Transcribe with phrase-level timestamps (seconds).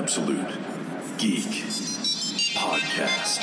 [0.00, 0.48] Absolute
[1.18, 1.44] Geek
[2.54, 3.42] Podcast.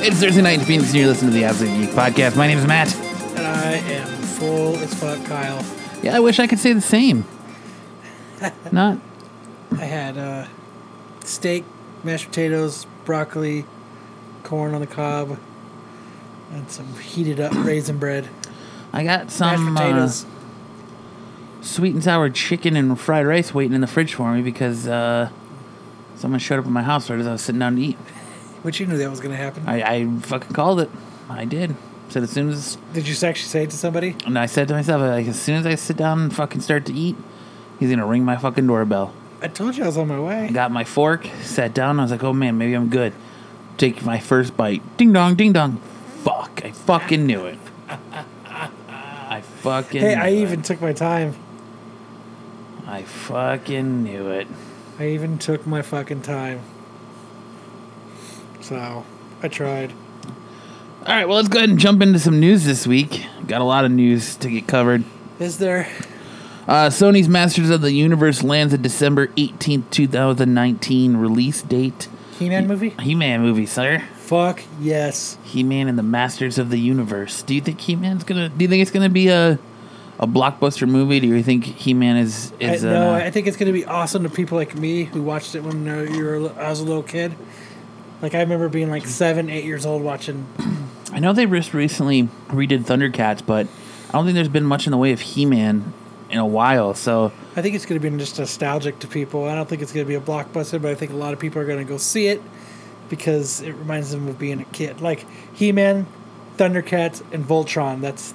[0.00, 2.36] It's Thursday night in Phoenix, and you're listening to the Absolute Geek Podcast.
[2.36, 2.94] My name is Matt.
[3.36, 5.64] And I am full as fuck, Kyle.
[6.04, 7.24] Yeah, I wish I could say the same.
[8.70, 8.98] Not.
[9.72, 10.46] I had uh,
[11.24, 11.64] steak,
[12.04, 13.64] mashed potatoes, broccoli,
[14.44, 15.36] corn on the cob,
[16.52, 18.28] and some heated up raisin bread.
[18.92, 20.26] I got Mashed some uh, potatoes.
[21.62, 25.30] Sweet and sour chicken and fried rice waiting in the fridge for me because uh,
[26.16, 27.96] someone showed up at my house right as I was sitting down to eat.
[28.62, 29.62] Which you knew that was going to happen.
[29.66, 30.90] I, I fucking called it.
[31.28, 31.74] I did.
[32.10, 34.16] Said as soon as, Did you actually say it to somebody?
[34.26, 36.84] and I said to myself, like, as soon as I sit down and fucking start
[36.86, 37.16] to eat,
[37.78, 39.14] he's gonna ring my fucking doorbell.
[39.40, 40.50] I told you I was on my I way.
[40.52, 41.98] got my fork, sat down.
[41.98, 43.12] I was like, oh man, maybe I'm good.
[43.78, 44.82] Take my first bite.
[44.98, 45.76] Ding dong, ding dong.
[46.24, 46.60] Fuck.
[46.64, 47.58] I fucking knew it.
[48.48, 51.34] I fucking Hey, I knew even took my time.
[52.90, 54.48] I fucking knew it.
[54.98, 56.60] I even took my fucking time.
[58.60, 59.04] So,
[59.44, 59.92] I tried.
[61.06, 63.24] All right, well, let's go ahead and jump into some news this week.
[63.46, 65.04] Got a lot of news to get covered.
[65.38, 65.86] Is there?
[66.66, 72.08] Uh, Sony's Masters of the Universe lands a December 18th, 2019 release date.
[72.40, 72.90] He-Man movie?
[73.00, 74.02] He Man movie, sir.
[74.16, 75.38] Fuck yes.
[75.44, 77.42] He Man and the Masters of the Universe.
[77.42, 78.48] Do you think He Man's gonna?
[78.48, 79.60] Do you think it's gonna be a
[80.20, 81.18] a blockbuster movie?
[81.18, 82.84] Do you think He Man is I, is?
[82.84, 85.54] no, uh, I think it's going to be awesome to people like me who watched
[85.54, 87.34] it when uh, you were, I was a little kid.
[88.20, 90.46] Like I remember being like seven, eight years old watching.
[91.10, 93.66] I know they just recently redid Thundercats, but
[94.08, 95.94] I don't think there's been much in the way of He Man
[96.28, 96.92] in a while.
[96.92, 99.48] So I think it's going to be just nostalgic to people.
[99.48, 101.38] I don't think it's going to be a blockbuster, but I think a lot of
[101.38, 102.42] people are going to go see it
[103.08, 105.00] because it reminds them of being a kid.
[105.00, 106.06] Like He-Man,
[106.58, 108.02] Thundercats, and Voltron.
[108.02, 108.34] That's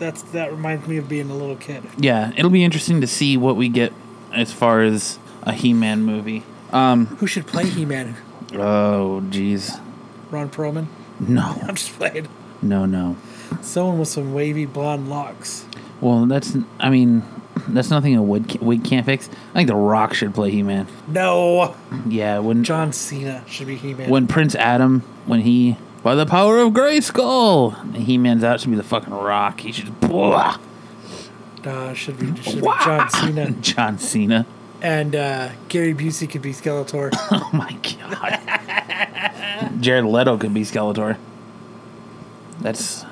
[0.00, 1.84] that's that reminds me of being a little kid.
[1.98, 3.92] yeah, it'll be interesting to see what we get
[4.32, 6.42] as far as a He Man movie.
[6.72, 7.06] Um.
[7.06, 8.16] Who should play He-Man?
[8.54, 9.80] Oh, jeez.
[10.30, 10.86] Ron Perlman.
[11.20, 12.28] No, I'm just playing.
[12.62, 13.16] no, no.
[13.60, 15.64] Someone with some wavy blonde locks.
[16.00, 16.56] Well, that's.
[16.78, 17.24] I mean,
[17.68, 19.28] that's nothing a wig, wig can't fix.
[19.50, 20.86] I think The Rock should play He Man.
[21.08, 21.74] No,
[22.06, 24.08] Yeah, when John Cena should be He-Man.
[24.08, 28.76] when Prince Adam, when he by the power of Grayskull, He Man's out should be
[28.76, 29.60] the fucking Rock.
[29.60, 29.98] He should.
[30.00, 30.58] Blah.
[31.64, 34.46] Uh, should be should be John Cena John Cena.
[34.80, 37.10] and uh, Gary Busey could be Skeletor.
[37.30, 38.40] Oh my god.
[39.82, 41.16] Jared Leto could be Skeletor.
[42.60, 43.04] That's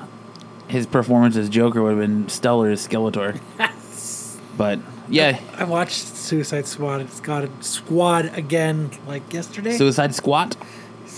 [0.67, 3.39] his performance as Joker would have been stellar as Skeletor.
[4.57, 7.01] but yeah, I watched Suicide Squad.
[7.01, 9.71] It's got a squad again, like yesterday.
[9.77, 10.55] Suicide Squad.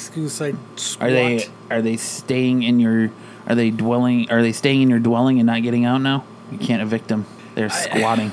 [0.02, 1.08] Suicide Squad.
[1.08, 3.12] Are they are they staying in your
[3.48, 6.24] are they dwelling are they staying in your dwelling and not getting out now?
[6.52, 7.26] You can't evict them.
[7.56, 8.32] They're squatting.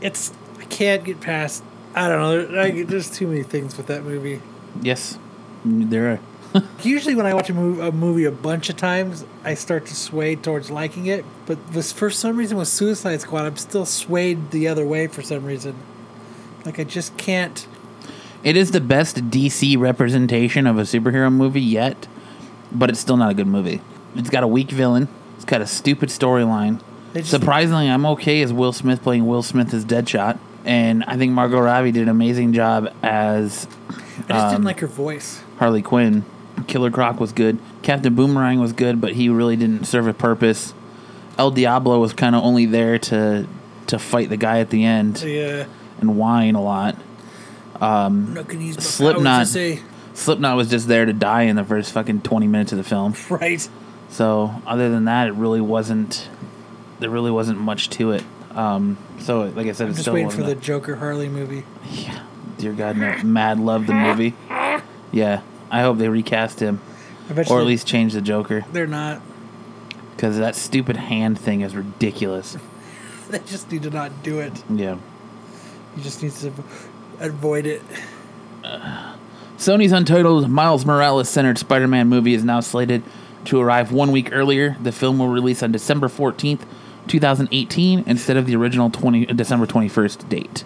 [0.00, 1.62] It's I can't get past.
[1.94, 2.46] I don't know.
[2.46, 4.40] There, I, there's too many things with that movie.
[4.82, 5.18] yes,
[5.64, 6.20] there are.
[6.82, 9.94] Usually, when I watch a movie, a movie a bunch of times, I start to
[9.94, 11.24] sway towards liking it.
[11.46, 15.22] But this, for some reason, with Suicide Squad, I'm still swayed the other way for
[15.22, 15.74] some reason.
[16.64, 17.66] Like I just can't.
[18.44, 22.06] It is the best DC representation of a superhero movie yet,
[22.70, 23.80] but it's still not a good movie.
[24.14, 25.08] It's got a weak villain.
[25.36, 26.80] It's got a stupid storyline.
[27.22, 31.60] Surprisingly, I'm okay as Will Smith playing Will Smith as Deadshot, and I think Margot
[31.60, 33.94] Robbie did an amazing job as I
[34.28, 35.40] just Um, didn't like her voice.
[35.58, 36.24] Harley Quinn.
[36.66, 37.58] Killer Croc was good.
[37.82, 40.72] Captain Boomerang was good, but he really didn't serve a purpose.
[41.38, 43.46] El Diablo was kind of only there to
[43.86, 45.64] to fight the guy at the end Yeah.
[46.00, 46.96] and whine a lot.
[47.80, 49.46] I'm not gonna use my Slipknot.
[49.46, 49.82] to say
[50.14, 53.14] Slipknot was just there to die in the first fucking 20 minutes of the film.
[53.30, 53.68] right.
[54.08, 56.28] So, other than that, it really wasn't
[57.00, 58.22] there really wasn't much to it.
[58.52, 61.28] Um, so like I said, I'm it's just still waiting for of the Joker Harley
[61.28, 61.64] movie.
[61.90, 62.22] Yeah.
[62.58, 63.20] Dear God, no.
[63.24, 64.34] Mad love the movie.
[65.10, 65.42] Yeah.
[65.70, 66.80] I hope they recast him
[67.50, 69.20] or at least change the Joker they're not.
[70.14, 72.56] because that stupid hand thing is ridiculous.
[73.30, 74.62] They just need to not do it.
[74.68, 74.98] Yeah.
[75.96, 76.52] You just need to
[77.26, 77.82] avoid it.
[79.56, 83.02] Sony's untitled Miles Morales centered Spider Man movie is now slated
[83.46, 84.76] to arrive one week earlier.
[84.82, 86.62] The film will release on December 14th,
[87.08, 90.64] 2018, instead of the original 20, uh, December 21st date.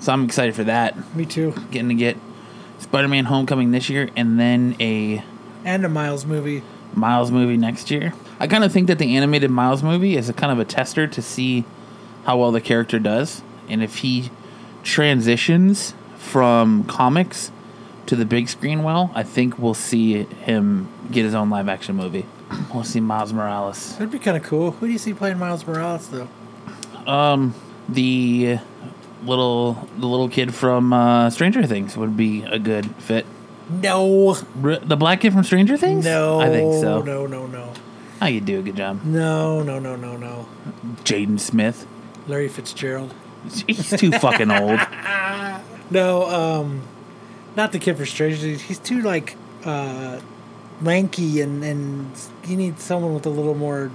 [0.00, 1.14] So I'm excited for that.
[1.14, 1.54] Me too.
[1.70, 2.16] Getting to get
[2.78, 5.22] Spider Man Homecoming this year and then a
[5.64, 6.62] And a Miles movie.
[6.94, 8.12] Miles movie next year.
[8.40, 11.06] I kind of think that the animated Miles movie is a kind of a tester
[11.06, 11.64] to see
[12.24, 13.42] how well the character does.
[13.68, 14.30] And if he
[14.82, 17.50] transitions from comics
[18.06, 21.96] to the big screen well, I think we'll see him get his own live action
[21.96, 22.26] movie.
[22.74, 23.92] We'll see Miles Morales.
[23.92, 24.72] That'd be kind of cool.
[24.72, 26.28] Who do you see playing Miles Morales though?
[27.10, 27.54] Um,
[27.88, 28.58] the
[29.24, 33.24] little the little kid from uh, Stranger Things would be a good fit.
[33.70, 34.36] No.
[34.62, 36.04] R- the black kid from Stranger Things?
[36.04, 36.40] No.
[36.40, 37.00] I think so.
[37.02, 37.72] No, no, no.
[38.20, 38.60] How you do?
[38.60, 40.46] A good job, No, no, no, no, no.
[41.02, 41.86] Jaden Smith.
[42.28, 43.14] Larry Fitzgerald.
[43.66, 44.80] He's too fucking old.
[45.90, 46.82] No, um,
[47.54, 48.62] not the kid for Stranger Things.
[48.62, 50.20] He's too like uh,
[50.80, 52.10] lanky, and and
[52.46, 53.90] you need someone with a little more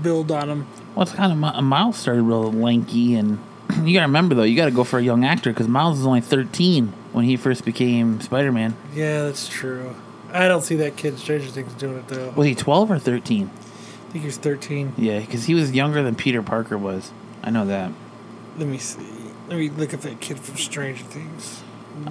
[0.00, 0.66] build on him.
[0.94, 3.40] Well, it's kind of Mi- Miles started real lanky, and
[3.82, 6.20] you gotta remember though, you gotta go for a young actor because Miles was only
[6.20, 8.76] thirteen when he first became Spider Man.
[8.94, 9.96] Yeah, that's true.
[10.32, 12.30] I don't see that kid Stranger Things doing it though.
[12.36, 13.50] Was he twelve or thirteen?
[13.50, 14.92] I think he was thirteen.
[14.96, 17.10] Yeah, because he was younger than Peter Parker was.
[17.42, 17.90] I know that.
[18.58, 19.06] Let me see.
[19.48, 21.62] Let me look at that kid from Stranger Things.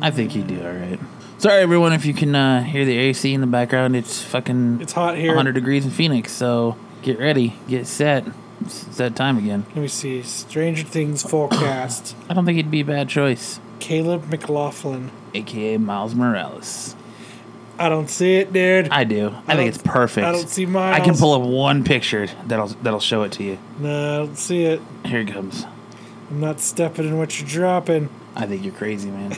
[0.01, 0.99] I think he'd do all right.
[1.37, 3.95] Sorry, everyone, if you can uh, hear the AC in the background.
[3.95, 5.29] It's fucking It's hot here.
[5.29, 8.25] 100 degrees in Phoenix, so get ready, get set.
[8.61, 9.65] It's that time again.
[9.69, 10.21] Let me see.
[10.21, 12.13] Stranger Things full cast.
[12.29, 15.11] I don't think he'd be a bad choice, Caleb McLaughlin.
[15.33, 16.95] aka Miles Morales.
[17.77, 18.89] I don't see it, dude.
[18.89, 19.29] I do.
[19.47, 20.27] I, I think it's perfect.
[20.27, 20.97] I don't see Miles.
[20.99, 23.57] I can pull up one picture that'll that'll show it to you.
[23.79, 24.81] No, I don't see it.
[25.05, 25.65] Here it comes.
[26.29, 28.09] I'm not stepping in what you're dropping.
[28.35, 29.37] I think you're crazy, man.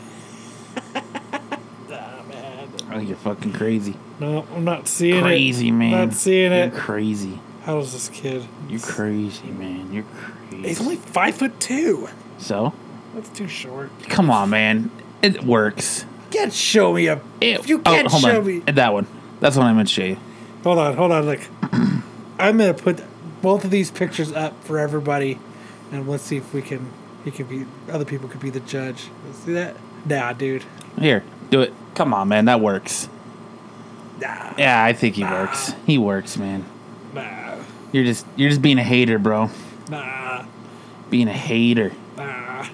[1.94, 2.70] Ah, man.
[2.90, 3.96] I think you're fucking crazy.
[4.20, 5.22] No, I'm not seeing it.
[5.22, 5.92] Crazy, man.
[5.92, 6.58] Not seeing it.
[6.58, 6.74] You're it.
[6.74, 7.40] crazy.
[7.64, 8.46] How is this kid?
[8.68, 9.94] You're crazy, man.
[9.94, 10.68] You're crazy.
[10.68, 12.10] He's only five foot two.
[12.38, 12.74] so,
[13.14, 13.90] That's too short.
[14.10, 14.92] come on, man.
[15.22, 16.06] It works.
[16.32, 17.22] You can't show me a.
[17.40, 18.46] It, you can't oh, hold show on.
[18.46, 18.60] me.
[18.60, 19.08] That one.
[19.40, 20.18] That's what I meant to show you.
[20.64, 21.26] Hold on, hold on.
[21.26, 21.48] Like,
[22.40, 23.04] I'm gonna put
[23.42, 25.40] both of these pictures up for everybody,
[25.92, 26.92] and let's see if we can.
[27.24, 27.66] He can be.
[27.92, 29.10] Other people could be the judge.
[29.26, 29.76] Let's see that?
[30.06, 30.64] Nah, dude.
[31.00, 31.74] Here, do it.
[31.96, 32.46] Come on, man.
[32.46, 33.08] That works.
[34.20, 34.54] Nah.
[34.58, 35.74] Yeah, I think he works.
[35.86, 36.66] He works, man.
[37.14, 37.58] Nah.
[37.92, 39.50] You're just you're just being a hater, bro.
[39.90, 40.46] Nah.
[41.10, 41.92] Being a hater.
[42.18, 42.66] Nah.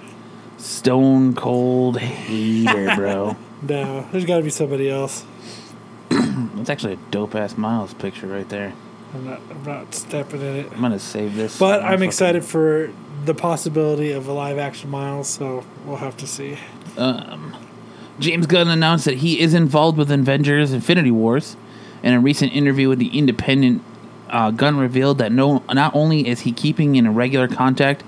[0.57, 3.35] Stone cold hater, bro.
[3.59, 4.07] No.
[4.11, 5.25] There's got to be somebody else.
[6.11, 8.71] That's actually a dope ass Miles picture right there.
[9.15, 9.41] I'm not.
[9.49, 10.71] I'm not stepping in it.
[10.73, 11.57] I'm gonna save this.
[11.57, 12.91] But I'm I'm fucking- excited for
[13.25, 15.27] the possibility of a live action Miles.
[15.27, 16.57] So we'll have to see.
[16.97, 17.55] Um,
[18.19, 21.55] James Gunn announced that he is involved with Avengers Infinity Wars.
[22.03, 23.81] In a recent interview with The Independent,
[24.29, 28.03] uh, Gunn revealed that no, not only is he keeping in regular contact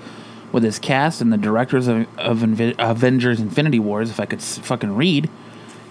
[0.52, 4.40] with his cast and the directors of, of Invi- Avengers Infinity Wars, if I could
[4.40, 5.28] s- fucking read,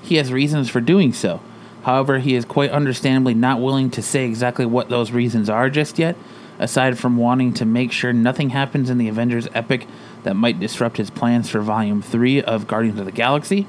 [0.02, 1.42] he has reasons for doing so.
[1.84, 5.98] However, he is quite understandably not willing to say exactly what those reasons are just
[5.98, 6.16] yet,
[6.60, 9.88] aside from wanting to make sure nothing happens in the Avengers epic
[10.24, 13.66] that might disrupt his plans for Volume 3 of Guardians of the Galaxy.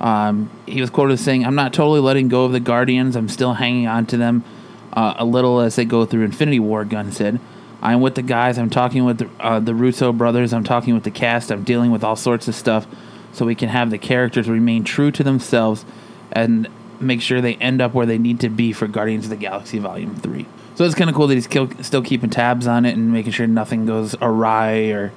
[0.00, 3.16] Um, he was quoted as saying, I'm not totally letting go of the Guardians.
[3.16, 4.44] I'm still hanging on to them
[4.92, 7.40] uh, a little as they go through Infinity War, Gunn said.
[7.80, 8.58] I'm with the guys.
[8.58, 10.52] I'm talking with the, uh, the Russo brothers.
[10.52, 11.50] I'm talking with the cast.
[11.50, 12.86] I'm dealing with all sorts of stuff
[13.32, 15.84] so we can have the characters remain true to themselves
[16.30, 16.68] and
[17.00, 19.78] make sure they end up where they need to be for Guardians of the Galaxy
[19.78, 20.46] Volume 3.
[20.74, 23.32] So it's kind of cool that he's kill, still keeping tabs on it and making
[23.32, 25.12] sure nothing goes awry or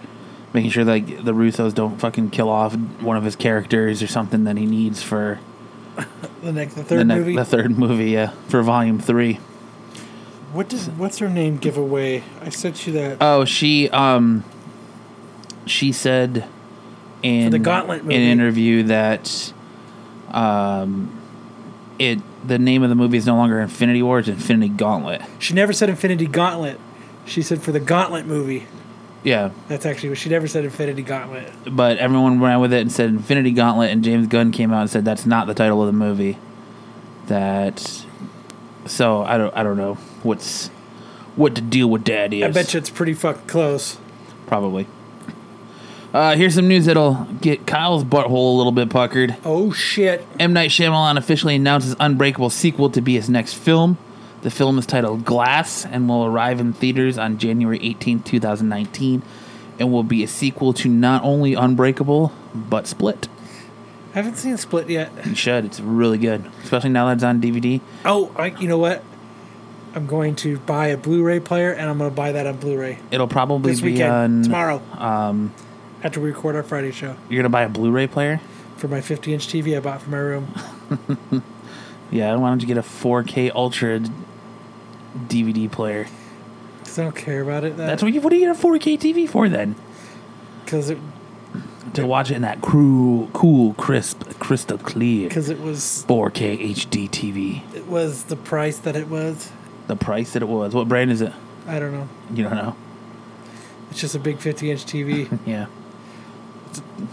[0.54, 4.44] making sure like the Russos don't fucking kill off one of his characters or something
[4.46, 5.40] that he needs for
[6.44, 7.36] The next, the the, third ne- movie.
[7.36, 9.40] the third movie, yeah, for Volume 3.
[10.54, 12.24] what does what's her name give away?
[12.42, 13.18] I sent you that.
[13.22, 14.44] Oh, she um
[15.66, 16.46] she said
[17.24, 18.16] in the Gauntlet movie.
[18.16, 19.54] an interview that
[20.32, 21.10] um
[21.98, 25.22] it the name of the movie is no longer Infinity War, it's Infinity Gauntlet.
[25.40, 26.80] she never said Infinity Gauntlet.
[27.26, 28.68] She said for the Gauntlet movie.
[29.24, 30.66] Yeah, That's actually what she never said.
[30.66, 31.52] Infinity Gauntlet.
[31.72, 34.90] but everyone ran with it and said Infinity Gauntlet, and James Gunn came out and
[34.90, 36.38] said that's not the title of the movie.
[37.28, 38.04] That
[38.86, 40.68] so I don't I don't know what's
[41.36, 42.44] what to deal with that is.
[42.44, 43.98] I bet you it's pretty fucking close.
[44.46, 44.86] probably.
[46.16, 49.36] Uh, here's some news that'll get Kyle's butthole a little bit puckered.
[49.44, 50.26] Oh shit!
[50.40, 50.54] M.
[50.54, 53.98] Night Shyamalan officially announced his Unbreakable sequel to be his next film.
[54.42, 59.24] The film is titled Glass and will arrive in theaters on January 18, 2019,
[59.78, 63.28] and will be a sequel to not only Unbreakable, but Split.
[64.14, 65.12] I haven't seen Split yet.
[65.26, 65.66] You should.
[65.66, 67.82] It's really good, especially now that it's on DVD.
[68.06, 69.04] Oh, I, you know what?
[69.94, 73.00] I'm going to buy a Blu-ray player, and I'm going to buy that on Blu-ray
[73.12, 74.44] It'll probably this be weekend, on.
[74.44, 75.54] tomorrow, Um,
[76.06, 77.16] after we record our Friday show.
[77.30, 78.40] you're to buy a Blu ray player?
[78.78, 80.54] For my 50-inch TV I bought for my room.
[82.12, 84.00] Yeah, why don't you get a 4K Ultra
[85.18, 86.06] DVD player?
[86.80, 87.76] Because I don't care about it.
[87.76, 88.22] That's what you.
[88.22, 89.76] What do you get a 4K TV for then?
[90.64, 91.00] because it
[91.96, 97.10] To watch it in that cool, cool, crisp, crystal clear because it was 4K HD
[97.10, 97.76] TV.
[97.76, 99.52] it was the price that it was.
[99.88, 100.76] The price that it was.
[100.76, 101.34] What brand is it?
[101.68, 102.08] I don't know.
[102.32, 102.76] You don't know.
[103.90, 105.40] It's just a big 50-inch TV.
[105.46, 105.66] Yeah.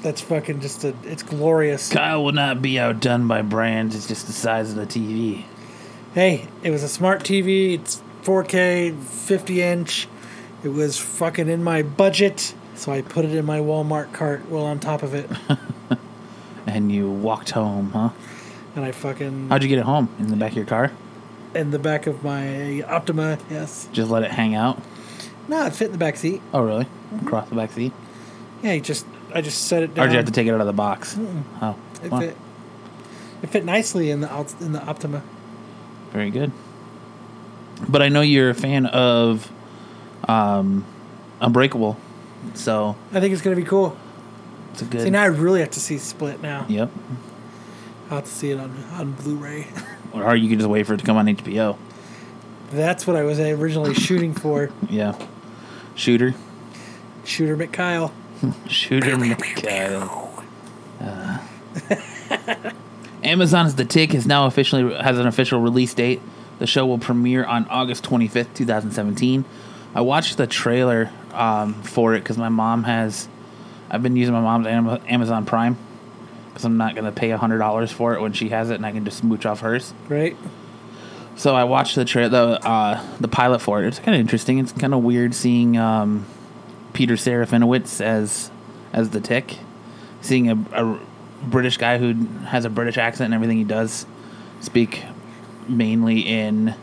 [0.02, 0.94] That's fucking just a.
[1.04, 1.88] It's glorious.
[1.90, 3.94] Kyle will not be outdone by brands.
[3.94, 5.44] It's just the size of the TV.
[6.14, 7.74] Hey, it was a smart TV.
[7.80, 10.08] It's 4K, 50 inch.
[10.62, 14.64] It was fucking in my budget, so I put it in my Walmart cart well
[14.64, 15.28] on top of it,
[16.66, 18.10] And you walked home, huh?
[18.76, 20.08] and I fucking How'd you get it home?
[20.20, 20.92] In the back of your car?
[21.54, 23.38] in the back of my Optima.
[23.50, 23.88] Yes.
[23.92, 24.80] Just let it hang out?
[25.48, 26.40] No, it fit in the back seat.
[26.54, 26.84] Oh, really?
[26.84, 27.26] Mm-hmm.
[27.26, 27.92] Across the back seat?
[28.62, 30.04] Yeah, you just I just set it down.
[30.04, 31.16] Or did you have to take it out of the box?
[31.60, 32.36] Oh, It fit.
[33.42, 35.22] It fit nicely in the in the Optima.
[36.12, 36.52] very good.
[37.88, 39.50] But I know you're a fan of
[40.28, 40.84] um,
[41.40, 41.96] Unbreakable,
[42.54, 43.96] so I think it's gonna be cool.
[44.72, 45.02] it's a good.
[45.02, 46.66] See, now I really have to see Split now.
[46.68, 46.90] Yep.
[48.10, 49.66] I'll have to see it on on Blu-ray.
[50.14, 51.78] Or you can just wait for it to come on HBO.
[52.70, 54.68] That's what I was originally shooting for.
[54.90, 55.18] Yeah.
[55.94, 56.34] Shooter.
[57.24, 58.12] Shooter McKyle.
[58.68, 60.44] Shooter McKyle.
[61.00, 61.38] Uh.
[63.24, 66.20] Amazon's The Tick is now officially has an official release date.
[66.58, 69.44] The show will premiere on August 25th, 2017.
[69.94, 73.28] I watched the trailer um, for it because my mom has.
[73.90, 74.66] I've been using my mom's
[75.06, 75.76] Amazon Prime
[76.48, 78.92] because I'm not going to pay $100 for it when she has it and I
[78.92, 79.92] can just smooch off hers.
[80.08, 80.36] Right?
[81.36, 83.86] So I watched the tra- the uh, the pilot for it.
[83.86, 84.58] It's kind of interesting.
[84.58, 86.26] It's kind of weird seeing um,
[86.92, 88.50] Peter Serafinowicz as
[88.92, 89.58] as the Tick,
[90.20, 90.98] seeing a, a
[91.44, 92.12] British guy who
[92.46, 94.06] has a British accent and everything he does
[94.60, 95.04] speak
[95.68, 96.74] mainly in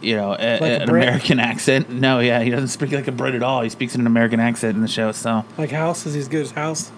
[0.00, 1.02] you know a, Like a an Brit?
[1.08, 1.90] American accent.
[1.90, 3.62] No, yeah, he doesn't speak like a Brit at all.
[3.62, 5.12] He speaks in an American accent in the show.
[5.12, 6.90] So Like House is he as good as House?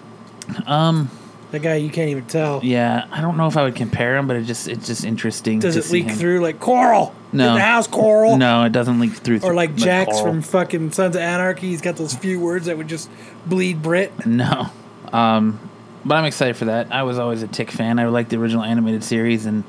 [0.65, 1.09] um
[1.51, 2.61] That guy you can't even tell.
[2.63, 5.59] yeah, I don't know if I would compare him, but it just it's just interesting.
[5.59, 6.15] Does to it leak him.
[6.17, 7.13] through like Coral?
[7.33, 7.49] No.
[7.49, 8.37] In the house, Coral.
[8.37, 9.41] No, it doesn't leak through.
[9.43, 10.23] Or like Jax coral.
[10.23, 11.67] from fucking Sons of Anarchy.
[11.67, 13.09] He's got those few words that would just
[13.45, 14.25] bleed Brit.
[14.25, 14.67] No.
[15.11, 15.59] Um,
[16.05, 16.91] but I'm excited for that.
[16.93, 17.99] I was always a Tick fan.
[17.99, 19.63] I like the original animated series, and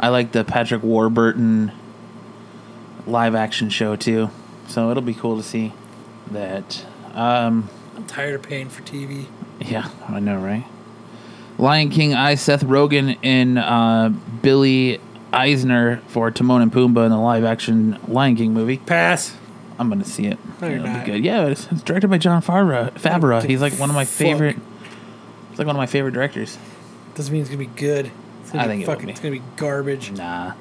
[0.00, 1.72] I like the Patrick Warburton
[3.06, 4.30] live action show too.
[4.66, 5.72] So it'll be cool to see
[6.30, 6.84] that.
[7.14, 9.26] Um, I'm tired of paying for TV.
[9.60, 10.64] yeah, I know, right?
[11.58, 14.10] Lion King I, Seth Rogen and uh,
[14.42, 15.00] Billy
[15.32, 18.78] Eichner for Timon and Pumbaa in the live action Lion King movie.
[18.78, 19.36] Pass.
[19.78, 20.38] I'm gonna see it.
[20.60, 21.04] No, It'll not.
[21.04, 21.24] be good.
[21.24, 22.90] Yeah, it's, it's directed by Jon Favreau.
[22.94, 23.44] Favreau.
[23.44, 24.16] He's like one of my fuck.
[24.26, 24.56] favorite.
[25.50, 26.58] He's like one of my favorite directors.
[27.14, 28.10] Doesn't mean it's gonna be good.
[28.42, 29.06] It's gonna I be think it fucking.
[29.06, 29.12] be.
[29.12, 30.10] It's gonna be garbage.
[30.12, 30.54] Nah.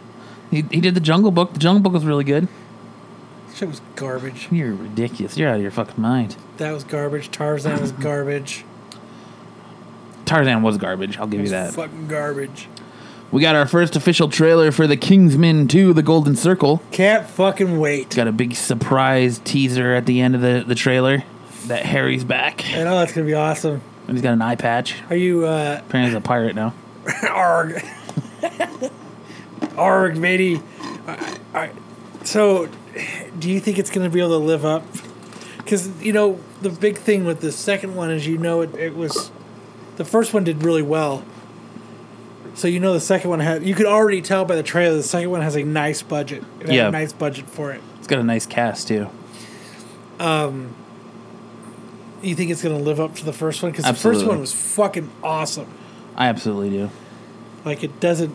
[0.51, 1.53] He, he did the Jungle Book.
[1.53, 2.47] The Jungle Book was really good.
[3.47, 4.49] That Shit was garbage.
[4.51, 5.35] You're ridiculous.
[5.37, 6.35] You're out of your fucking mind.
[6.57, 7.31] That was garbage.
[7.31, 8.63] Tarzan was garbage.
[10.27, 11.17] Tarzan was garbage.
[11.17, 11.73] I'll give you that.
[11.73, 12.67] fucking garbage.
[13.31, 16.81] We got our first official trailer for The Kingsman 2, The Golden Circle.
[16.91, 18.15] Can't fucking wait.
[18.15, 21.23] Got a big surprise teaser at the end of the, the trailer
[21.65, 22.63] that Harry's back.
[22.73, 23.81] I know that's gonna be awesome.
[24.07, 24.95] And he's got an eye patch.
[25.09, 26.73] Are you uh Apparently he's a pirate now.
[27.29, 27.83] arg
[29.77, 30.61] arg matey?
[31.07, 31.71] I- I-
[32.23, 32.69] So,
[33.39, 34.83] do you think it's gonna be able to live up?
[35.57, 38.95] Because you know the big thing with the second one is you know it, it
[38.95, 39.31] was
[39.97, 41.23] the first one did really well.
[42.55, 45.03] So you know the second one had you could already tell by the trailer the
[45.03, 46.43] second one has a nice budget.
[46.61, 46.87] It Yeah.
[46.87, 47.81] a nice budget for it.
[47.99, 49.07] It's got a nice cast, too.
[50.19, 50.73] Um,
[52.23, 53.71] You think it's gonna live up to the first one?
[53.71, 55.67] Because the first one was fucking awesome.
[56.15, 56.89] I absolutely do.
[57.63, 58.33] Like it doesn't.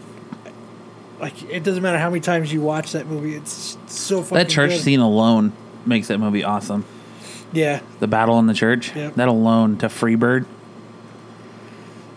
[1.20, 3.34] Like it doesn't matter how many times you watch that movie.
[3.34, 4.38] It's so fucking.
[4.38, 4.80] That church good.
[4.82, 5.52] scene alone
[5.84, 6.84] makes that movie awesome.
[7.52, 9.16] Yeah, The battle in the church, Yep.
[9.16, 10.46] that alone to Freebird.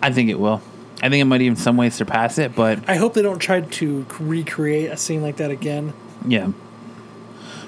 [0.06, 0.62] I think it will.
[1.02, 3.62] I think it might even some ways surpass it, but I hope they don't try
[3.62, 5.94] to recreate a scene like that again.
[6.28, 6.52] yeah.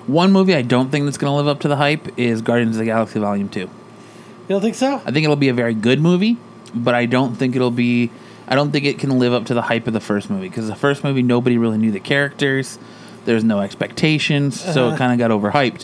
[0.08, 2.76] One movie I don't think that's going to live up to the hype is Guardians
[2.78, 3.60] of the Galaxy Volume 2.
[3.60, 3.70] You
[4.48, 5.02] don't think so?
[5.06, 6.38] I think it'll be a very good movie,
[6.74, 8.10] but I don't think it'll be
[8.48, 10.68] I don't think it can live up to the hype of the first movie because
[10.68, 12.80] the first movie nobody really knew the characters.
[13.26, 14.98] There's no expectations, so it Uh-huh.
[14.98, 15.84] kind of got overhyped.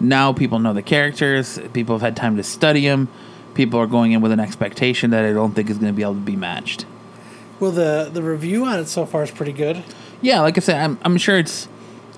[0.00, 3.06] Now people know the characters, people have had time to study them.
[3.54, 6.02] People are going in with an expectation that I don't think is going to be
[6.02, 6.86] able to be matched.
[7.58, 9.82] Well, the the review on it so far is pretty good.
[10.22, 11.68] Yeah, like I said, I'm I'm sure it's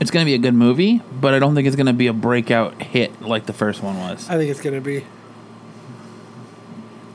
[0.01, 2.07] it's going to be a good movie, but I don't think it's going to be
[2.07, 4.29] a breakout hit like the first one was.
[4.29, 5.05] I think it's gonna be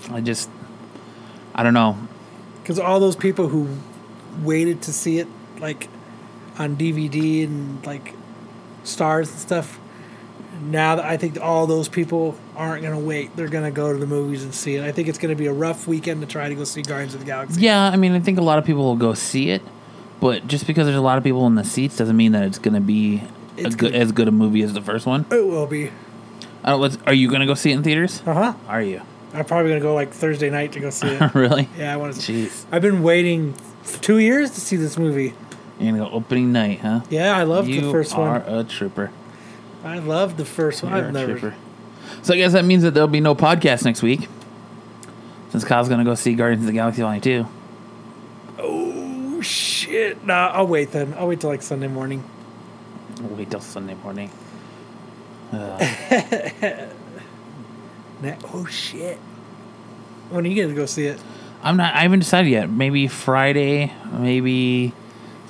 [0.09, 0.49] I just
[1.53, 1.97] I don't know.
[2.61, 3.67] because all those people who
[4.41, 5.27] waited to see it
[5.59, 5.89] like
[6.57, 8.13] on DVD and like
[8.83, 9.79] stars and stuff.
[10.61, 14.07] Now that I think all those people aren't gonna wait, they're gonna go to the
[14.07, 14.83] movies and see it.
[14.83, 17.19] I think it's gonna be a rough weekend to try to go see Guardians of
[17.19, 17.61] the Galaxy.
[17.61, 19.61] Yeah, I mean, I think a lot of people will go see it,
[20.19, 22.59] but just because there's a lot of people in the seats doesn't mean that it's
[22.59, 23.23] going to be
[23.55, 25.25] It's good, as good a movie as the first one.
[25.31, 25.91] It will be.
[26.65, 28.21] Let's, are you going to go see it in theaters?
[28.25, 28.53] Uh huh.
[28.67, 29.01] Are you?
[29.33, 31.35] I'm probably gonna go like Thursday night to go see it.
[31.35, 31.69] really?
[31.77, 32.21] yeah, I want to.
[32.21, 32.65] see Jeez.
[32.71, 33.55] I've been waiting
[34.01, 35.33] two years to see this movie.
[35.79, 37.01] You're gonna go opening night, huh?
[37.09, 38.41] Yeah, I loved you the first one.
[38.41, 39.11] You are a trooper.
[39.87, 40.91] I love the first one.
[40.93, 41.39] You're I've a never.
[41.39, 41.55] trooper.
[42.23, 44.27] So I guess that means that there'll be no podcast next week.
[45.51, 47.47] Since Kyle's gonna go see Guardians of the Galaxy Volume 2.
[48.59, 50.25] Oh shit!
[50.25, 51.13] Nah, I'll wait then.
[51.17, 52.23] I'll wait till like Sunday morning.
[53.21, 54.29] We'll wait till Sunday morning.
[55.51, 55.77] Uh,
[58.21, 59.17] Nah, oh shit!
[60.29, 61.19] When are you gonna go see it?
[61.61, 62.69] I'm not I haven't decided yet.
[62.69, 64.93] Maybe Friday, maybe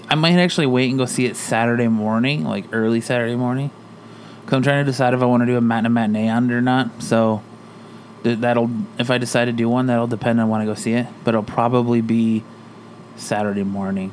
[0.10, 3.72] I might actually wait and go see it Saturday morning, like early Saturday morning.
[4.48, 6.54] Cause I'm trying to decide if I want to do a matinee matinee on it
[6.54, 7.04] or not.
[7.04, 7.44] So
[8.24, 11.06] that'll if I decide to do one, that'll depend on when I go see it.
[11.24, 12.44] But it'll probably be
[13.18, 14.12] Saturday morning.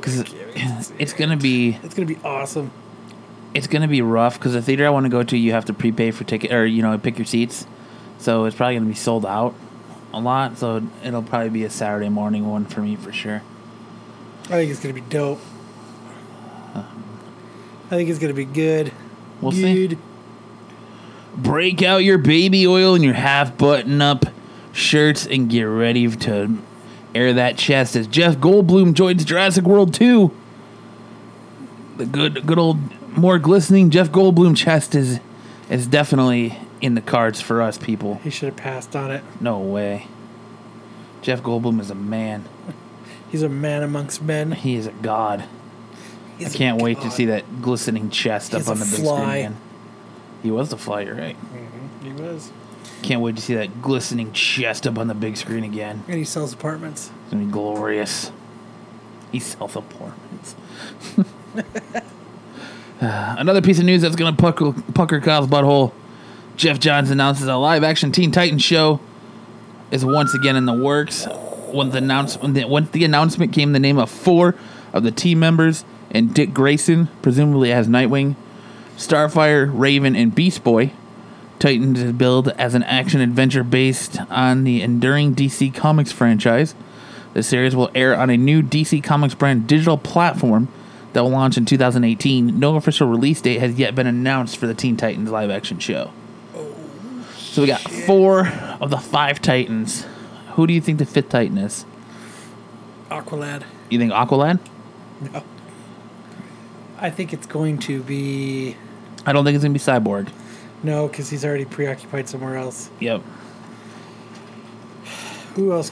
[0.00, 0.32] Cause it-
[0.98, 2.70] it's gonna be It's gonna be awesome.
[3.54, 5.72] it's gonna be rough because the theater I want to go to, you have to
[5.72, 7.66] prepay for ticket or you know pick your seats,
[8.18, 9.54] so it's probably gonna be sold out
[10.12, 10.58] a lot.
[10.58, 13.42] So it'll probably be a Saturday morning one for me for sure.
[14.44, 15.40] I think it's gonna be dope.
[16.74, 16.82] Uh,
[17.92, 18.90] I think it's gonna be good.
[19.42, 19.98] We'll see.
[21.36, 24.24] Break out your baby oil and your half button up
[24.72, 26.56] shirts and get ready to
[27.14, 30.34] air that chest as Jeff Goldblum joins Jurassic World 2.
[31.98, 32.78] The good good old
[33.14, 35.20] more glistening Jeff Goldblum chest is
[35.68, 38.14] is definitely in the cards for us people.
[38.24, 39.22] He should have passed on it.
[39.38, 40.06] No way.
[41.20, 42.48] Jeff Goldblum is a man.
[43.30, 44.52] He's a man amongst men.
[44.52, 45.44] He is a god.
[46.34, 49.00] I He's a can't wait to see that glistening chest up on a the big
[49.04, 49.16] fly.
[49.16, 49.56] screen again.
[50.42, 51.36] He was the fly, you're right.
[52.02, 52.50] He was.
[53.02, 56.02] Can't wait to see that glistening chest up on the big screen again.
[56.08, 57.10] And he sells apartments.
[57.24, 58.30] It's gonna be glorious.
[59.30, 60.54] He sells apartments.
[61.56, 61.64] Uh,
[63.38, 65.92] Another piece of news that's gonna pucker, pucker Kyle's butthole.
[66.56, 69.00] Geoff Johns announces a live-action Teen Titans show
[69.90, 71.26] is once again in the works.
[71.72, 74.54] When the announce when the, when the announcement came, the name of four
[74.92, 78.36] of the team members and Dick Grayson, presumably as Nightwing,
[78.96, 80.92] Starfire, Raven, and Beast Boy.
[81.58, 86.74] Titans is billed as an action adventure based on the enduring DC Comics franchise.
[87.34, 90.68] The series will air on a new DC Comics brand digital platform
[91.12, 92.58] that will launch in 2018.
[92.58, 96.12] No official release date has yet been announced for the Teen Titans live action show.
[97.36, 98.48] So we got oh, four
[98.80, 100.06] of the five Titans.
[100.54, 101.84] Who do you think the fifth Titan is?
[103.10, 103.64] Aqualad.
[103.90, 104.58] You think Aqualad?
[105.32, 105.42] No.
[107.02, 108.76] I think it's going to be
[109.26, 110.28] I don't think it's gonna be Cyborg.
[110.82, 112.90] no, because he's already preoccupied somewhere else.
[113.00, 113.22] Yep.
[115.56, 115.90] Who else?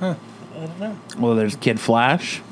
[0.00, 0.14] Huh?
[0.54, 0.98] I don't know.
[1.18, 2.42] Well, there's Kid Flash.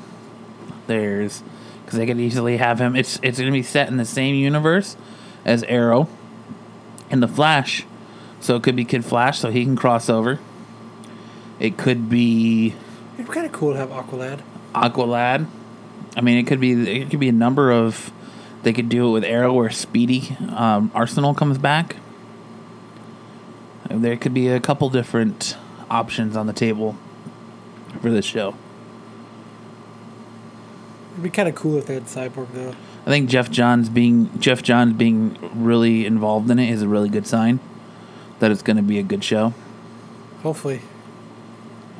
[0.87, 1.43] There's
[1.83, 2.95] because they could easily have him.
[2.95, 4.95] It's it's gonna be set in the same universe
[5.43, 6.07] as Arrow
[7.09, 7.85] and the Flash,
[8.39, 10.39] so it could be Kid Flash, so he can cross over.
[11.59, 12.75] It could be
[13.15, 14.41] It'd be kind of cool to have Aqualad.
[14.75, 15.47] Aqualad.
[16.15, 18.11] I mean, it could be it could be a number of.
[18.63, 20.35] They could do it with Arrow or Speedy.
[20.49, 21.97] Um, Arsenal comes back.
[23.89, 25.55] There could be a couple different
[25.89, 26.97] options on the table
[28.01, 28.55] for this show.
[31.11, 32.75] It'd be kind of cool if they had Cyborg though.
[33.05, 37.09] I think Geoff Johns being Geoff Johns being really involved in it is a really
[37.09, 37.59] good sign
[38.39, 39.53] that it's going to be a good show,
[40.43, 40.81] Hopefully.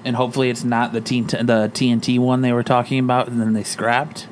[0.06, 3.52] And hopefully it's not the teen the TNT one they were talking about and then
[3.54, 4.28] they scrapped.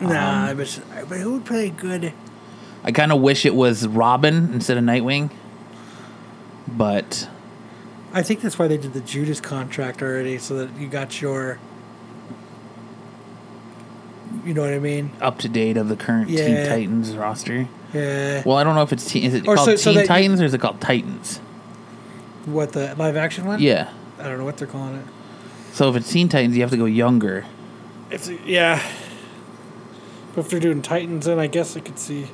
[0.00, 2.12] Nah, um, but but who would play good?
[2.82, 5.30] I kind of wish it was Robin instead of Nightwing,
[6.68, 7.28] but
[8.12, 11.58] I think that's why they did the Judas contract already, so that you got your.
[14.44, 15.10] You know what I mean?
[15.22, 17.66] up to date of the current Teen Titans roster.
[17.94, 18.42] Yeah.
[18.44, 20.06] Well, I don't know if it's teen, is it Or called so- so Teen that-
[20.06, 21.38] Titans or is it called Titans?
[22.44, 23.58] what the live action one?
[23.62, 23.88] Yeah.
[24.24, 25.04] I don't know what they're calling it.
[25.72, 27.44] So if it's Teen Titans, you have to go younger.
[28.10, 28.82] If yeah.
[30.34, 32.28] But if they're doing Titans, then I guess I could see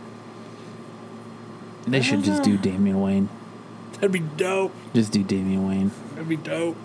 [1.86, 3.28] They should just do Damian Wayne.
[3.94, 4.72] that'd be dope.
[4.94, 6.76] Just do Damian Wayne, That'd be dope.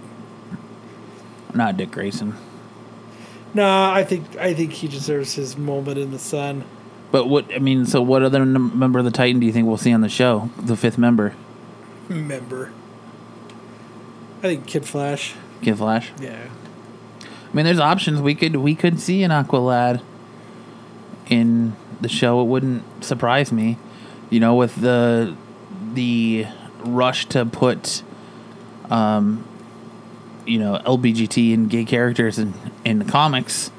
[1.54, 2.36] not Dick Grayson.
[3.54, 6.66] Nah, I think I think he deserves his moment in the sun.
[7.12, 9.78] But what I mean, so what other member of the Titan do you think we'll
[9.78, 10.50] see on the show?
[10.58, 11.34] The fifth member,
[12.10, 12.72] Member.
[14.48, 15.34] Think Kid Flash.
[15.62, 16.12] Kid Flash.
[16.20, 16.50] Yeah.
[17.22, 18.22] I mean, there's options.
[18.22, 20.02] We could we could see an Aqualad
[21.28, 22.42] in the show.
[22.42, 23.78] It wouldn't surprise me.
[24.30, 25.36] You know, with the
[25.94, 26.48] the
[26.80, 28.04] rush to put,
[28.90, 29.48] um,
[30.46, 32.54] you know, LBGT and gay characters in
[32.84, 33.72] in the comics.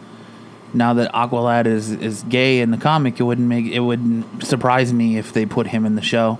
[0.75, 4.93] now that Aqualad is is gay in the comic, it wouldn't make it wouldn't surprise
[4.93, 6.39] me if they put him in the show.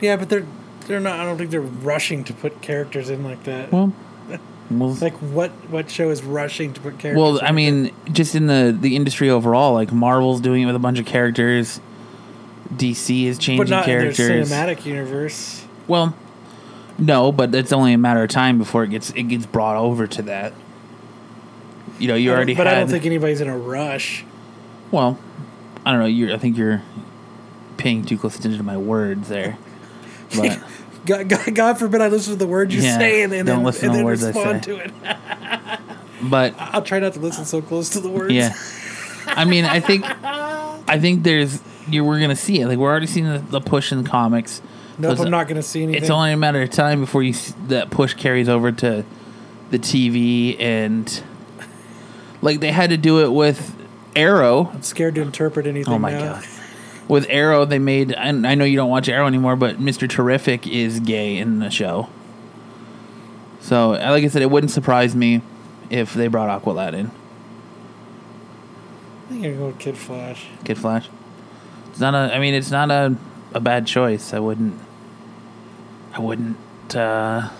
[0.00, 0.46] Yeah, but they're
[0.86, 1.18] they're not.
[1.20, 3.72] I don't think they're rushing to put characters in like that.
[3.72, 3.92] Well,
[4.70, 7.20] well, like what what show is rushing to put characters?
[7.20, 10.80] well, I mean, just in the the industry overall, like Marvel's doing it with a
[10.80, 11.80] bunch of characters.
[12.74, 14.18] DC is changing but not characters.
[14.18, 15.64] in their cinematic universe.
[15.86, 16.16] Well,
[16.98, 20.06] no, but it's only a matter of time before it gets it gets brought over
[20.06, 20.54] to that.
[21.98, 22.76] You know, you I already but had.
[22.76, 24.24] I don't think anybody's in a rush.
[24.90, 25.18] well,
[25.84, 26.06] I don't know.
[26.06, 26.34] You're.
[26.34, 26.82] I think you're
[27.76, 29.58] paying too close attention to my words there.
[30.36, 30.62] But
[31.06, 33.64] God, God, God forbid I listen to the words you Yeah, say and, and don't
[33.64, 34.92] then, and the then respond to it.
[36.22, 38.32] but I'll try not to listen so close to the words.
[38.32, 38.54] yeah,
[39.26, 42.04] I mean, I think I think there's you.
[42.04, 42.68] We're gonna see it.
[42.68, 44.62] Like we're already seeing the, the push in the comics.
[44.96, 46.02] Nope, So I'm not going to see anything.
[46.02, 47.34] It's only a matter of time before you
[47.66, 49.04] that push carries over to
[49.70, 51.22] the TV and
[52.42, 53.74] like they had to do it with
[54.14, 54.70] Arrow.
[54.72, 55.92] I'm scared to interpret anything.
[55.92, 56.34] Oh my now.
[56.34, 56.46] god.
[57.08, 58.12] With Arrow, they made.
[58.12, 61.70] And I know you don't watch Arrow anymore, but Mister Terrific is gay in the
[61.70, 62.08] show.
[63.60, 65.42] So, like I said, it wouldn't surprise me
[65.90, 67.10] if they brought Aqualad in.
[69.26, 70.46] I think to go with Kid Flash.
[70.64, 71.08] Kid Flash.
[71.90, 72.34] It's not a.
[72.34, 73.16] I mean, it's not a
[73.52, 74.34] a bad choice.
[74.34, 74.78] I wouldn't.
[76.12, 76.56] I wouldn't
[76.94, 77.50] uh,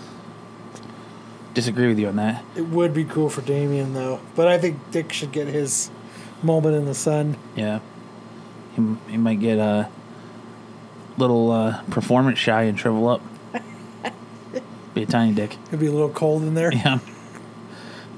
[1.53, 2.43] disagree with you on that.
[2.55, 4.19] It would be cool for Damian, though.
[4.35, 5.89] But I think Dick should get his
[6.43, 7.37] moment in the sun.
[7.55, 7.79] Yeah,
[8.75, 9.89] he, he might get a
[11.17, 13.21] little uh, performance shy and shrivel up.
[14.93, 15.57] Be a tiny dick.
[15.67, 16.73] It'd be a little cold in there.
[16.73, 16.99] Yeah.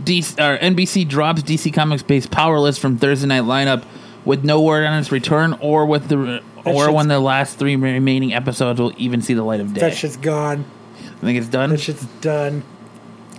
[0.04, 3.84] DC, or NBC drops DC Comics based Powerless from Thursday night lineup
[4.26, 8.34] with no word on its return or with the or when the last three remaining
[8.34, 9.82] episodes will even see the light of day.
[9.82, 10.66] That shit's gone.
[11.00, 11.72] I think it's done.
[11.72, 12.64] That shit's done.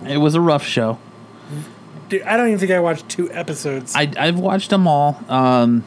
[0.05, 0.97] It was a rough show.
[2.09, 3.95] Dude, I don't even think I watched two episodes.
[3.95, 5.23] I I've watched them all.
[5.29, 5.83] Um,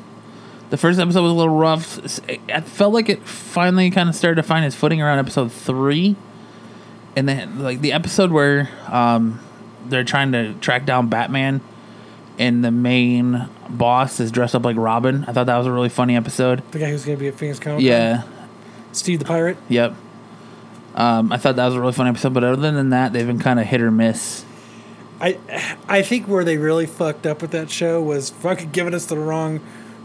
[0.73, 2.01] the first episode was a little rough.
[2.49, 6.17] I felt like it finally kind of started to find its footing around episode three,
[7.15, 9.39] and then like the episode where um,
[9.85, 11.61] they're trying to track down Batman,
[12.39, 15.27] and the main boss is dressed up like Robin.
[15.29, 16.63] I thought that was a really funny episode.
[16.73, 17.83] the guy who's going to be at Phoenix Comic.
[17.83, 18.23] Yeah.
[18.93, 19.59] Steve the Pirate.
[19.69, 19.95] Yep.
[20.95, 23.39] Um, I thought that was a really funny episode, but other than that, they've been
[23.39, 24.47] kind of hit or miss.
[25.21, 25.39] I
[25.87, 29.19] I think where they really fucked up with that show was fucking giving us the
[29.19, 29.61] wrong,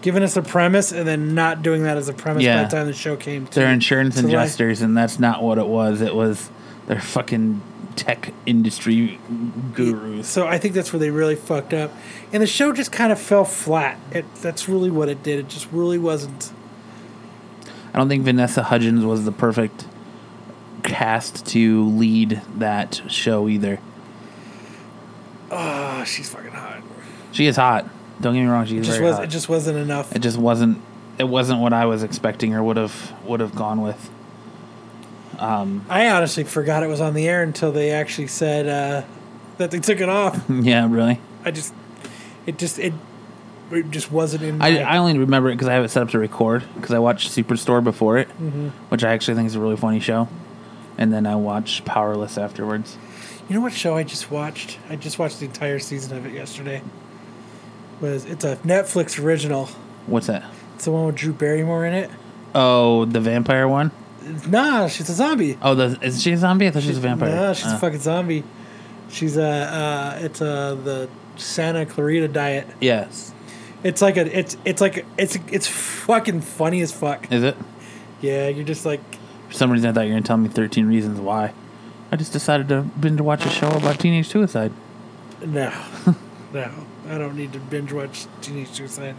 [0.08, 2.64] giving us a premise and then not doing that as a premise Yeah.
[2.64, 3.46] by the time the show came.
[3.46, 3.56] To.
[3.60, 6.00] They're insurance So, like- adjusters, and that's not what it was.
[6.00, 6.50] It was
[6.88, 7.60] their fucking
[7.98, 9.20] tech industry
[9.74, 10.26] gurus.
[10.30, 11.92] So I think that's where they really fucked up,
[12.32, 13.98] and the show just kind of fell flat.
[14.14, 15.40] It that's really what it did.
[15.40, 16.52] It just really wasn't.
[17.94, 19.84] I don't think Vanessa Hudgens was the perfect
[20.84, 23.80] cast to lead that show either.
[25.52, 26.82] Oh, she's fucking hot.
[27.34, 27.90] She is hot.
[28.22, 29.18] Don't get me wrong, It she's just very was.
[29.18, 29.26] hot.
[29.26, 30.16] It just wasn't enough.
[30.16, 30.80] it just wasn't.
[31.20, 34.10] It wasn't what I was expecting or would have would have gone with.
[35.40, 39.06] Um, I honestly forgot it was on the air until they actually said uh,
[39.58, 40.44] that they took it off.
[40.50, 41.20] yeah, really.
[41.46, 41.74] I just,
[42.48, 42.94] it just it,
[43.72, 44.62] it just wasn't in.
[44.62, 47.00] I, I only remember it because I have it set up to record because I
[47.00, 48.70] watched Superstore before it, Mm-hmm.
[48.90, 50.28] which I actually think is a really funny show,
[50.98, 52.98] and then I watched Powerless afterwards.
[53.48, 54.78] You know what show I just watched?
[54.90, 56.82] I just watched the entire season of it yesterday.
[58.02, 59.66] Was it's a Netflix original.
[60.06, 60.44] What's that?
[60.76, 62.10] It's the one with Drew Barrymore in it.
[62.54, 63.92] Oh, the vampire one.
[64.48, 65.58] Nah, she's a zombie.
[65.62, 66.68] Oh, the is she a zombie?
[66.68, 67.30] I thought she was a vampire.
[67.30, 68.44] No, she's Uh, a fucking zombie.
[69.10, 72.68] She's a uh, it's uh the Santa Clarita diet.
[72.82, 73.34] yes.
[73.84, 77.32] It's like a it's it's like a, it's it's fucking funny as fuck.
[77.32, 77.56] Is it?
[78.22, 79.00] Yeah, you're just like
[79.48, 81.54] For some reason, I thought you were gonna tell me thirteen reasons why.
[82.12, 84.72] I just decided to been to watch a show about teenage suicide.
[85.46, 85.72] no,
[86.54, 86.72] no.
[87.10, 89.16] I don't need to binge watch Teenage Suicide.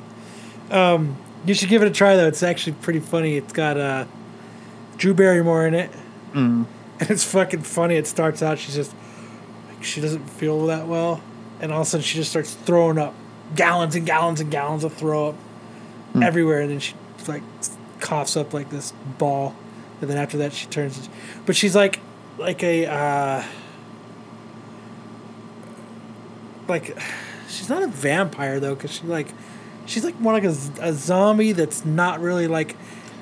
[0.70, 2.26] Um, you should give it a try though.
[2.28, 3.36] It's actually pretty funny.
[3.36, 4.04] It's got uh,
[4.96, 5.90] Drew Barrymore in it,
[6.32, 6.66] Mm.
[7.00, 7.96] and it's fucking funny.
[7.96, 8.94] It starts out she's just
[9.68, 11.22] like she doesn't feel that well,
[11.60, 13.14] and all of a sudden she just starts throwing up
[13.56, 15.34] gallons and gallons and gallons of throw up
[16.20, 16.94] everywhere, and then she
[17.26, 17.42] like
[18.00, 19.54] coughs up like this ball,
[20.00, 21.08] and then after that she turns.
[21.46, 22.00] But she's like
[22.36, 23.44] like a uh,
[26.68, 26.98] like
[27.48, 29.28] she's not a vampire though, because she like
[29.86, 32.76] she's like more like a, a zombie that's not really like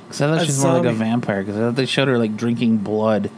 [0.05, 1.43] Because I thought A she was more like a vampire.
[1.43, 3.31] Because I thought they showed her like drinking blood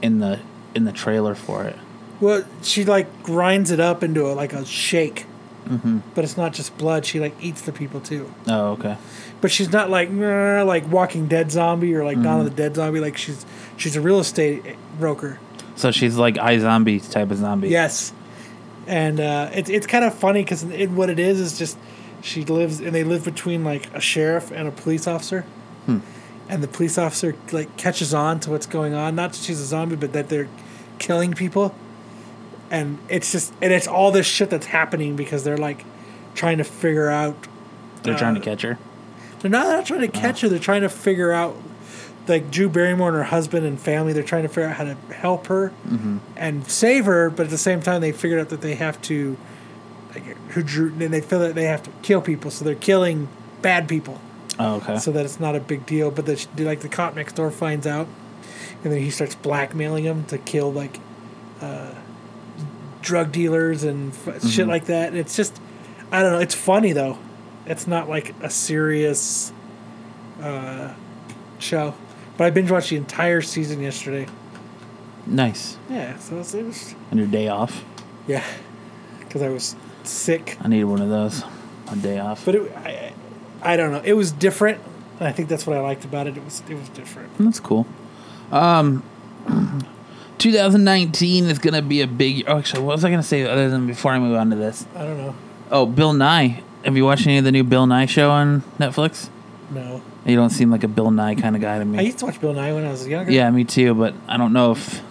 [0.00, 0.40] in the
[0.74, 1.76] in the trailer for it.
[2.20, 5.26] well she like grinds it up into a, like a shake.
[5.66, 5.98] Mm-hmm.
[6.14, 7.04] But it's not just blood.
[7.04, 8.32] She like eats the people too.
[8.46, 8.96] Oh, okay.
[9.40, 12.56] But she's not like like Walking Dead zombie or like Dawn of mm-hmm.
[12.56, 13.00] the Dead zombie.
[13.00, 13.44] Like she's
[13.76, 15.38] she's a real estate broker.
[15.76, 17.68] So she's like iZombie type of zombie.
[17.68, 18.12] Yes,
[18.88, 21.78] and uh, it's it's kind of funny because it, what it is is just
[22.22, 25.44] she lives and they live between like a sheriff and a police officer,
[26.48, 29.14] and the police officer like catches on to what's going on.
[29.14, 30.48] Not that she's a zombie, but that they're
[30.98, 31.74] killing people,
[32.70, 35.84] and it's just and it's all this shit that's happening because they're like
[36.34, 37.36] trying to figure out.
[38.02, 38.78] They're trying to uh, catch her.
[39.40, 40.48] They're not, they're not trying to catch her.
[40.48, 41.54] They're trying to figure out,
[42.28, 44.12] like Drew Barrymore and her husband and family.
[44.12, 45.72] They're trying to figure out how to help her
[46.36, 47.30] and save her.
[47.30, 49.36] But at the same time, they figured out that they have to,
[50.14, 50.90] like, who Drew.
[50.90, 53.28] Then they feel that they have to kill people, so they're killing
[53.62, 54.20] bad people,
[54.58, 54.98] Oh, okay.
[54.98, 56.10] so that it's not a big deal.
[56.10, 58.06] But the, like the cop next door finds out,
[58.84, 61.00] and then he starts blackmailing them to kill like,
[61.60, 61.92] uh,
[63.02, 65.08] drug dealers and f- shit like that.
[65.08, 65.60] And it's just,
[66.12, 66.38] I don't know.
[66.40, 67.18] It's funny though.
[67.66, 69.52] It's not like a serious
[70.42, 70.94] uh,
[71.58, 71.94] show.
[72.38, 74.26] But I binge watched the entire season yesterday.
[75.26, 75.76] nice.
[75.90, 77.84] Yeah, so it was, it was On your day off.
[78.26, 78.44] yeah,
[79.18, 80.56] because I was sick.
[80.62, 81.42] I needed one of those.
[81.90, 82.44] A day off.
[82.46, 83.12] But it, I,
[83.62, 84.02] I don't know.
[84.04, 84.80] It was different,
[85.18, 86.36] and I think that's what I liked about it.
[86.36, 87.30] It was it was different.
[87.38, 87.86] That's cool.
[88.52, 89.02] Um,
[90.38, 92.44] 2019 is gonna be a big.
[92.46, 94.86] Oh, actually, what was I gonna say other than before I move on to this?
[94.94, 95.34] I don't know.
[95.70, 96.62] Oh, Bill Nye.
[96.84, 99.28] Have you watched any of the new Bill Nye show on Netflix?
[99.70, 101.98] No, You don't seem like a Bill Nye kind of guy to me.
[101.98, 103.30] I used to watch Bill Nye when I was younger.
[103.30, 103.94] Yeah, me too.
[103.94, 105.02] But I don't know if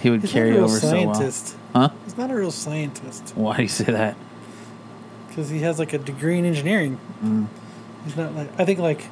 [0.00, 1.48] he would he's carry not a real over scientist.
[1.48, 1.88] so well.
[1.88, 1.94] Huh?
[2.04, 4.16] He's not a real scientist Why do you say that?
[5.28, 6.98] because he has like a degree in engineering.
[7.24, 7.46] Mm.
[8.04, 9.06] He's not like I think like.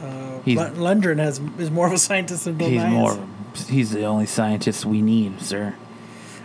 [0.00, 2.92] Uh, He's- Lundgren has is more of a scientist than Bill he's Nye is.
[2.92, 3.28] more.
[3.68, 5.74] He's the only scientist we need, sir.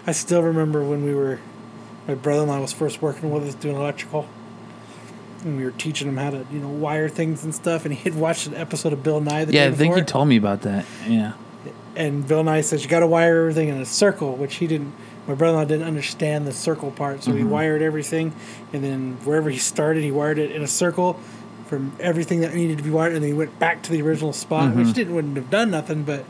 [0.06, 1.40] I still remember when we were,
[2.08, 4.28] my brother-in-law was first working with us doing electrical,
[5.44, 7.86] and we were teaching him how to, you know, wire things and stuff.
[7.86, 10.04] And he had watched an episode of Bill Nye the Yeah, I think before, you
[10.04, 10.86] told me about that.
[11.08, 11.34] Yeah.
[11.96, 14.94] and Bill Nye says you got to wire everything in a circle, which he didn't.
[15.28, 17.50] My brother-in-law didn't understand the circle part, so he Mm-hmm.
[17.50, 18.34] wired everything,
[18.72, 21.20] and then wherever he started, he wired it in a circle
[21.66, 24.32] from everything that needed to be wired, and then he went back to the original
[24.32, 24.80] spot, Mm-hmm.
[24.86, 26.26] which didn't wouldn't have done nothing, but it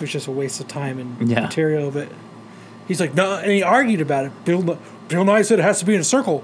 [0.00, 1.40] was just a waste of time and Yeah.
[1.42, 1.90] material.
[1.90, 2.08] But
[2.88, 4.32] he's like, no, and he argued about it.
[4.46, 6.42] Bill, Bill Nye said it has to be in a circle,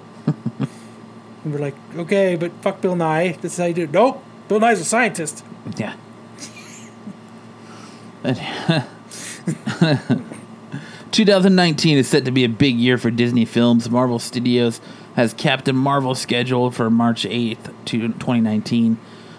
[1.46, 3.38] and we're like, okay, but fuck Bill Nye.
[3.40, 3.92] This is how you do it.
[3.92, 5.44] Nope, Bill Nye's a scientist.
[5.76, 5.94] Yeah.
[11.12, 13.88] 2019 is set to be a big year for Disney films.
[13.88, 14.80] Marvel Studios
[15.14, 18.98] has Captain Marvel scheduled for March 8th, to 2019.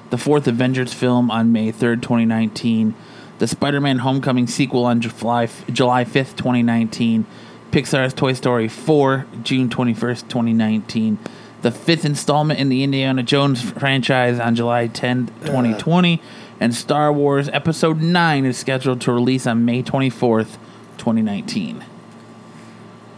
[0.10, 2.96] The fourth Avengers film on May 3rd, 2019.
[3.40, 7.26] The Spider Man Homecoming sequel on July, July 5th, 2019.
[7.72, 11.20] Pixar's Toy Story 4, June 21st, 2019.
[11.62, 16.22] The fifth installment in the Indiana Jones franchise on July 10th, 2020.
[16.60, 20.58] And Star Wars Episode 9 is scheduled to release on May 24th,
[20.98, 21.84] 2019.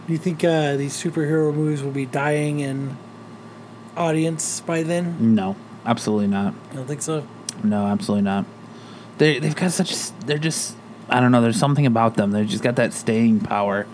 [0.06, 2.96] Do you think uh, these superhero movies will be dying in
[3.96, 5.34] audience by then?
[5.34, 6.54] No, absolutely not.
[6.72, 7.26] I don't think so.
[7.62, 8.44] No, absolutely not.
[9.18, 10.10] They they've got such.
[10.20, 10.74] They're just.
[11.08, 11.42] I don't know.
[11.42, 12.30] There's something about them.
[12.30, 13.86] They've just got that staying power.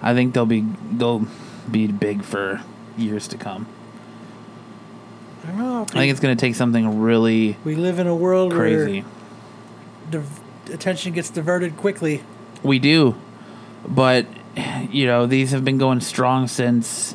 [0.00, 1.26] I think they'll be they'll
[1.70, 2.62] be big for
[2.96, 3.66] years to come.
[5.44, 5.82] I don't know.
[5.82, 9.02] I think it's going to take something really we live in a world crazy.
[9.02, 9.10] where
[10.10, 10.40] div-
[10.72, 12.22] attention gets diverted quickly.
[12.62, 13.14] We do,
[13.86, 14.26] but
[14.90, 17.14] you know these have been going strong since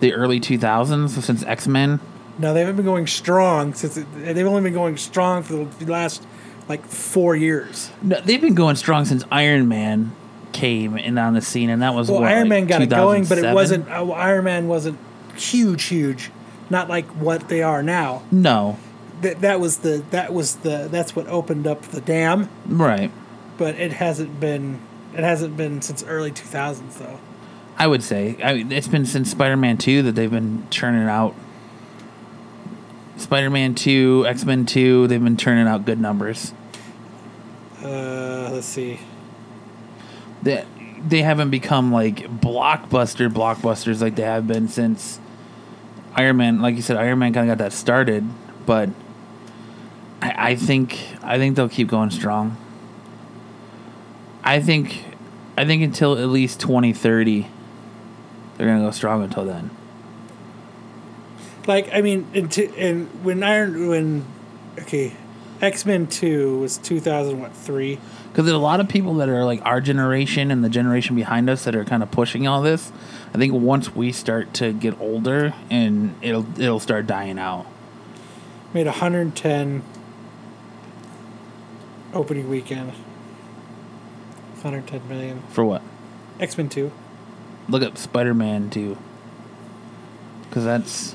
[0.00, 2.00] the early 2000s, since X Men.
[2.38, 5.86] No, they haven't been going strong since it, they've only been going strong for the
[5.86, 6.26] last
[6.68, 7.90] like four years.
[8.02, 10.12] No, they've been going strong since Iron Man
[10.54, 12.88] came in on the scene, and that was Well, what, Iron like, Man got it
[12.88, 13.90] going, but it wasn't.
[13.90, 14.98] Uh, Iron Man wasn't
[15.36, 16.30] huge, huge.
[16.70, 18.22] Not like what they are now.
[18.30, 18.78] No,
[19.20, 22.48] That that was the that was the that's what opened up the dam.
[22.66, 23.10] right.
[23.58, 24.80] But it hasn't been
[25.12, 27.18] it hasn't been since early two thousands though.
[27.76, 28.36] I would say.
[28.42, 31.34] I mean, it's been since Spider Man 2 that they've been churning out.
[33.16, 36.52] Spider Man 2, X Men 2, they've been turning out good numbers.
[37.82, 39.00] Uh, let's see.
[40.44, 40.64] They,
[41.06, 45.18] they haven't become like blockbuster blockbusters like they have been since
[46.14, 46.60] Iron Man.
[46.62, 48.24] Like you said, Iron Man kind of got that started,
[48.64, 48.88] but
[50.22, 52.56] I, I think I think they'll keep going strong.
[54.42, 55.04] I think
[55.56, 57.48] I think until at least twenty thirty,
[58.56, 59.70] they're gonna go strong until then.
[61.66, 64.24] Like I mean, t- and when Iron when
[64.80, 65.14] okay,
[65.60, 67.98] X Men Two was two thousand what three.
[68.34, 71.48] Because there's a lot of people that are like our generation and the generation behind
[71.48, 72.90] us that are kind of pushing all this.
[73.32, 77.64] I think once we start to get older, and it'll it'll start dying out.
[78.72, 79.84] Made 110
[82.12, 82.88] opening weekend.
[84.62, 85.42] 110 million.
[85.50, 85.82] For what?
[86.40, 86.90] X Men 2.
[87.68, 88.98] look up Spider Man Two.
[90.48, 91.14] because that's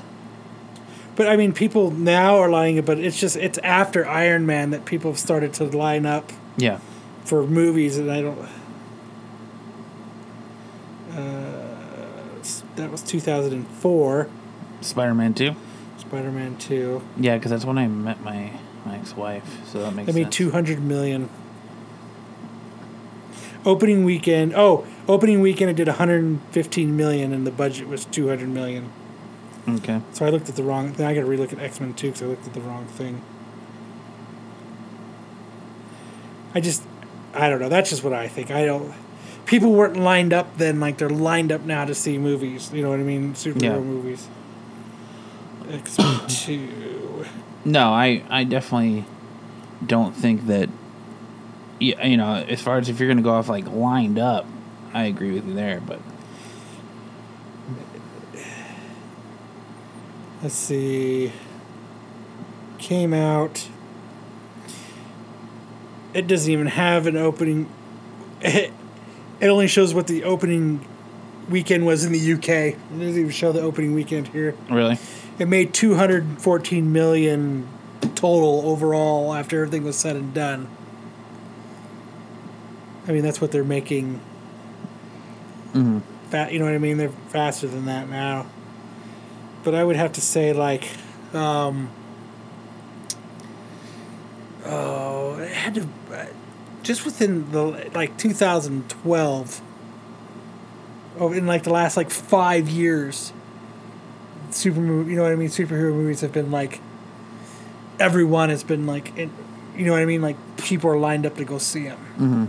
[1.16, 4.70] But I mean, people now are lining up, but it's just it's after Iron Man
[4.70, 6.78] that people have started to line up yeah.
[7.30, 8.38] For movies, and I don't.
[11.12, 12.42] Uh,
[12.74, 14.28] that was two thousand and four.
[14.80, 15.54] Spider Man two.
[15.96, 17.02] Spider Man two.
[17.16, 18.50] Yeah, because that's when I met my
[18.84, 20.34] my ex wife, so that makes They made sense.
[20.34, 21.30] two hundred million.
[23.64, 24.52] Opening weekend.
[24.56, 28.26] Oh, opening weekend it did one hundred and fifteen million, and the budget was two
[28.26, 28.90] hundred million.
[29.68, 30.00] Okay.
[30.14, 30.94] So I looked at the wrong.
[30.94, 32.86] Then I got to relook at X Men two because I looked at the wrong
[32.86, 33.22] thing.
[36.52, 36.82] I just,
[37.34, 37.68] I don't know.
[37.68, 38.50] That's just what I think.
[38.50, 38.92] I don't.
[39.46, 42.70] People weren't lined up then like they're lined up now to see movies.
[42.72, 43.34] You know what I mean?
[43.34, 43.78] Superhero Yeah.
[43.78, 44.28] movies.
[45.70, 45.96] X
[46.44, 47.26] two.
[47.64, 49.04] No, I I definitely
[49.84, 50.68] don't think that.
[51.78, 54.46] Yeah, you know, as far as if you're gonna go off like lined up,
[54.92, 55.80] I agree with you there.
[55.86, 56.00] But
[60.42, 61.32] Let's see.
[62.78, 63.68] Came out.
[66.12, 67.68] It doesn't even have an opening.
[68.40, 68.72] It,
[69.40, 70.84] it only shows what the opening
[71.48, 72.48] weekend was in the UK.
[72.48, 74.54] It doesn't even show the opening weekend here.
[74.70, 74.98] really,
[75.38, 77.68] It made 214 million
[78.14, 80.68] total overall after everything was said and done.
[83.08, 84.20] I mean, that's what they're making.
[85.74, 86.02] Mhm.
[86.30, 86.98] Fat, you know what I mean?
[86.98, 88.46] They're faster than that now.
[89.64, 90.88] But I would have to say, like,
[91.34, 91.90] um,
[94.64, 95.09] oh,
[95.42, 96.26] it had to, uh,
[96.82, 99.60] just within the like 2012.
[101.18, 103.32] Oh, in like the last like five years,
[104.50, 105.48] super movie, you know what I mean?
[105.48, 106.80] Superhero movies have been like
[107.98, 109.30] everyone has been like, in,
[109.76, 110.22] you know what I mean?
[110.22, 111.98] Like people are lined up to go see them.
[112.14, 112.44] mm-hmm.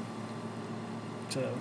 [1.29, 1.53] So,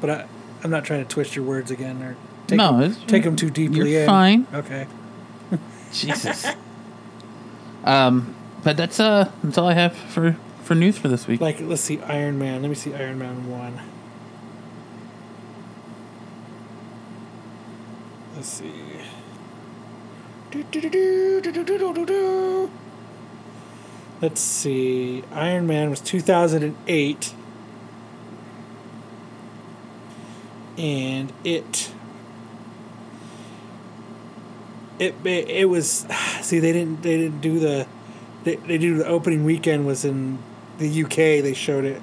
[0.00, 0.26] but I,
[0.62, 3.36] I'm not trying to twist your words again or take No, them, it's- take them
[3.36, 4.06] too deeply you're in.
[4.06, 4.46] fine.
[4.52, 4.86] Okay.
[5.92, 6.44] Jesus.
[7.84, 8.34] um,
[8.68, 11.40] but that's uh that's all I have for for news for this week.
[11.40, 12.60] Like, let's see, Iron Man.
[12.60, 13.80] Let me see, Iron Man one.
[18.36, 18.74] Let's see.
[24.20, 25.24] Let's see.
[25.32, 27.34] Iron Man was 2008.
[30.76, 31.90] And it
[34.98, 36.06] it it, it was
[36.42, 37.86] see they didn't they didn't do the
[38.44, 40.38] they, they do the opening weekend was in
[40.78, 42.02] the UK they showed it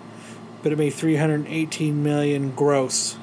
[0.63, 3.17] but it made 318 million gross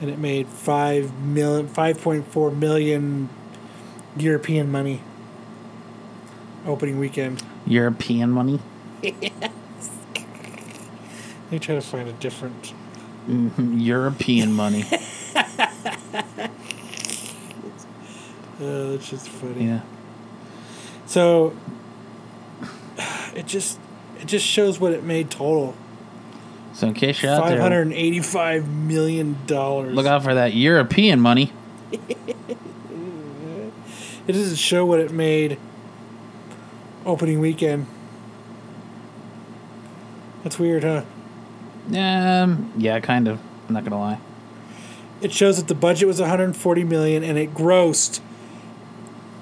[0.00, 3.28] and it made 5 million 5.4 million
[4.16, 5.00] European money
[6.66, 8.60] opening weekend European money.
[9.02, 9.12] me
[11.58, 12.72] try to find a different
[13.28, 14.84] Mhm, European money.
[14.84, 14.88] uh,
[18.58, 19.80] that's just funny yeah.
[21.14, 21.54] So
[23.36, 23.78] it just
[24.20, 25.74] it just shows what it made total
[26.72, 29.94] So in case you're out Five there, hundred and eighty-five million dollars.
[29.94, 31.52] look out for that European money.
[34.26, 35.58] It doesn't show what it made
[37.04, 37.86] opening weekend.
[40.42, 41.02] That's weird, huh?
[41.94, 43.38] Um, yeah, kind of.
[43.68, 44.18] I'm not gonna lie.
[45.20, 48.20] It shows that the budget was 140 million and it grossed.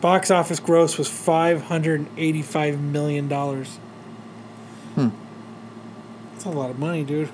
[0.03, 3.77] Box office gross was 585 million dollars.
[4.97, 5.11] Hmm.
[6.33, 7.29] That's a lot of money, dude.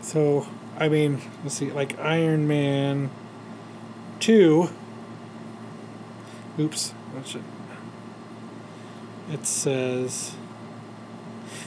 [0.00, 3.10] So, I mean, let's see, like Iron Man
[4.20, 4.70] 2.
[6.58, 7.44] Oops, what should.
[9.30, 10.32] It says.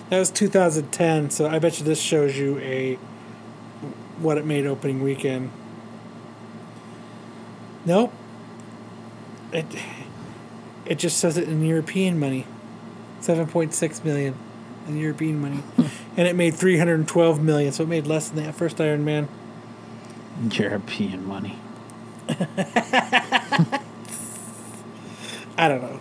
[0.10, 2.96] That was 2010, so I bet you this shows you a
[4.18, 5.52] what it made opening weekend.
[7.86, 8.12] Nope.
[9.52, 9.66] It
[10.86, 12.46] it just says it in European money.
[13.22, 14.36] 7.6 million
[14.88, 15.64] in European money.
[16.18, 19.28] and it made 312 million, so it made less than that first Iron Man.
[20.52, 21.58] European money.
[22.30, 23.80] I
[25.68, 26.00] don't know.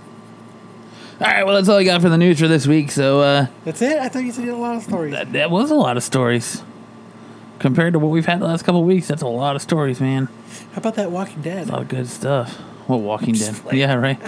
[1.20, 2.90] All right, well, that's all I got for the news for this week.
[2.90, 3.98] So uh, That's it?
[3.98, 5.12] I thought you said you had a lot of stories.
[5.12, 6.62] that, that was a lot of stories
[7.58, 9.08] compared to what we've had the last couple of weeks.
[9.08, 10.28] That's a lot of stories, man.
[10.72, 11.68] How about that Walking Dead?
[11.68, 12.58] A lot of good stuff.
[12.90, 13.54] What Walking Dead?
[13.54, 13.78] playing.
[13.78, 14.18] Yeah, right.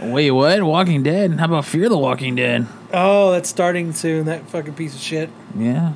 [0.00, 0.62] Wait, what?
[0.62, 1.32] Walking Dead?
[1.32, 2.66] How about Fear the Walking Dead?
[2.92, 5.30] Oh, that's starting soon, that fucking piece of shit.
[5.56, 5.92] Yeah.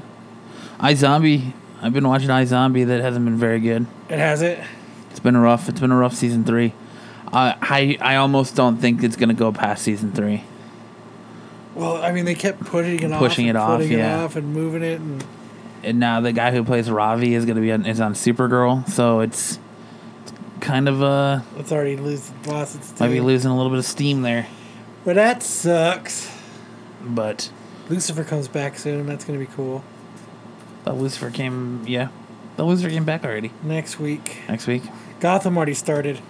[0.81, 1.53] iZombie.
[1.81, 2.87] I've been watching iZombie.
[2.87, 3.87] That hasn't been very good.
[4.09, 4.59] It has it.
[5.11, 5.69] It's been a rough.
[5.69, 6.73] It's been a rough season three.
[7.33, 10.45] Uh, I I almost don't think it's gonna go past season three.
[11.75, 14.21] Well, I mean, they kept putting it off, Pushing and it off, putting yeah.
[14.21, 15.25] it off, and moving it, and
[15.85, 18.89] and now the guy who plays Ravi is gonna be on, is on Supergirl.
[18.89, 19.59] So it's
[20.61, 23.85] kind of uh It's already lose, lost its might be losing a little bit of
[23.85, 24.47] steam there,
[25.05, 26.31] But that sucks.
[27.03, 27.51] but
[27.89, 29.07] Lucifer comes back soon.
[29.07, 29.83] That's going to be cool.
[30.85, 31.85] the Lucifer came.
[31.87, 32.09] Yeah,
[32.57, 34.39] the Lucifer came back already Next week.
[34.49, 34.83] next week.
[35.21, 36.21] Gotham already started.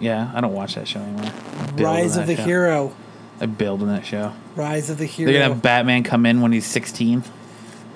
[0.00, 1.30] Yeah, I don't watch that show anymore.
[1.58, 2.42] I bailed Rise on of the show.
[2.44, 2.96] hero.
[3.40, 4.32] I bailed on that show.
[4.56, 5.30] Rise of the hero.
[5.30, 7.22] They're gonna have Batman come in when he's sixteen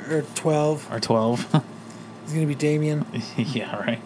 [0.09, 0.89] or 12.
[0.93, 1.47] or twelve.
[2.25, 3.05] He's going to be Damian.
[3.37, 4.01] yeah, right.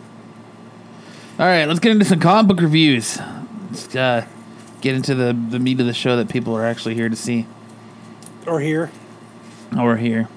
[1.38, 3.18] All right, let's get into some comic book reviews.
[3.70, 4.26] Let's uh,
[4.80, 7.46] get into the, the meat of the show that people are actually here to see
[8.46, 8.90] Or here.
[9.78, 10.28] or hear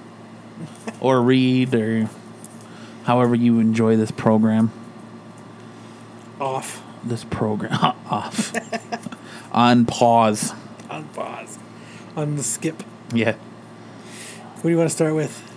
[1.00, 2.10] or read or
[3.06, 4.72] however you enjoy this program.
[6.42, 6.84] Off.
[7.04, 7.72] This program
[8.10, 8.54] off
[9.54, 10.54] on pause.
[10.90, 11.58] On pause.
[12.18, 12.84] On the skip.
[13.14, 13.36] Yeah.
[14.56, 15.49] What do you want to start with?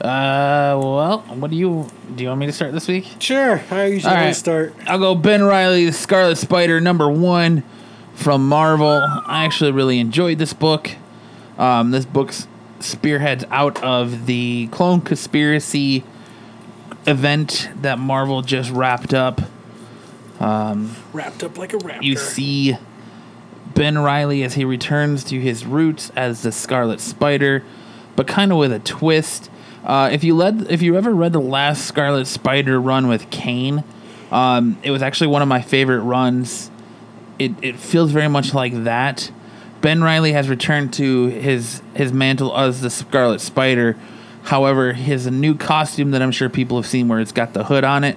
[0.00, 2.22] Uh, well, what do you do?
[2.22, 3.16] You want me to start this week?
[3.18, 3.60] Sure.
[3.70, 4.32] I usually All right.
[4.36, 4.74] start.
[4.86, 7.64] I'll go Ben Reilly, the Scarlet Spider, number one
[8.14, 9.00] from Marvel.
[9.26, 10.90] I actually really enjoyed this book.
[11.58, 12.32] Um, this book
[12.78, 16.04] spearheads out of the clone conspiracy
[17.06, 19.40] event that Marvel just wrapped up.
[20.40, 22.02] Wrapped up like a raptor.
[22.02, 22.76] You see
[23.74, 27.64] Ben Reilly as he returns to his roots as the Scarlet Spider,
[28.14, 29.50] but kind of with a twist.
[29.84, 33.84] Uh, if you led, if you ever read the last Scarlet Spider run with Kaine,
[34.30, 36.70] um, it was actually one of my favorite runs.
[37.38, 39.30] It it feels very much like that.
[39.80, 43.96] Ben Reilly has returned to his his mantle as the Scarlet Spider.
[44.44, 47.84] However, his new costume that I'm sure people have seen, where it's got the hood
[47.84, 48.16] on it,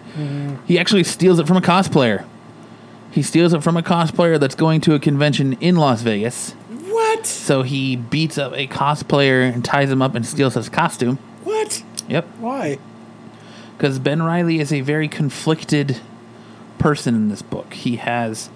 [0.65, 2.25] he actually steals it from a cosplayer.
[3.11, 6.51] He steals it from a cosplayer that's going to a convention in Las Vegas.
[6.69, 7.25] What?
[7.25, 11.19] So he beats up a cosplayer and ties him up and steals his costume.
[11.61, 11.83] What?
[12.09, 12.25] Yep.
[12.39, 12.79] Why?
[13.77, 16.01] Because Ben Reilly is a very conflicted
[16.79, 17.75] person in this book.
[17.75, 18.49] He has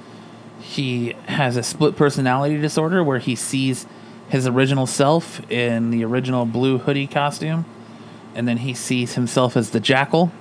[0.60, 3.86] he has a split personality disorder where he sees
[4.28, 7.66] his original self in the original blue hoodie costume,
[8.34, 10.32] and then he sees himself as the jackal.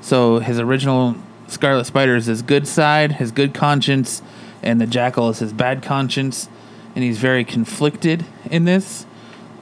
[0.00, 1.14] So his original
[1.46, 4.22] Scarlet Spider is his good side, his good conscience,
[4.62, 6.48] and the jackal is his bad conscience,
[6.94, 9.04] and he's very conflicted in this.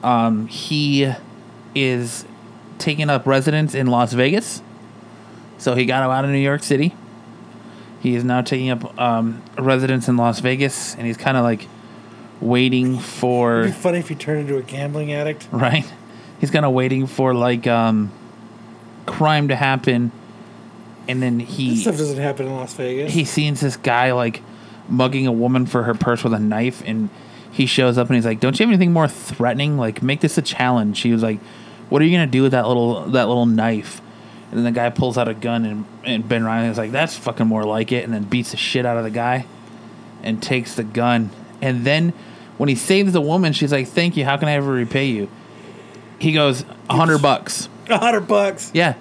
[0.01, 1.13] Um, he
[1.75, 2.23] is
[2.77, 4.61] taking up residence in Las Vegas.
[5.57, 6.93] So he got out of New York City.
[8.01, 11.67] He is now taking up um, residence in Las Vegas, and he's kind of like
[12.39, 15.47] waiting It'd for be funny if you turned into a gambling addict.
[15.51, 15.85] right.
[16.39, 18.11] He's kind of waiting for like um,
[19.07, 20.11] crime to happen,
[21.07, 23.11] and then This he stuff doesn't happen in Las Vegas.
[23.11, 24.43] he sees this guy like
[24.87, 27.09] mugging a woman for her purse with a knife and
[27.51, 30.37] he shows up and he's like don't you have anything more threatening like make this
[30.37, 31.39] a challenge she was like
[31.89, 34.01] what are you gonna do with that little that little knife
[34.49, 37.15] and then the guy pulls out a gun and, and ben reilly is like that's
[37.17, 39.45] fucking more like it and then beats the shit out of the guy
[40.23, 41.29] and takes the gun
[41.61, 42.13] and then
[42.57, 45.29] when he saves the woman she's like thank you how can i ever repay you
[46.19, 48.71] he goes a hundred bucks a hundred bucks.
[48.73, 48.95] yeah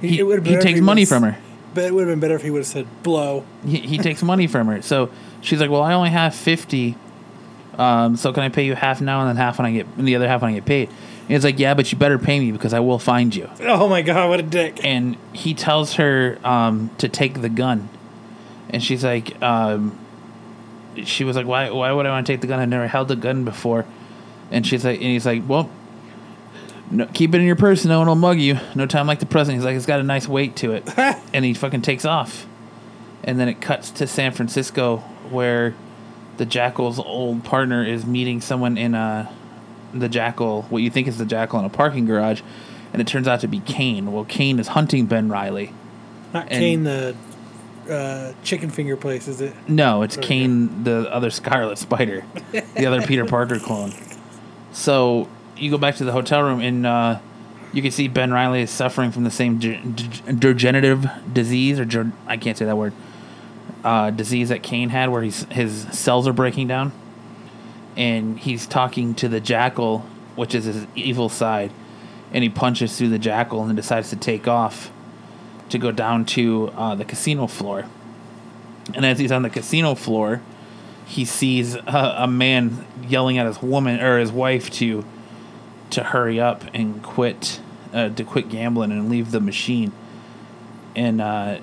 [0.00, 1.36] he, It he takes he money was- from her
[1.74, 3.44] But it would have been better if he would have said blow.
[3.66, 4.80] he, he takes money from her.
[4.82, 5.10] So
[5.40, 6.94] she's like, "Well, I only have fifty.
[7.76, 10.06] Um, so can I pay you half now and then half when I get and
[10.06, 10.88] the other half when I get paid?"
[11.24, 13.88] And he's like, "Yeah, but you better pay me because I will find you." Oh
[13.88, 14.84] my god, what a dick.
[14.84, 17.88] And he tells her um, to take the gun,
[18.70, 19.98] and she's like, um,
[21.04, 21.70] "She was like, why?
[21.70, 22.60] Why would I want to take the gun?
[22.60, 23.86] I've never held a gun before."
[24.50, 25.70] And she's like, and he's like, "Well."
[26.90, 27.86] No, keep it in your purse.
[27.86, 28.58] No one will mug you.
[28.74, 29.56] No time like the present.
[29.56, 30.86] He's like, it's got a nice weight to it,
[31.32, 32.46] and he fucking takes off
[33.24, 34.98] and then it cuts to San Francisco
[35.30, 35.74] where
[36.36, 39.32] the Jackal's old partner is meeting someone in a
[39.94, 42.42] the Jackal, what you think is the Jackal in a parking garage,
[42.92, 44.12] and it turns out to be Kaine.
[44.12, 45.72] Well, Kaine is hunting Ben Reilly.
[46.32, 47.16] Not And- Kane the
[47.90, 49.54] uh, chicken finger place, is it?
[49.68, 50.26] No, it's Okay.
[50.28, 52.24] Kaine, the other Scarlet Spider,
[52.76, 53.92] the other Peter Parker clone.
[54.72, 57.18] So you go back to the hotel room, and uh,
[57.72, 61.84] you can see Ben Reilly is suffering from the same de- de- degenerative disease, or
[61.84, 62.92] ger- I can't say that word,
[63.84, 66.92] uh, disease that Kaine had, where he's, his cells are breaking down.
[67.96, 70.00] And he's talking to the Jackal,
[70.34, 71.72] which is his evil side,
[72.32, 74.90] and he punches through the Jackal and decides to take off
[75.68, 77.86] to go down to uh, the casino floor.
[78.94, 80.42] And as he's on the casino floor,
[81.06, 85.04] he sees a, a man yelling at his woman or his wife to
[85.90, 87.60] to hurry up and quit
[87.92, 89.92] uh, to quit gambling and leave the machine.
[90.96, 91.58] And uh,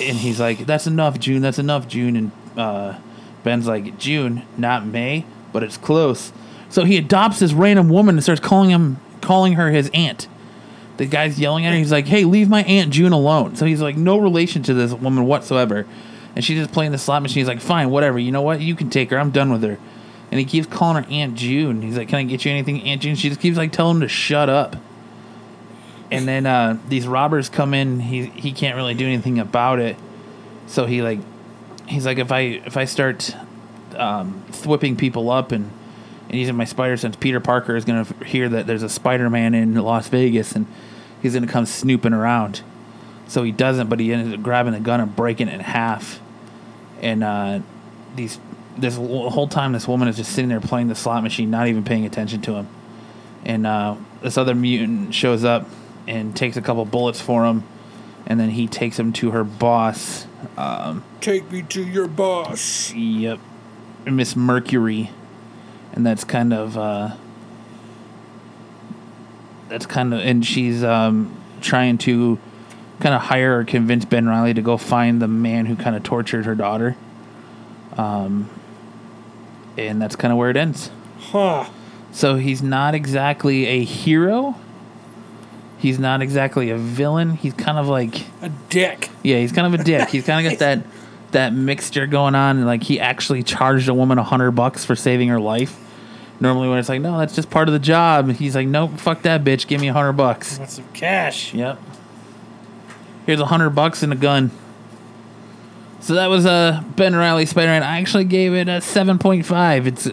[0.00, 1.42] and he's like, "That's enough, June.
[1.42, 2.98] That's enough, June." And uh,
[3.42, 6.32] Ben's like, "June, not May, but it's close."
[6.68, 10.28] So he adopts this random woman and starts calling him calling her his aunt.
[10.96, 11.78] the guy's yelling at her.
[11.78, 14.92] He's like, "Hey, leave my aunt June alone." So he's like, no relation to this
[14.92, 15.86] woman whatsoever,
[16.36, 17.40] and she's just playing the slot machine.
[17.40, 18.18] He's like, "Fine, whatever.
[18.18, 18.60] You know what?
[18.60, 19.18] You can take her.
[19.18, 19.78] I'm done with her."
[20.30, 21.80] And he keeps calling her Aunt June.
[21.80, 24.00] He's like, "Can I get you anything, Aunt June?" She just keeps like telling him
[24.02, 24.76] to shut up.
[26.10, 28.00] And then uh, these robbers come in.
[28.00, 29.96] He he can't really do anything about it.
[30.66, 31.20] So he like,
[31.86, 33.34] he's like, if I if I start
[34.00, 35.70] um, whipping people up and
[36.30, 39.52] and using my spider sense, Peter Parker is gonna hear that there's a Spider Man
[39.52, 40.66] in Las Vegas, and
[41.20, 42.62] he's gonna come snooping around.
[43.26, 46.20] So he doesn't, but he ended up grabbing the gun and breaking it in half.
[47.00, 47.60] And uh,
[48.14, 48.38] these
[48.76, 51.84] this whole time, this woman is just sitting there playing the slot machine, not even
[51.84, 52.68] paying attention to him.
[53.44, 55.66] And uh, this other mutant shows up
[56.06, 57.64] and takes a couple bullets for him,
[58.26, 60.26] and then he takes him to her boss.
[60.56, 62.92] Um, Take me to your boss.
[62.92, 63.40] Yep.
[64.06, 65.10] Miss Mercury.
[65.92, 67.16] And that's kind of uh
[69.68, 72.38] that's kind of and she's um trying to
[73.00, 76.02] kind of hire or convince Ben Reilly to go find the man who kind of
[76.02, 76.96] tortured her daughter.
[77.96, 78.48] Um
[79.76, 80.90] and that's kind of where it ends.
[81.18, 81.66] Huh.
[82.12, 84.56] So he's not exactly a hero.
[85.78, 87.36] He's not exactly a villain.
[87.36, 89.08] He's kind of like A dick.
[89.22, 90.08] yeah, he's kind of a dick.
[90.10, 90.86] He's kind of got that
[91.32, 94.96] that mixture going on, and like he actually charged a woman a hundred bucks for
[94.96, 95.78] saving her life.
[96.40, 98.30] Normally, when it's like, no, that's just part of the job.
[98.32, 99.66] He's like, nope, fuck that bitch.
[99.66, 100.58] Give me a hundred bucks.
[100.58, 101.52] Want some cash?
[101.52, 101.78] Yep.
[103.26, 104.50] Here's a hundred bucks and a gun.
[106.00, 107.82] So that was uh, Ben Reilly Spider-Man.
[107.82, 109.86] I actually gave it a seven point five.
[109.86, 110.08] It's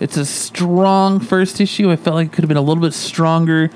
[0.00, 1.92] it's a strong first issue.
[1.92, 3.70] I felt like it could have been a little bit stronger.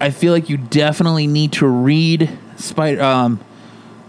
[0.00, 3.38] I feel like you definitely need to read Spider um,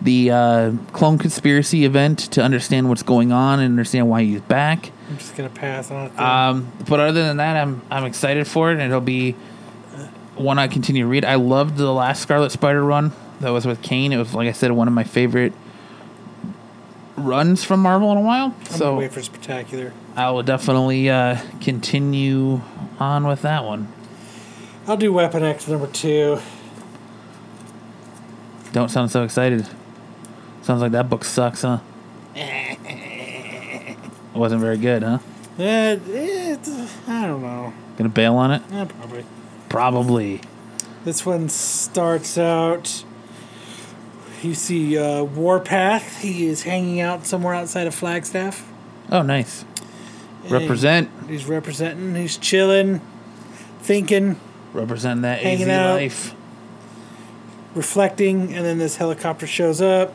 [0.06, 4.92] the uh, Clone Conspiracy event to understand what's going on and understand why he's back.
[5.10, 6.20] I'm just gonna pass on it.
[6.20, 9.34] Um, but other than that, I'm I'm excited for it, and it'll be
[10.36, 11.26] one I continue to read.
[11.26, 14.14] I loved the last Scarlet Spider run that was with Kaine.
[14.14, 15.54] It was like I said, one of my favorite
[17.18, 18.56] runs from Marvel in a while.
[18.58, 19.94] I'm so wait for spectacular.
[20.16, 22.62] I will definitely uh, continue
[23.00, 23.92] on with that one.
[24.88, 26.40] I'll do Weapon X number two.
[28.72, 29.68] Don't sound so excited.
[30.66, 31.78] Sounds like that book sucks, huh?
[32.36, 33.98] It
[34.34, 35.20] wasn't very good, huh?
[35.60, 35.62] Uh,
[36.08, 36.60] it,
[37.08, 37.72] I don't know.
[37.98, 38.64] Gonna bail on it?
[38.72, 39.26] Eh, probably.
[39.70, 40.42] Probably.
[41.04, 43.06] This one starts out.
[44.42, 46.22] You see uh, Warpath.
[46.22, 48.68] He is hanging out somewhere outside of Flagstaff.
[49.12, 49.64] Oh, nice.
[50.46, 51.12] And Represent.
[51.30, 52.16] He's representing.
[52.16, 53.02] He's chilling,
[53.82, 54.40] thinking,
[54.74, 55.94] Represent that Hanging AZ out.
[55.98, 56.34] life.
[57.76, 60.12] reflecting, and then this helicopter shows up,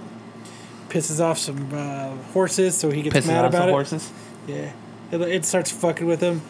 [0.91, 3.73] pisses off some uh, horses, so he gets Pisses mad off about the it.
[3.73, 4.13] horses.
[4.47, 4.73] Yeah,
[5.13, 6.43] it, it starts fucking with him,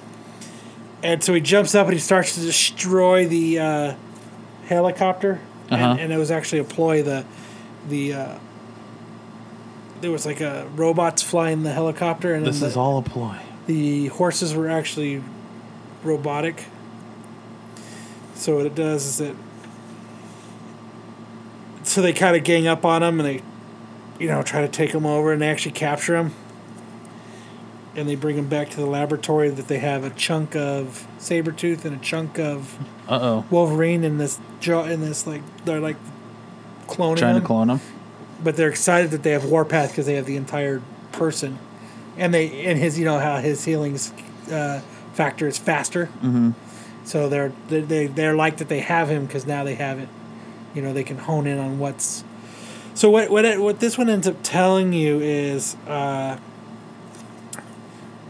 [1.03, 3.95] and so he jumps up and he starts to destroy the uh,
[4.67, 5.85] helicopter, Uh-huh.
[5.93, 7.03] and, and it was actually a ploy.
[7.03, 7.25] The
[7.89, 8.39] the uh,
[10.01, 13.37] there was like a robots flying the helicopter, and This then is all a ploy.
[13.67, 15.23] the horses were actually
[16.03, 16.65] robotic.
[18.35, 19.37] So what it does is that
[21.83, 23.43] so they kind of gang up on him and they
[24.21, 26.33] you know try to take him over and they actually capture him
[27.97, 31.85] and they bring him back to the laboratory that they have a chunk of Sabretooth
[31.85, 33.45] and a chunk of Uh oh.
[33.51, 35.97] Wolverine in this jaw in this like they're like
[36.87, 37.81] cloning Trying him to clone him.
[38.43, 40.81] but they're excited that they have Warpath because they have the entire
[41.13, 41.59] person,
[42.17, 44.13] and they and his you know how his healings
[44.53, 44.81] uh,
[45.15, 46.07] factor is faster.
[46.23, 46.51] Mm-hmm.
[47.05, 50.09] So they're they they- they're like that they have him because now they have it.
[50.75, 52.23] You know they can hone in on what's.
[52.95, 55.77] So what what it, what this one ends up telling you is.
[55.87, 56.39] Uh,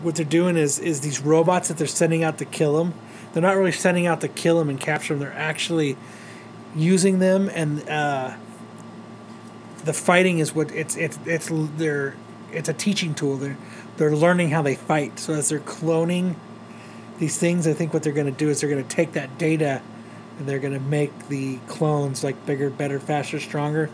[0.02, 2.94] what they're doing is is these robots that they're sending out to kill them.
[3.32, 5.20] They're not really sending out to kill them and capture them.
[5.20, 5.96] They're actually
[6.74, 8.34] using them and uh,
[9.84, 12.14] the fighting is what it's it's it's they're
[12.52, 13.36] it's a teaching tool.
[13.36, 13.58] They're
[13.96, 15.18] they're learning how they fight.
[15.18, 16.36] So as they're cloning
[17.18, 19.36] these things, I think what they're going to do is they're going to take that
[19.38, 19.82] data
[20.38, 23.90] and they're going to make the clones like bigger, better, faster, stronger.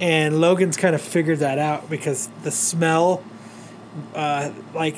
[0.00, 3.22] And Logan's kind of figured that out because the smell,
[4.14, 4.96] uh, like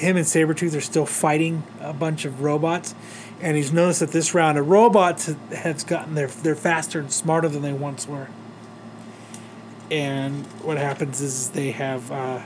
[0.00, 2.94] him and Sabretooth are still fighting a bunch of robots.
[3.40, 7.48] And he's noticed that this round of robots has gotten they're they're faster and smarter
[7.48, 8.28] than they once were.
[9.90, 12.42] And what happens is they have uh,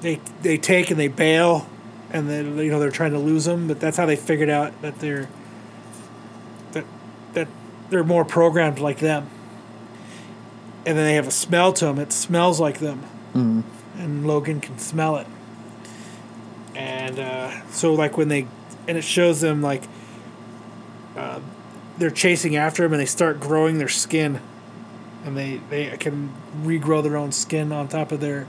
[0.00, 1.68] they they take and they bail,
[2.10, 4.80] and then you know they're trying to lose them, but that's how they figured out
[4.82, 5.28] that they're
[6.72, 6.84] that
[7.34, 7.48] that
[7.90, 9.30] they're more programmed like them.
[10.86, 13.02] And then they have a smell to them; it smells like them,
[13.34, 13.64] Mm.
[13.98, 15.26] and Logan can smell it.
[16.76, 18.46] And uh, so, like when they
[18.86, 19.82] and it shows them like
[21.16, 21.40] uh,
[21.98, 24.40] they're chasing after him and they start growing their skin,
[25.24, 26.32] and they they can
[26.62, 28.46] regrow their own skin on top of their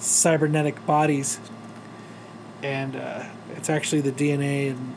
[0.00, 1.38] cybernetic bodies,
[2.64, 3.22] and uh,
[3.54, 4.94] it's actually the DNA and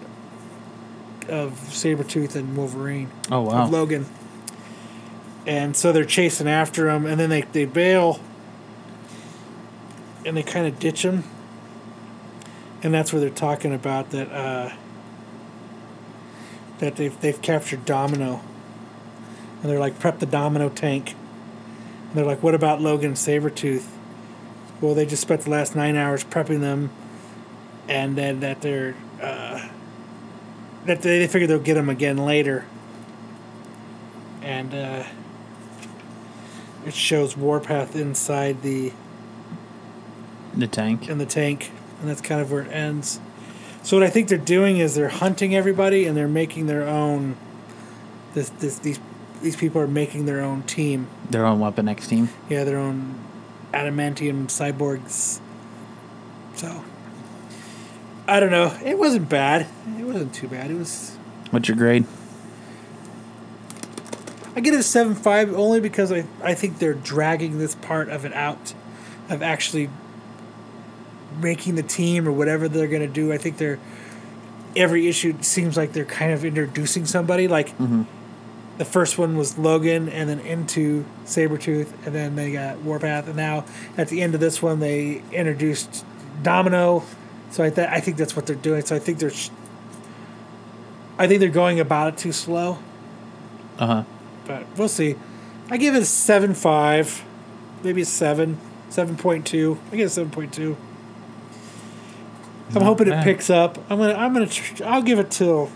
[1.30, 3.66] of Sabretooth and Wolverine Oh wow.
[3.66, 4.08] of Logan.
[5.50, 8.20] And so they're chasing after him, and then they, they bail
[10.24, 11.24] and they kind of ditch him.
[12.84, 14.72] And that's where they're talking about that uh,
[16.78, 18.41] that they've, they've captured Domino.
[19.64, 21.16] And they're like, prep the Domino tank.
[21.16, 23.88] And they're like, what about Logan and Sabretooth?
[24.82, 26.91] Well, they just spent the last nine hours prepping them,
[27.88, 28.95] and then that they're.
[29.20, 29.68] Uh,
[30.86, 32.66] that they, they figure they'll get them again later.
[34.43, 35.04] And uh,
[36.86, 38.92] it shows Warpath inside the
[40.56, 41.10] The tank.
[41.10, 43.20] in the tank, and that's kind of where it ends.
[43.84, 47.38] So what I think they're doing is they're hunting everybody, and they're making their own.
[48.34, 49.00] This this these
[49.42, 51.08] these people are making their own team.
[51.30, 52.30] Their own Weapon X team.
[52.50, 53.16] Yeah, their own
[53.74, 55.40] adamantium cyborgs.
[56.56, 56.84] So
[58.28, 58.78] I don't know.
[58.84, 59.68] It wasn't bad.
[59.98, 60.72] It wasn't too bad.
[60.72, 61.16] It was.
[61.52, 62.06] What's your grade?
[64.60, 68.10] I get it a seven five only because I, I think they're dragging this part
[68.10, 68.74] of it out,
[69.30, 69.89] of actually
[71.39, 73.32] making the team or whatever they're gonna do.
[73.32, 73.80] I think they're
[74.76, 77.47] every issue seems like they're kind of introducing somebody.
[77.47, 77.74] Like
[78.78, 83.38] the first one was Logan, and then into Sabretooth, and then they got Warpath, and
[83.38, 83.64] now
[83.97, 86.03] at the end of this one they introduced
[86.43, 87.03] Domino.
[87.51, 88.84] So I th- I think that's what they're doing.
[88.84, 89.51] So I think they're sh-
[91.18, 92.80] I think they're going about it too slow
[93.78, 94.03] Uh huh.
[94.50, 95.16] But we'll see.
[95.70, 97.24] I give it a seven five,
[97.84, 98.58] maybe a seven,
[98.89, 99.78] seven point two.
[99.88, 100.76] I give it a seven point two.
[102.70, 103.22] I'm Not hoping bad.
[103.22, 103.78] it picks up.
[103.89, 105.72] I'm gonna, I'm gonna, tr- I'll give it till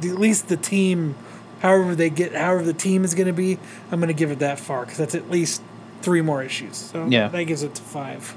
[0.00, 1.14] the, at least the team,
[1.60, 3.58] however they get, however the team is gonna be.
[3.90, 5.62] I'm gonna give it that far because that's at least
[6.02, 6.76] three more issues.
[6.76, 7.28] So Yeah.
[7.28, 8.34] that gives it to five.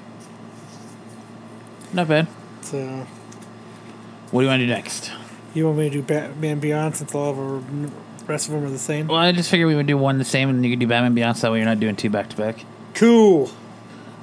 [1.94, 2.28] Not bad.
[2.62, 3.06] So
[4.32, 5.12] What do you want to do next?
[5.54, 7.38] you want me to do Batman Beyond since all of
[8.24, 9.08] our rest of them are the same?
[9.08, 11.14] Well, I just figured we would do one the same, and you could do Batman
[11.14, 11.38] Beyond.
[11.38, 12.66] So that way you're not doing two back to back.
[12.94, 13.50] Cool.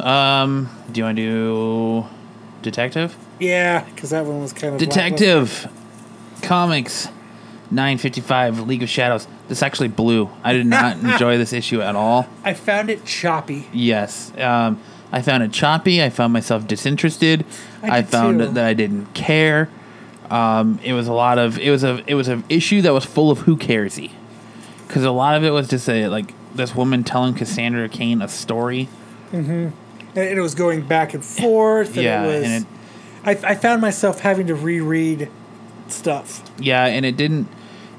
[0.01, 2.07] Um, do you want to do
[2.63, 3.17] Detective?
[3.41, 5.69] Yeah, because that one was kind of Detective
[6.43, 7.09] Comics
[7.71, 9.27] 955 League of Shadows.
[9.49, 10.31] This actually blew.
[10.43, 12.27] I did not enjoy this issue at all.
[12.45, 13.69] I found it choppy.
[13.73, 14.33] Yes.
[14.39, 14.81] Um,
[15.11, 16.03] I found it choppy.
[16.03, 17.45] I found myself disinterested.
[17.83, 18.49] I I, found too.
[18.49, 19.71] that I didn't care.
[20.31, 23.05] Um, it was a lot of it was a it was an issue that was
[23.05, 24.13] full of who caresy,
[24.87, 28.29] because a lot of it was just a like this woman telling Cassandra Cain a
[28.29, 28.89] story.
[29.33, 29.73] and
[30.15, 31.95] it was going back and forth.
[31.97, 32.67] And yeah, it was, and
[33.27, 35.31] it I, I found myself having to reread
[35.89, 36.43] stuff.
[36.59, 37.49] yeah, and it didn't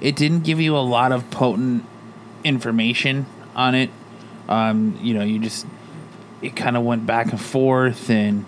[0.01, 1.83] it didn't give you a lot of potent
[2.43, 3.25] information
[3.55, 3.89] on it.
[4.47, 5.65] Um, you know, you just
[6.41, 8.45] it kind of went back and forth, and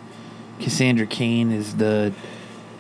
[0.60, 2.14] Cassandra Cain is the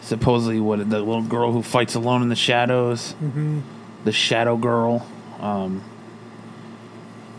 [0.01, 3.61] supposedly what the little girl who fights alone in the shadows, mm-hmm.
[4.03, 5.07] the Shadow Girl,
[5.39, 5.83] um,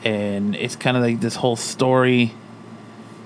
[0.04, 2.32] and it's kind of like this whole story.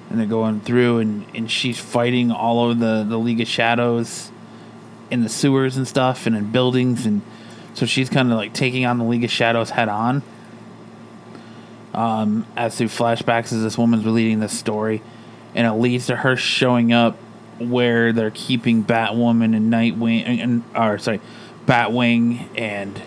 [0.09, 4.31] And they're going through, and, and she's fighting all over the, the League of Shadows
[5.11, 7.23] in the sewers and stuff, and in buildings, and
[7.75, 10.23] so she's kind of like taking on the League of Shadows head on.
[11.93, 15.03] Um, as through flashbacks, as this woman's leading this story,
[15.55, 17.19] and it leads to her showing up
[17.59, 21.21] where they're keeping Batwoman and Nightwing, and or sorry,
[21.67, 23.01] Batwing and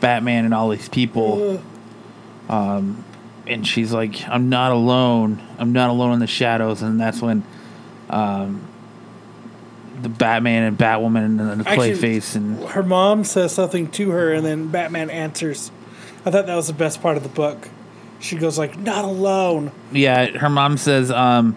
[0.00, 1.62] Batman and all these people.
[2.48, 3.04] Um,
[3.46, 5.40] and she's like, "I'm not alone.
[5.58, 7.42] I'm not alone in the shadows." And that's when,
[8.10, 8.62] um,
[10.02, 14.44] the Batman and Batwoman and the Clayface and Her mom says something to her, and
[14.44, 15.70] then Batman answers.
[16.24, 17.68] I thought that was the best part of the book.
[18.20, 21.56] She goes like, "Not alone." Yeah, her mom says, um,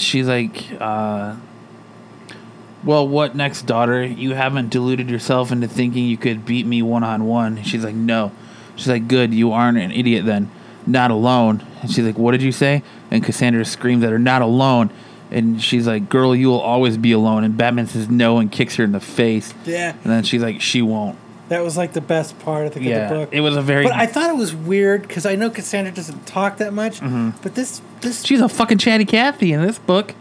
[0.00, 1.36] she's like, uh,
[2.84, 4.04] well, what next, daughter?
[4.04, 7.62] You haven't deluded yourself into thinking you could beat me one on one.
[7.62, 8.32] She's like, no.
[8.76, 10.50] She's like, good, you aren't an idiot then.
[10.86, 11.64] Not alone.
[11.80, 12.82] And she's like, what did you say?
[13.10, 14.90] And Cassandra screams at her, not alone.
[15.30, 17.44] And she's like, girl, you will always be alone.
[17.44, 19.54] And Batman says no and kicks her in the face.
[19.64, 21.18] Yeah, And then she's like, she won't.
[21.48, 23.28] That was like the best part I think of the book.
[23.32, 23.84] it was a very.
[23.84, 27.00] but I thought it was weird because I know Cassandra doesn't talk that much.
[27.00, 27.30] Mm-hmm.
[27.42, 30.14] But this, this, she's a fucking chatty Cathy in this book.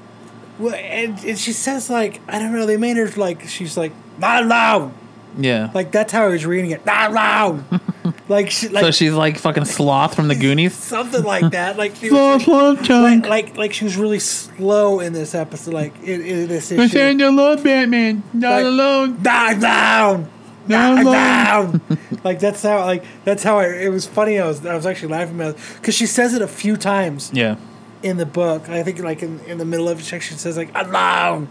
[0.59, 2.65] well, and, and she says like, I don't know.
[2.65, 4.93] They made her like, she's like, "Not loud."
[5.37, 5.71] Yeah.
[5.73, 6.85] Like that's how I was reading it.
[6.85, 7.63] Not loud.
[8.29, 10.73] like, she, like so she's like fucking sloth from the Goonies.
[10.77, 11.75] something like that.
[11.77, 15.73] Like she was like, like, like like she was really slow in this episode.
[15.73, 16.83] Like in, in this issue.
[16.83, 18.21] Cassandra love Batman.
[18.33, 19.23] Not Like- alone.
[19.23, 20.29] Die down.
[20.69, 21.81] I'm down.
[22.23, 24.39] like that's how like that's how I, it was funny.
[24.39, 27.57] I was I was actually laughing about because she says it a few times Yeah.
[28.01, 28.69] in the book.
[28.69, 31.47] I think like in, in the middle of the section it says like I'm down.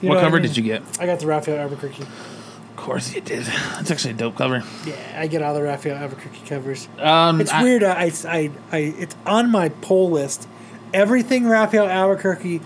[0.00, 0.48] You what cover I mean?
[0.48, 0.82] did you get?
[1.00, 2.02] I got the Rafael Albuquerque.
[2.02, 3.44] Of course you did.
[3.44, 4.64] That's actually a dope cover.
[4.84, 6.88] Yeah, I get all the Rafael Albuquerque covers.
[6.98, 7.84] Um, It's I- weird.
[7.84, 10.48] I, I, I, it's on my pull list.
[10.92, 12.60] Everything Rafael Albuquerque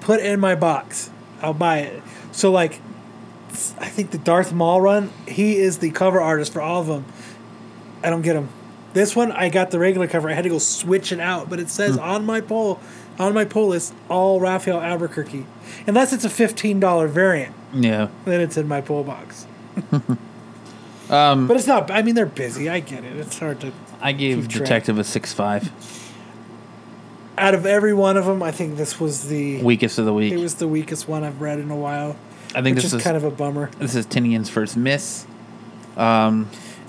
[0.00, 1.10] put in my box,
[1.42, 2.02] I'll buy it.
[2.32, 2.80] So like,
[3.78, 7.04] I think the Darth Maul run, he is the cover artist for all of them.
[8.02, 8.48] I don't get him.
[8.92, 10.28] This one, I got the regular cover.
[10.30, 12.78] I had to go switch it out, but it says on my poll,
[13.18, 15.46] on my poll list, all Rafael Albuquerque,
[15.86, 17.54] unless it's a fifteen dollar variant.
[17.72, 18.08] Yeah.
[18.24, 19.46] Then it's in my pull box.
[21.10, 21.90] um, but it's not.
[21.90, 22.68] I mean, they're busy.
[22.68, 23.16] I get it.
[23.16, 24.48] It's hard to I gave.
[24.48, 25.70] Detective a six five.
[27.36, 30.32] out of every one of them, I think this was the Weakest of the week.
[30.32, 32.16] it was the weakest one I've read in a while.
[32.54, 33.70] I think which this is kind of a bummer.
[33.78, 35.26] this is Tynion's first miss.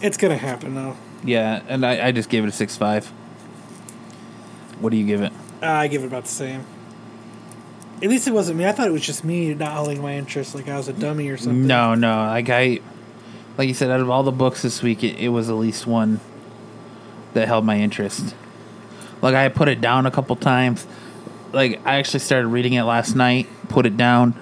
[0.02, 0.98] It's gonna happen though.
[1.24, 3.08] Yeah, and I, I just gave it a six five.
[4.80, 5.32] What do you give it?
[5.64, 6.66] Uh, I give it about the same.
[8.04, 8.68] At least it wasn't me.
[8.68, 11.30] I thought it was just me not holding my interest, like I was a dummy
[11.30, 11.66] or something.
[11.66, 12.26] No, no.
[12.26, 12.82] Like I,
[13.58, 15.88] like you said, out of all the books this week, it, it was at least
[15.88, 16.20] one
[17.34, 18.36] that held my interest.
[19.22, 20.86] Like I put it down a couple times.
[21.54, 24.36] Like I actually started reading it last night, put it down,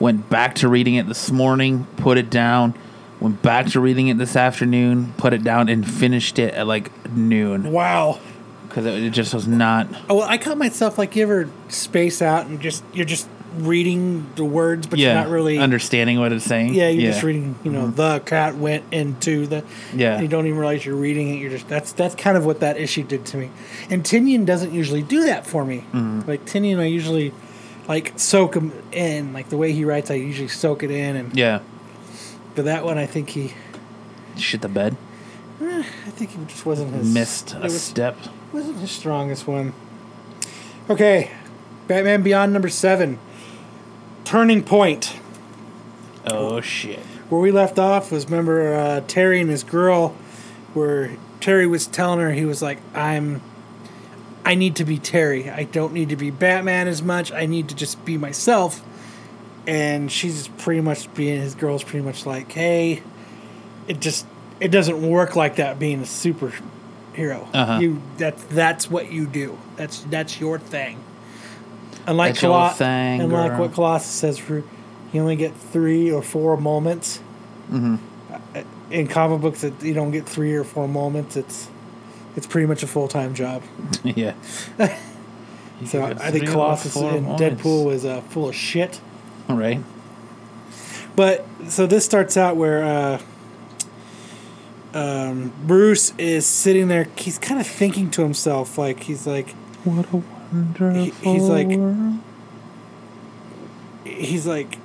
[0.00, 2.74] went back to reading it this morning, put it down,
[3.20, 6.90] went back to reading it this afternoon, put it down, and finished it at like
[7.10, 8.20] noon Wow.
[8.68, 9.88] because it, it just was not.
[10.08, 14.30] Oh, well, I caught myself like you ever space out and just you're just reading
[14.36, 15.58] the words, but yeah, you're not really.
[15.58, 16.74] understanding what it's saying.
[16.74, 17.56] yeah, you're just reading.
[17.64, 17.96] You know, mm-hmm.
[17.96, 19.64] the cat went into the.
[19.94, 20.14] Yeah.
[20.14, 21.38] and you don't even realize you're reading it.
[21.38, 23.50] You're just that's that's kind of what that issue did to me.
[23.90, 25.78] And Tynion doesn't usually do that for me.
[25.92, 26.28] Mm-hmm.
[26.28, 27.32] Like Tynion, I usually
[27.88, 29.32] like soak him in.
[29.32, 31.16] Like the way he writes, I usually soak it in.
[31.16, 31.60] And Yeah,
[32.54, 33.54] but that one, I think he,
[34.36, 34.96] shit the bed.
[35.60, 38.16] I think he just wasn't his Missed a was- step.
[38.52, 39.72] wasn't his strongest one.
[40.88, 41.30] Okay,
[41.86, 43.18] Batman Beyond number seven.
[44.24, 45.16] Turning Point.
[46.26, 46.98] Oh shit.
[47.28, 50.10] Where we left off was remember uh, Terry and his girl,
[50.74, 53.40] where Terry was telling her he was like, "I'm,
[54.48, 55.50] I need to be Terry.
[55.50, 57.30] I don't need to be Batman as much.
[57.32, 58.82] I need to just be myself."
[59.66, 63.02] And she's pretty much being his girl's pretty much like, "Hey,
[63.86, 64.26] it just
[64.60, 67.46] it doesn't work like that being a superhero.
[67.54, 67.78] Uh-huh.
[67.80, 69.58] You that's that's what you do.
[69.76, 70.98] That's that's your thing."
[72.06, 73.60] Unlike That's Colo- thing, unlike girl.
[73.60, 74.62] what Colossus says, for
[75.12, 77.20] you only get three or four moments.
[77.70, 77.96] Mm-hmm.
[78.56, 81.36] Uh, In comic books, it, you don't get three or four moments.
[81.36, 81.68] It's
[82.38, 83.62] it's pretty much a full time job.
[84.02, 84.32] yeah.
[85.86, 87.40] So I think Colossus moments.
[87.40, 89.00] Deadpool was uh, full of shit.
[89.48, 89.80] All right.
[91.14, 93.20] But so this starts out where uh,
[94.92, 97.06] um, Bruce is sitting there.
[97.16, 99.50] He's kind of thinking to himself, like he's like
[99.84, 100.16] What a
[100.52, 102.18] wonderful he's like- world.
[104.04, 104.78] he's like.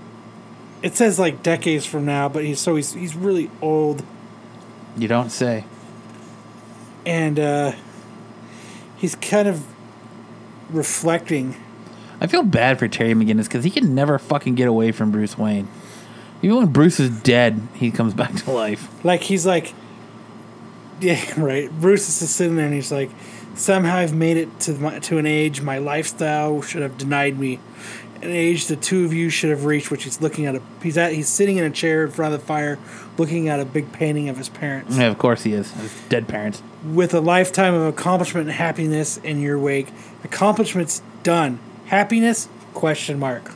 [0.84, 4.04] It says like decades from now, but he's so he's he's really old,
[4.95, 5.64] You don't say.
[7.06, 7.74] And uh,
[8.97, 9.66] he's kind of
[10.70, 11.56] reflecting.
[12.22, 15.38] I feel bad for Terry McGinnis because he can never fucking get away from Bruce
[15.38, 15.68] Wayne.
[16.41, 18.88] Even when Bruce is dead, he comes back to life.
[19.04, 19.74] Like he's like,
[20.99, 21.72] yeah, right.
[21.72, 23.12] Bruce is just sitting there and he's like,
[23.56, 27.60] somehow I've made it to my, to an age my lifestyle should have denied me,
[28.26, 29.91] an age the two of you should have reached.
[29.91, 32.39] Which he's looking at a he's at he's sitting in a chair in front of
[32.39, 32.80] the fire,
[33.17, 34.97] looking at a big painting of his parents.
[34.97, 35.71] Yeah, of course he is.
[35.71, 36.61] His dead parents.
[36.86, 39.88] With a lifetime of accomplishment and happiness in your wake,
[40.24, 43.51] accomplishments done, happiness question mark.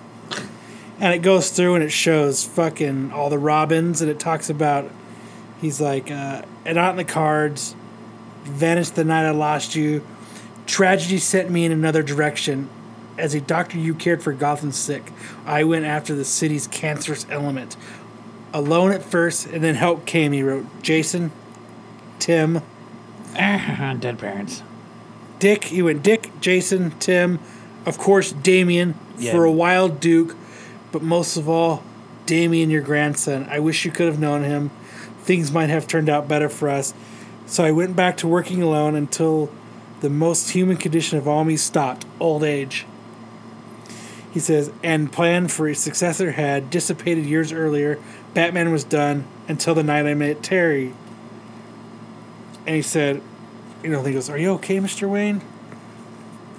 [1.00, 4.90] And it goes through and it shows fucking all the Robins and it talks about
[5.62, 7.76] he's like uh, and out in the cards,
[8.44, 10.06] vanished the night I lost you,
[10.66, 12.70] tragedy sent me in another direction.
[13.18, 15.12] As a doctor, you cared for Gotham's sick.
[15.46, 17.76] I went after the city's cancerous element.
[18.54, 20.32] Alone at first, and then help came.
[20.32, 21.32] He wrote Jason,
[22.20, 22.62] Tim,
[23.38, 24.64] ah, dead parents.
[25.40, 25.66] Dick.
[25.66, 27.40] He went Dick, Jason, Tim,
[27.86, 29.32] of course Damian Yeah.
[29.34, 30.36] for a while Duke,
[30.92, 31.84] but most of all,
[32.26, 33.48] Damian, your grandson.
[33.50, 34.72] I wish you could have known him.
[35.24, 36.94] Things might have turned out better for us.
[37.46, 39.50] So I went back to working alone until
[40.02, 42.86] the most human condition of all me stopped old age.
[44.34, 48.00] He says, and plan for his successor had dissipated years earlier.
[48.34, 50.94] Batman was done until the night I met Terry.
[52.66, 53.22] And he said,
[53.84, 55.10] you know, he goes, Are you okay, Mr.
[55.10, 55.42] Wayne?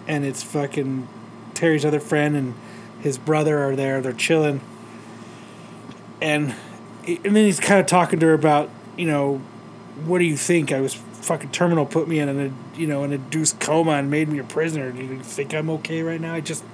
[0.06, 1.06] And it's fucking
[1.54, 2.54] Terry's other friend and
[3.00, 4.00] his brother are there.
[4.00, 4.60] They're chilling.
[6.20, 6.54] And
[7.06, 9.38] and then he's kind of talking to her about, you know,
[10.04, 10.72] what do you think?
[10.72, 14.28] I was fucking terminal, put me in a, you know, an induced coma and made
[14.28, 14.92] me a prisoner.
[14.92, 16.34] Do you think I'm okay right now?
[16.34, 16.64] I just,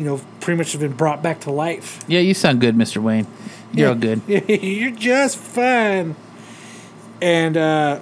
[0.00, 2.02] you know, pretty much have been brought back to life.
[2.08, 3.02] Yeah, you sound good, Mr.
[3.02, 3.26] Wayne.
[3.74, 4.22] You're all good.
[4.48, 6.16] You're just fine.
[7.20, 8.00] And uh,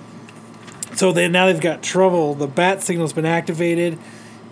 [0.94, 2.36] so they now they've got trouble.
[2.36, 3.98] The bat signal's been activated,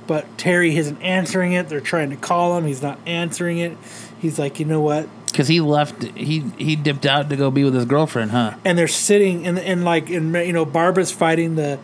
[0.09, 1.69] but Terry isn't answering it.
[1.69, 2.67] They're trying to call him.
[2.67, 3.79] He's not answering it.
[4.19, 5.09] He's like, you know what?
[5.27, 8.57] Because he left, he he dipped out to go be with his girlfriend, huh?
[8.65, 11.79] And they're sitting and and like and you know Barbara's fighting the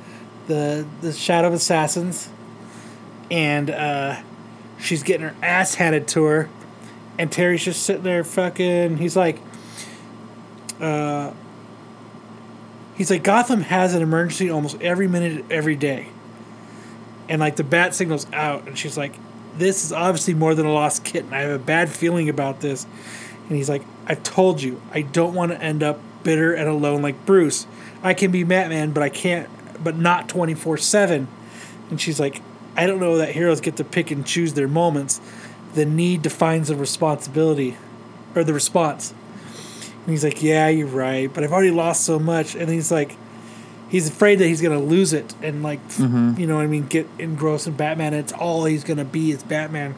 [0.49, 2.31] the the shadow assassins,
[3.31, 4.21] and uh,
[4.83, 6.49] she's getting her ass handed to her,
[7.19, 8.99] and Terry's just sitting there fucking.
[8.99, 9.39] He's like,
[10.81, 11.33] uh,
[12.97, 16.09] he's like Gotham has an emergency almost every minute, every day,
[17.29, 19.15] and like the bat signal's out, and she's like,
[19.57, 21.33] this is obviously more than a lost kitten.
[21.33, 22.85] I have a bad feeling about this,
[23.49, 27.03] and he's like, I told you, I don't want to end up bitter and alone
[27.03, 27.67] like Bruce.
[28.03, 29.49] I can be Batman, but I can't,
[29.83, 31.29] but not twenty four seven.
[31.89, 32.43] And she's like,
[32.77, 35.21] I don't know that heroes get to pick and choose their moments.
[35.75, 37.77] The need defines the responsibility,
[38.35, 39.13] or the response.
[40.05, 42.55] And he's like, Yeah, you're right, but I've already lost so much.
[42.55, 43.17] And he's like,
[43.89, 46.87] he's afraid that he's gonna lose it and like, f- you know what I mean,
[46.87, 48.15] get engrossed in Batman.
[48.15, 49.95] And it's all he's gonna be is Batman.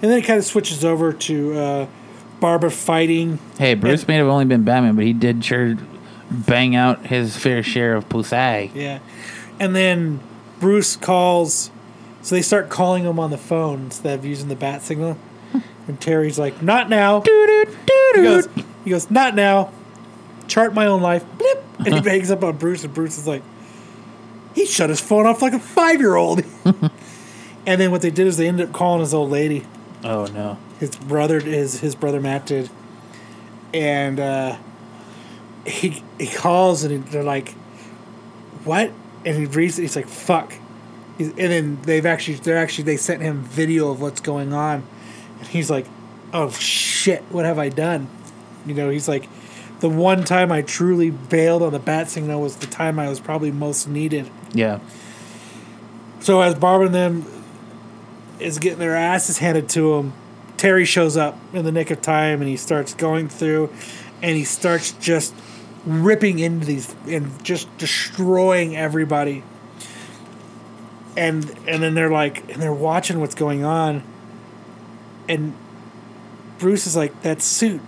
[0.00, 1.86] And then it kind of switches over to uh,
[2.40, 3.38] Barbara fighting.
[3.58, 5.76] Hey, Bruce may have only been Batman, but he did sure
[6.30, 8.72] bang out his fair share of pussy.
[8.74, 8.98] Yeah.
[9.60, 10.20] And then
[10.58, 11.70] Bruce calls,
[12.22, 15.18] so they start calling him on the phone instead of using the bat signal.
[15.88, 17.22] And Terry's like, "Not now."
[18.14, 18.46] He goes,
[18.84, 19.72] "He goes, not now."
[20.46, 21.24] Chart my own life.
[21.38, 21.64] Blip.
[21.78, 23.42] And he hangs up on Bruce, and Bruce is like,
[24.54, 28.26] "He shut his phone off like a five year old." and then what they did
[28.26, 29.66] is they ended up calling his old lady.
[30.04, 30.58] Oh no.
[30.78, 32.68] His brother, his his brother Matt did,
[33.72, 34.56] and uh,
[35.66, 37.52] he he calls and they're like,
[38.64, 38.92] "What?"
[39.24, 39.82] And he reads it.
[39.82, 40.52] He's like, "Fuck."
[41.28, 44.84] And then they've actually they're actually they sent him video of what's going on,
[45.38, 45.86] and he's like,
[46.32, 48.08] "Oh shit, what have I done?"
[48.66, 49.28] You know, he's like,
[49.80, 53.20] "The one time I truly bailed on the bat signal was the time I was
[53.20, 54.80] probably most needed." Yeah.
[56.20, 57.26] So as Barbara and them
[58.38, 60.12] is getting their asses handed to him,
[60.56, 63.70] Terry shows up in the nick of time and he starts going through
[64.22, 65.34] and he starts just
[65.84, 69.42] ripping into these and just destroying everybody.
[71.16, 74.02] And and then they're like and they're watching what's going on.
[75.28, 75.54] And
[76.58, 77.80] Bruce is like, That suit,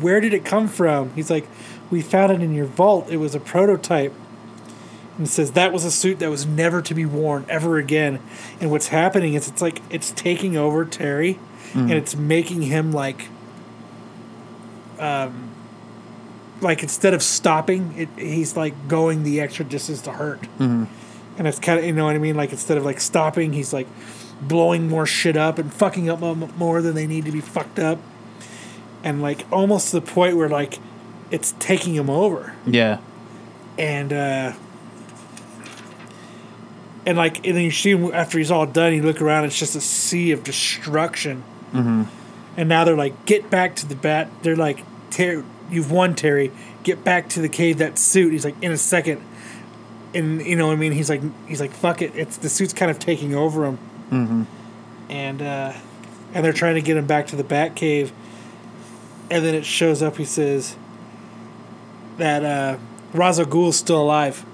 [0.00, 1.12] where did it come from?
[1.14, 1.48] He's like,
[1.90, 3.08] We found it in your vault.
[3.10, 4.12] It was a prototype
[5.16, 8.20] and it says that was a suit that was never to be worn ever again.
[8.60, 11.40] And what's happening is it's like it's taking over Terry,
[11.74, 13.26] and it's making him like,
[15.00, 15.50] um,
[16.60, 20.46] like instead of stopping, it he's like going the extra distance to hurt.
[21.38, 22.36] And it's kind of you know what I mean.
[22.36, 23.86] Like instead of like stopping, he's like
[24.42, 27.98] blowing more shit up and fucking up more than they need to be fucked up,
[29.02, 30.78] and like almost to the point where like
[31.30, 32.98] it's taking him over Yeah.
[33.76, 34.52] and uh
[37.06, 39.58] and like and then you see him after he's all done you look around it's
[39.58, 42.04] just a sea of destruction mm-hmm.
[42.56, 46.50] and now they're like get back to the bat they're like Terry you've won Terry
[46.82, 49.20] get back to the cave that suit he's like in a second
[50.14, 52.72] and you know what I mean he's like he's like fuck it it's the suit's
[52.72, 53.78] kind of taking over him
[54.10, 54.42] mm-hmm.
[55.10, 55.72] and uh
[56.34, 58.10] and they're trying to get him back to the Batcave.
[59.30, 60.76] and then it shows up he says
[62.16, 62.78] that uh
[63.12, 64.44] Ra's al Ghul's still alive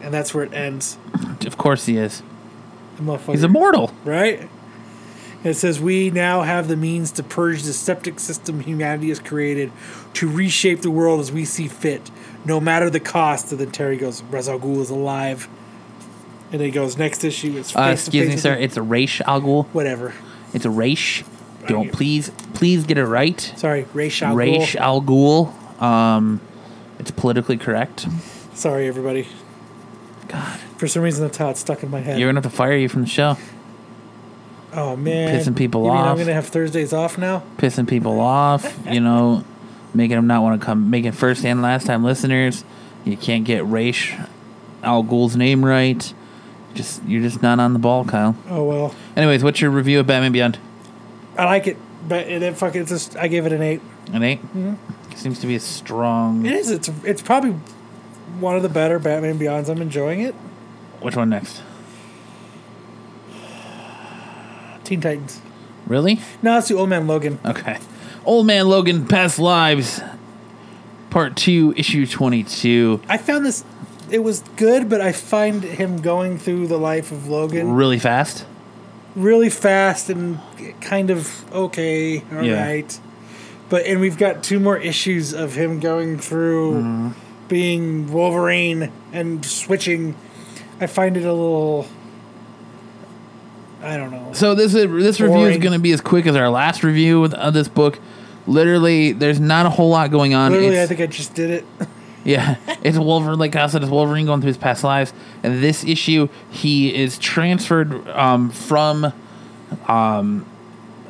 [0.00, 0.98] and that's where it ends
[1.46, 2.22] Of course he is.
[3.34, 3.92] He's immortal.
[4.04, 4.40] right?
[4.40, 9.18] And it says, We now have the means to purge the septic system humanity has
[9.18, 9.72] created
[10.14, 12.10] to reshape the world as we see fit,
[12.44, 13.50] no matter the cost.
[13.52, 15.48] And then Terry goes, Ra's al Ghul is alive.
[16.52, 18.54] And then he goes, Next issue is Uh, excuse me, sir.
[18.56, 19.66] the-" It's a race al Ghul.
[19.68, 20.12] Whatever.
[20.52, 21.22] It's a race.
[21.66, 23.40] Don't please, please get it right.
[23.56, 24.76] Sorry, Ra's al Ghul.
[24.76, 25.82] al Ghul.
[25.82, 26.40] Um,
[26.98, 28.06] it's politically correct.
[28.54, 29.26] Sorry, everybody.
[30.28, 32.18] God, For some reason, that's how it's stuck in my head.
[32.18, 33.36] you're gonna have to fire you from the show.
[34.74, 35.38] oh, man.
[35.38, 37.42] pissing people you mean I'm going to have Thursdays off now?
[37.58, 39.44] pissing people off, you know,
[39.94, 42.64] making them not want to come, making first and last time listeners.
[43.04, 44.14] You can't get Raish
[44.82, 46.12] Al Ghul's name right.
[46.74, 48.36] Just you're just not on the ball, Kyle.
[48.48, 48.94] Oh, well.
[49.16, 50.58] Anyways, what's your review of Batman Beyond?
[51.38, 51.76] I like it,
[52.08, 53.80] but it, it fucking, it's just, I gave it an 8.
[54.12, 54.74] An 8 Hmm.
[55.16, 56.44] Seems to be a strong.
[56.44, 56.70] It is.
[56.70, 57.52] It's it's probably
[58.40, 59.68] one of the better Batman Beyonds.
[59.68, 60.34] I'm enjoying it.
[61.00, 61.62] Which one next?
[64.82, 65.40] Teen Titans.
[65.86, 66.20] Really?
[66.42, 67.38] No, it's the Old Man Logan.
[67.44, 67.78] Okay.
[68.24, 70.00] Old man Logan, past lives.
[71.10, 73.00] Part two, issue twenty-two.
[73.08, 73.64] I found this.
[74.10, 78.44] It was good, but I find him going through the life of Logan Really fast.
[79.16, 80.40] really fast and
[80.80, 82.44] kind of okay, all right.
[82.46, 82.82] Yeah.
[83.68, 87.08] But and we've got two more issues of him going through Mm-hmm.
[87.48, 90.14] being Wolverine and switching.
[90.80, 91.86] I find it a little.
[93.84, 94.32] I don't know.
[94.32, 97.20] So this is, this review is going to be as quick as our last review
[97.20, 97.98] with- of this book.
[98.46, 100.52] Literally, there's not a whole lot going on.
[100.52, 101.64] Literally, It's- I think I just did it.
[102.26, 103.38] Yeah, it's Wolverine.
[103.38, 105.12] Like I said, it's Wolverine going through his past lives.
[105.42, 109.12] And this issue, he is transferred um, from
[109.86, 110.46] um,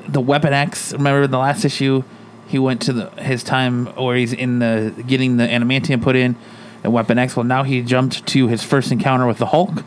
[0.09, 0.93] the Weapon X.
[0.93, 2.03] Remember in the last issue,
[2.49, 6.35] he went to the, his time where he's in the getting the adamantium put in
[6.83, 7.37] and Weapon X.
[7.37, 9.85] Well, now he jumped to his first encounter with the Hulk,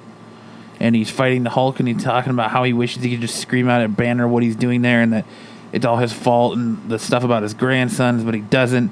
[0.79, 3.39] and he's fighting the Hulk, and he's talking about how he wishes he could just
[3.39, 5.25] scream out at Banner what he's doing there, and that
[5.71, 8.91] it's all his fault, and the stuff about his grandsons, but he doesn't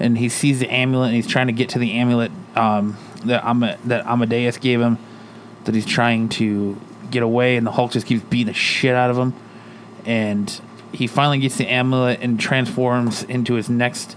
[0.00, 3.44] and he sees the amulet and he's trying to get to the amulet um, that
[3.84, 4.98] that Amadeus gave him
[5.64, 9.10] that he's trying to get away and the Hulk just keeps beating the shit out
[9.10, 9.34] of him
[10.06, 10.60] and
[10.92, 14.16] he finally gets the amulet and transforms into his next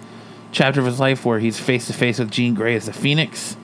[0.52, 3.58] chapter of his life where he's face to face with Jean Grey as the Phoenix.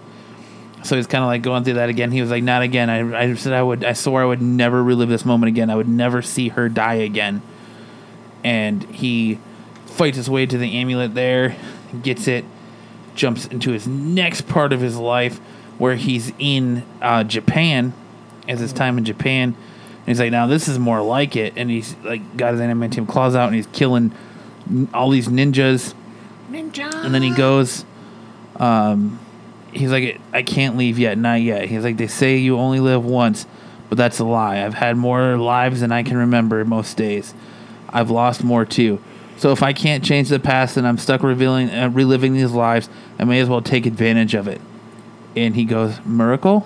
[0.83, 2.11] So he's kind of like going through that again.
[2.11, 3.83] He was like, "Not again." I, I said I would.
[3.83, 5.69] I swore I would never relive this moment again.
[5.69, 7.41] I would never see her die again.
[8.43, 9.39] And he
[9.85, 11.57] fights his way to the amulet there,
[12.01, 12.45] gets it,
[13.15, 15.39] jumps into his next part of his life
[15.77, 17.93] where he's in uh, Japan,
[18.47, 19.49] as his time in Japan.
[19.49, 21.53] And he's like, now this is more like it.
[21.55, 24.13] And he's like, got his adamantium claws out and he's killing
[24.93, 25.93] all these ninjas.
[26.49, 26.93] Ninja.
[27.03, 27.85] And then he goes,
[28.55, 29.19] um,
[29.71, 31.65] he's like, I can't leave yet, not yet.
[31.65, 33.45] He's like, they say you only live once,
[33.89, 34.63] but that's a lie.
[34.63, 37.33] I've had more lives than I can remember most days.
[37.89, 39.01] I've lost more too.
[39.37, 42.89] So if I can't change the past and I'm stuck revealing, uh, reliving these lives,
[43.17, 44.59] I may as well take advantage of it.
[45.35, 46.65] And he goes, Mariko,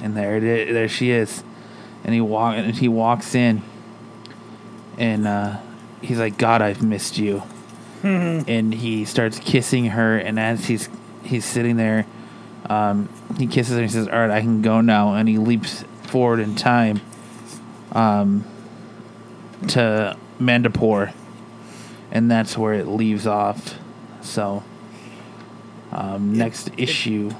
[0.00, 1.42] and there it is, there she is,
[2.04, 3.62] and he walk and he walks in,
[4.98, 5.56] and uh,
[6.02, 7.42] he's like, God, I've missed you,
[8.02, 10.88] and he starts kissing her, and as he's
[11.24, 12.06] he's sitting there,
[12.68, 13.08] um,
[13.38, 15.84] he kisses her and he says, All right, I can go now, and he leaps
[16.02, 17.00] forward in time,
[17.92, 18.44] um,
[19.68, 21.12] to Madripoor,
[22.12, 23.76] and that's where it leaves off.
[24.22, 24.62] So,
[25.92, 27.30] um, next issue,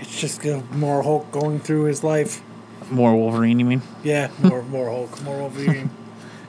[0.00, 2.42] It's just more Hulk going through his life.
[2.90, 3.58] more Wolverine.
[3.58, 3.82] You mean?
[4.02, 5.90] Yeah, more more Hulk, more Wolverine.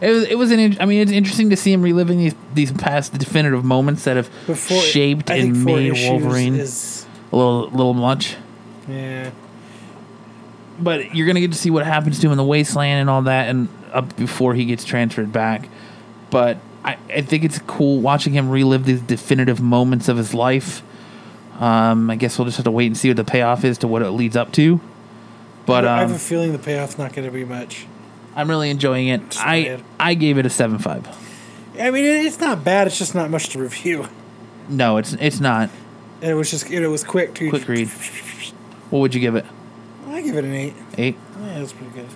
[0.01, 0.23] It was.
[0.27, 0.77] It was an.
[0.79, 4.29] I mean, it's interesting to see him reliving these these past definitive moments that have
[4.47, 6.98] Before shaped and made Wolverine Is,
[7.31, 8.35] a little little much.
[8.87, 9.31] yeah,
[10.79, 13.21] But you're gonna get to see what happens to him in the wasteland and all
[13.23, 15.67] that, and up before he gets transferred back.
[16.29, 20.81] But I, I think it's cool watching him relive these definitive moments of his life.
[21.59, 23.87] Um, I guess we'll just have to wait and see what the payoff is to
[23.87, 24.79] what it leads up to.
[25.65, 27.85] But I have um, a feeling the payoff's not going to be much.
[28.35, 29.21] I'm really enjoying it.
[29.39, 29.83] I bad.
[29.99, 31.05] I gave it a seven five.
[31.79, 32.87] I mean, it's not bad.
[32.87, 34.07] It's just not much to review.
[34.69, 35.69] No, it's it's not.
[36.21, 37.49] And it was just it was quick too.
[37.49, 37.87] Quick read.
[38.89, 39.45] What would you give it?
[40.07, 40.73] I give it an eight.
[40.97, 41.15] Eight.
[41.39, 42.07] Yeah, it's pretty good.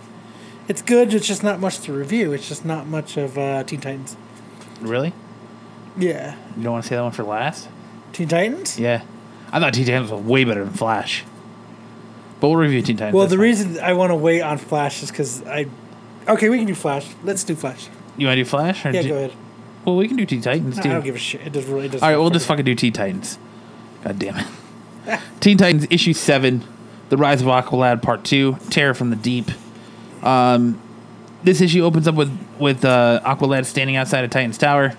[0.68, 1.14] It's good.
[1.14, 2.34] It's just not much to review.
[2.34, 4.18] It's just not much of uh, Teen Titans.
[4.82, 5.14] Really?
[5.98, 7.70] Yeah, You don't want to say that one for last?
[8.14, 8.80] Teen Titans.
[8.80, 9.04] Yeah.
[9.52, 11.24] I thought Teen Titans was way better than Flash.
[12.40, 13.14] But we'll review Teen Titans.
[13.16, 13.40] Well, the fine.
[13.44, 15.68] reason I want to wait on Flash is because I.
[16.28, 17.08] Okay, we can do Flash.
[17.24, 17.90] Let's do Flash.
[18.18, 18.86] You want to do Flash?
[18.86, 19.34] Or Yeah, do- go ahead.
[19.86, 20.90] Well, we can do Teen Titans No, too.
[20.90, 21.42] I don't give a shit.
[21.46, 21.86] It does really.
[21.86, 23.38] It does All right, we'll just fucking do Teen Titans.
[24.04, 25.20] God damn it.
[25.40, 26.64] Teen Titans issue seven,
[27.10, 29.50] The Rise of Aqualad Part Two, Terror from the Deep.
[30.22, 30.82] Um,
[31.44, 34.94] this issue opens up with with uh, Aqualad standing outside of Titan's Tower,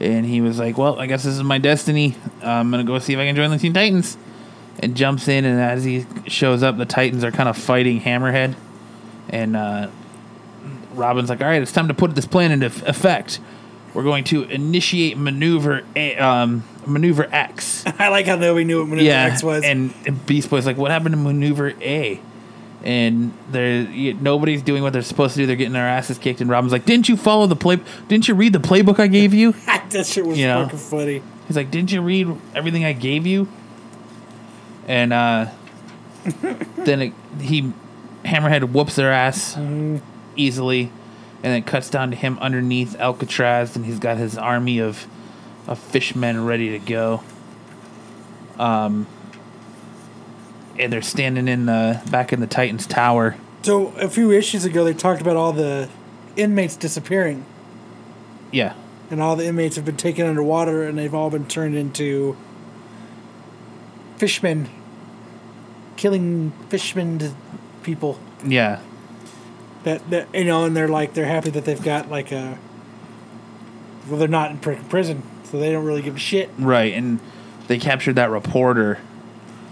[0.00, 2.16] and he was like, "Well, I guess this is my destiny.
[2.42, 4.16] I'm gonna go see if I can join the Teen Titans."
[4.78, 8.54] And jumps in, and as he shows up, the Titans are kind of fighting Hammerhead,
[9.28, 9.90] and uh,
[10.94, 13.38] Robin's like, "All right, it's time to put this plan into f- effect.
[13.92, 17.84] We're going to initiate maneuver A, um, maneuver X.
[17.98, 19.64] I like how nobody knew what Maneuver yeah, X was.
[19.64, 22.20] and, and Beast Boy's like, "What happened to maneuver A?"
[22.84, 25.46] And they're nobody's doing what they're supposed to do.
[25.46, 26.40] They're getting their asses kicked.
[26.40, 27.78] And Robin's like, "Didn't you follow the play?
[28.08, 30.64] Didn't you read the playbook I gave you?" that shit was You know.
[30.64, 31.22] fucking funny.
[31.46, 33.46] He's like, "Didn't you read everything I gave you?"
[34.88, 35.46] And uh,
[36.78, 37.72] then it, he
[38.24, 39.56] Hammerhead whoops their ass
[40.36, 40.90] easily,
[41.42, 45.06] and then cuts down to him underneath Alcatraz, and he's got his army of
[45.66, 47.22] of fishmen ready to go.
[48.58, 49.06] Um,
[50.78, 53.36] and they're standing in the back in the Titans Tower.
[53.62, 55.88] So a few issues ago, they talked about all the
[56.36, 57.44] inmates disappearing,
[58.50, 58.74] Yeah,
[59.10, 62.36] and all the inmates have been taken underwater, and they've all been turned into
[64.16, 64.68] fishmen,
[65.96, 67.34] killing fishmen
[67.82, 68.18] people.
[68.44, 68.80] Yeah.
[69.84, 72.58] That, that you know, and they're like they're happy that they've got like a.
[74.08, 75.22] Well, they're not in prison,
[75.52, 76.50] so they don't really give a shit.
[76.58, 76.94] Right.
[76.94, 77.20] And
[77.68, 78.98] they captured that reporter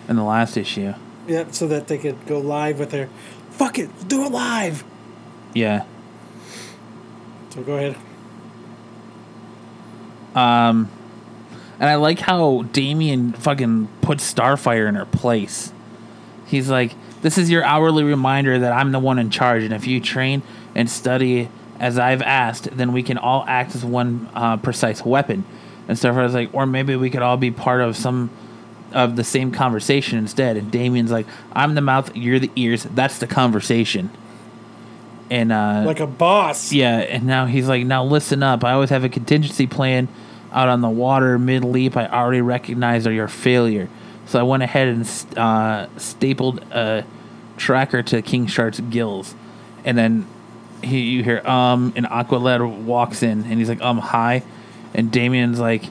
[0.09, 0.93] in the last issue.
[1.26, 3.09] Yep, so that they could go live with their,
[3.51, 4.85] fuck it, do it live.
[5.55, 5.85] Yeah.
[7.49, 7.97] So go ahead.
[10.35, 10.91] Um,
[11.81, 15.72] and I like how Damian fucking puts Starfire in her place.
[16.47, 19.87] He's like, "This is your hourly reminder that I'm the one in charge, and if
[19.87, 20.43] you train
[20.74, 21.49] and study
[21.81, 25.45] as I've asked, then we can all act as one uh, precise weapon."
[25.91, 26.16] And stuff.
[26.16, 28.30] I was like, "Or maybe we could all be part of some."
[28.93, 32.82] Of the same conversation instead, and Damian's like, "I'm the mouth, you're the ears.
[32.82, 34.11] That's the conversation."
[35.30, 36.72] And uh, Like a boss.
[36.72, 38.64] yeah, and now he's like, now listen up.
[38.64, 40.09] I always have a contingency plan
[40.53, 41.97] out on the water mid leap.
[41.97, 43.88] I already recognize are your failure,
[44.26, 47.05] so I went ahead and uh, stapled a
[47.57, 49.36] tracker to King Shark's gills,
[49.84, 50.26] and then
[50.82, 54.43] he you hear um, and Aqualad walks in, and he's like, um, hi,
[54.95, 55.84] and Damian's like.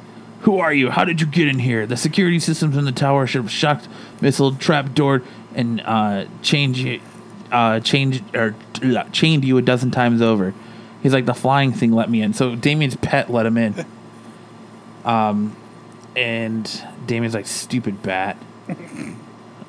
[0.44, 0.90] Who are you?
[0.90, 1.86] How did you get in here?
[1.86, 3.90] The security systems in the tower should have shocked,
[4.22, 5.22] missile, trap door,
[5.54, 7.02] and uh, change you,
[7.52, 10.54] uh, change or uh, chained you a dozen times over.
[11.04, 12.34] He's like the flying thing let me in.
[12.34, 13.86] So Damian's pet let him in.
[15.06, 15.56] um,
[16.16, 18.38] and Damian's like stupid bat.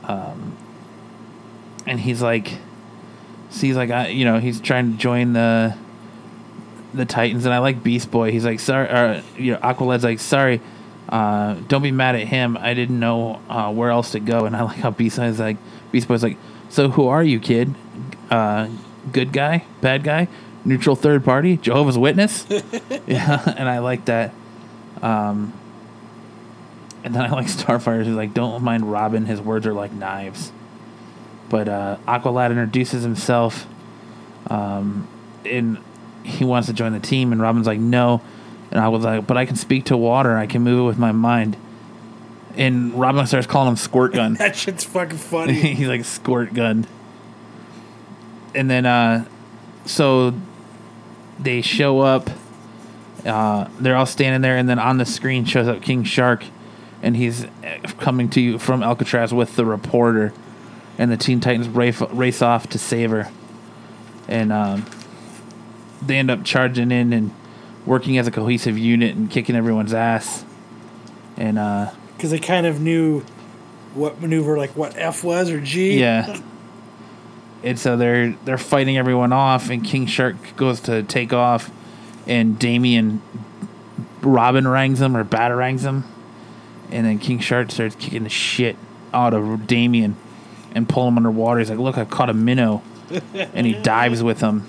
[0.04, 0.56] um,
[1.86, 2.58] and he's like,
[3.50, 5.76] so he's like, I, you know, he's trying to join the
[6.94, 8.32] the Titans, and I like Beast Boy.
[8.32, 10.60] He's like, sorry, or you know, Aqualad's like, sorry,
[11.08, 12.56] uh, don't be mad at him.
[12.56, 15.56] I didn't know uh, where else to go, and I like how Beast Boy's like,
[15.92, 16.36] Beast Boy's like,
[16.68, 17.74] so who are you, kid?
[18.30, 18.68] Uh,
[19.12, 20.28] good guy, bad guy,
[20.64, 22.46] neutral third party, Jehovah's Witness.
[23.06, 24.32] yeah, and I like that.
[25.02, 25.52] Um,
[27.02, 28.04] and then I like Starfire.
[28.04, 29.26] Who's like, don't mind Robin.
[29.26, 30.52] His words are like knives.
[31.48, 33.66] But uh, Aqualad introduces himself,
[34.48, 35.08] um,
[35.44, 35.78] and
[36.22, 37.32] he wants to join the team.
[37.32, 38.22] And Robin's like, no.
[38.70, 40.36] And I was like, but I can speak to water.
[40.36, 41.56] I can move it with my mind.
[42.56, 44.34] And Robin starts calling him Squirt Gun.
[44.38, 45.52] That shit's fucking funny.
[45.74, 46.86] He's like Squirt Gun.
[48.54, 49.24] And then, uh,
[49.84, 50.34] so
[51.38, 52.30] they show up.
[53.24, 56.44] Uh, they're all standing there, and then on the screen shows up King Shark,
[57.02, 57.46] and he's
[57.98, 60.32] coming to you from Alcatraz with the reporter,
[60.96, 63.30] and the Teen Titans race, race off to save her,
[64.26, 64.86] and um,
[66.02, 67.30] they end up charging in and
[67.86, 70.44] working as a cohesive unit and kicking everyone's ass,
[71.36, 73.20] and uh, Because they kind of knew
[73.94, 75.98] what maneuver, like what F was or G.
[76.00, 76.40] Yeah.
[77.62, 81.70] And so they're they're fighting everyone off, and King Shark goes to take off,
[82.26, 83.20] and Damian
[84.22, 86.04] Robin rangs him or batarangs him,
[86.90, 88.76] and then King Shark starts kicking the shit
[89.12, 90.16] out of Damian
[90.74, 91.58] and pull him underwater.
[91.58, 92.82] He's like, "Look, I caught a minnow,"
[93.34, 94.66] and he dives with him,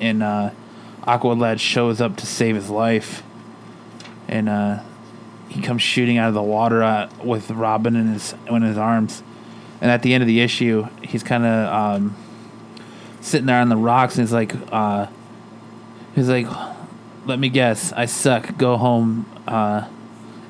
[0.00, 0.50] and uh,
[1.02, 3.22] Aqualad shows up to save his life,
[4.28, 4.80] and uh,
[5.48, 9.22] he comes shooting out of the water uh, with Robin in his in his arms.
[9.80, 12.16] And at the end of the issue, he's kind of um,
[13.20, 15.06] sitting there on the rocks, and he's like, uh,
[16.14, 16.46] he's like,
[17.24, 18.56] "Let me guess, I suck.
[18.58, 19.88] Go home, uh,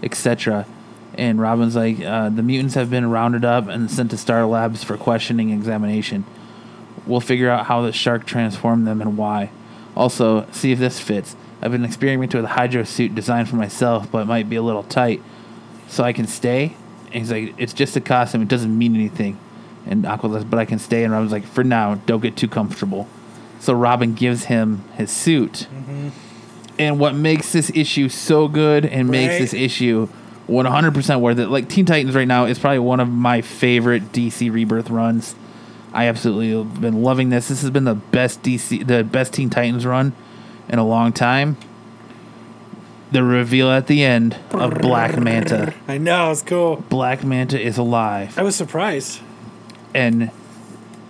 [0.03, 0.67] etc."
[1.15, 4.83] And Robin's like, uh, "The mutants have been rounded up and sent to Star Labs
[4.83, 6.25] for questioning examination.
[7.07, 9.51] We'll figure out how the shark transformed them and why.
[9.97, 11.37] Also, see if this fits.
[11.63, 14.63] I've been experimenting with a hydro suit designed for myself, but it might be a
[14.63, 15.23] little tight.
[15.89, 16.77] So I can stay."
[17.07, 18.43] And he's like, "It's just a costume.
[18.43, 19.39] It doesn't mean anything."
[19.87, 23.09] And Aqua's, "But I can stay." And Robin's like, "For now, don't get too comfortable."
[23.59, 25.67] So Robin gives him his suit.
[25.75, 26.09] Mm-hmm.
[26.79, 30.09] And what makes this issue so good and makes this issue
[30.49, 31.49] 100% worth it.
[31.49, 35.35] Like Teen Titans right now is probably one of my favorite DC Rebirth runs.
[35.93, 37.49] I absolutely have been loving this.
[37.49, 40.13] This has been the best DC the best Teen Titans run
[40.69, 41.57] in a long time.
[43.11, 45.75] The reveal at the end of Black Manta.
[45.89, 46.77] I know, it's cool.
[46.89, 48.39] Black Manta is alive.
[48.39, 49.21] I was surprised.
[49.93, 50.31] And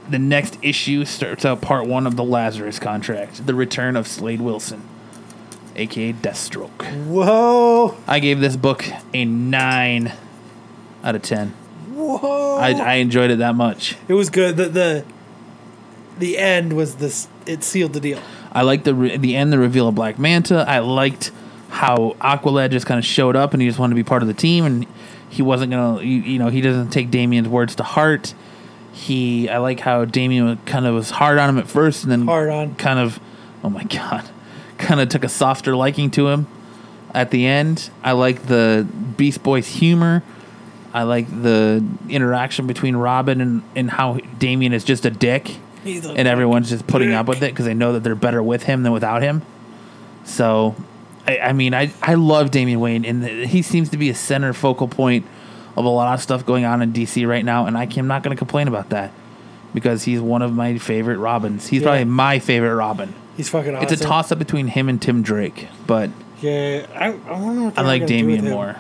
[0.09, 4.41] the next issue starts out part one of the Lazarus contract, the return of Slade
[4.41, 4.89] Wilson,
[5.77, 7.07] aka Deathstroke.
[7.07, 7.99] Whoa.
[8.07, 10.15] I gave this book a nine
[11.05, 11.55] out of ten.
[12.01, 12.57] Whoa.
[12.59, 13.97] I, I enjoyed it that much.
[14.09, 14.57] it was good.
[14.57, 15.05] The, the
[16.19, 18.21] the end was this it sealed the deal.
[18.53, 20.65] I liked the re- the end, the reveal of Black Manta.
[20.69, 21.31] I liked
[21.69, 24.29] how Aqualad just kind of showed up and he just wanted to be part of
[24.29, 24.87] the team, and
[25.29, 28.35] he wasn't gonna, you, you know, he doesn't take Damian's words to heart.
[28.93, 32.27] He, I like how Damian kind of was hard on him at first, and then
[32.27, 32.75] Hard on.
[32.75, 33.21] kind of,
[33.63, 34.29] oh my god,
[34.79, 36.49] kind of took a softer liking to him
[37.15, 37.89] at the end.
[38.03, 38.87] I like the
[39.17, 40.23] Beast Boys humor.
[40.93, 45.89] I like the interaction between Robin and, and how Damian is just a dick, a
[46.17, 48.83] and everyone's just putting up with it because they know that they're better with him
[48.83, 49.43] than without him.
[50.25, 50.75] So,
[51.27, 54.15] I, I mean, I, I love Damian Wayne, and the, he seems to be a
[54.15, 55.27] center focal point
[55.77, 58.23] of a lot of stuff going on in DC right now, and I am not
[58.23, 59.13] going to complain about that
[59.73, 61.69] because he's one of my favorite Robins.
[61.69, 61.87] He's Yeah.
[61.89, 63.15] probably my favorite Robin.
[63.37, 63.89] He's fucking awesome.
[63.93, 66.11] It's a toss up between him and Tim Drake, but
[66.41, 68.77] Yeah, I, I I like Damian more.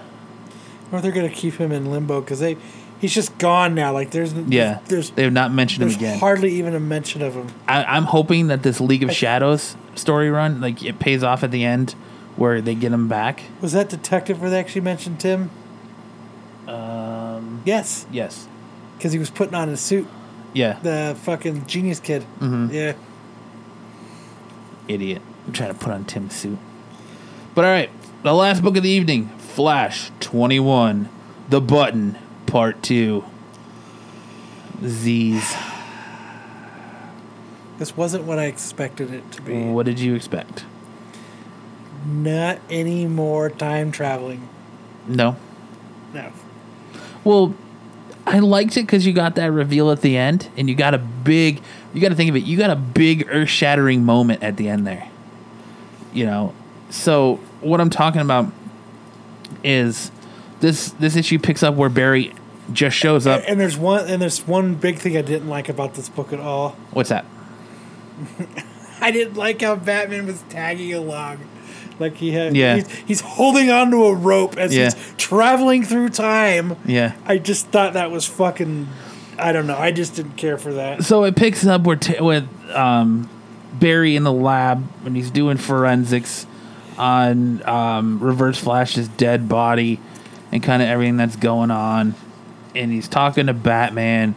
[0.92, 2.56] Or they're gonna keep him in limbo because they,
[3.00, 3.92] he's just gone now.
[3.92, 6.18] Like there's Yeah, there's they have not mentioned him again.
[6.18, 7.48] hardly even a mention of him.
[7.68, 11.50] I, I'm hoping that this League of Shadows story run, like it pays off at
[11.52, 11.92] the end,
[12.36, 13.42] where they get him back.
[13.60, 15.50] Was that detective where they actually mentioned Tim?
[16.66, 18.48] Um, Yes, yes,
[18.96, 20.06] because he was putting on his suit.
[20.52, 22.24] yeah, The fucking genius kid.
[22.40, 22.72] Mhm.
[22.72, 22.92] Yeah.
[24.88, 25.22] idiot.
[25.46, 26.58] I'm trying to put on Tim's suit.
[27.54, 27.90] But all right,
[28.22, 31.08] the last book of the evening, Flash 21,
[31.48, 32.16] The Button,
[32.46, 33.24] Part Two.
[34.84, 35.54] Z's.
[37.78, 39.64] This wasn't what I expected it to be.
[39.64, 40.64] What did you expect?
[42.06, 44.48] Not any more time traveling.
[45.08, 45.36] No.
[46.14, 46.30] No.
[47.24, 47.54] Well,
[48.26, 50.98] I liked it because you got that reveal at the end, and you got a
[50.98, 51.60] big.
[51.92, 52.44] You got to think of it.
[52.44, 55.08] You got a big earth-shattering moment at the end there.
[56.12, 56.54] You know,
[56.88, 58.52] so what I'm talking about
[59.64, 60.10] is
[60.60, 60.90] this.
[60.92, 62.34] This issue picks up where Barry
[62.72, 63.42] just shows up.
[63.48, 66.40] And there's one and there's one big thing I didn't like about this book at
[66.40, 66.70] all.
[66.92, 67.24] What's that?
[69.00, 71.38] I didn't like how Batman was tagging along.
[71.98, 72.76] Like he had Yeah.
[72.76, 74.84] he's, he's holding onto a rope as Yeah.
[74.92, 76.76] he's traveling through time.
[76.84, 77.14] Yeah.
[77.26, 78.88] I just thought that was fucking
[79.38, 79.76] I don't know.
[79.76, 81.02] I just didn't care for that.
[81.02, 83.28] So it picks up where t- with um,
[83.72, 86.46] Barry in the lab when he's doing forensics
[87.00, 89.98] on um, Reverse Flash's dead body
[90.52, 92.14] and kind of everything that's going on,
[92.74, 94.34] and he's talking to Batman,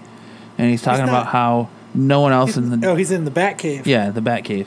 [0.58, 3.32] and he's talking not- about how no one else in the Oh, he's in the
[3.32, 3.86] Batcave.
[3.86, 4.66] yeah the Batcave.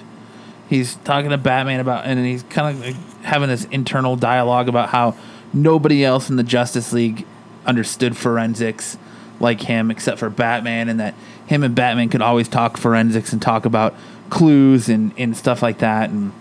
[0.69, 4.89] He's talking to Batman about, and he's kind of like having this internal dialogue about
[4.91, 5.17] how
[5.53, 7.25] nobody else in the Justice League
[7.65, 8.99] understood forensics
[9.41, 11.15] like him, except for Batman, and that
[11.47, 13.95] him and Batman could always talk forensics and talk about
[14.31, 16.11] clues and, and stuff like that.
[16.11, 16.33] And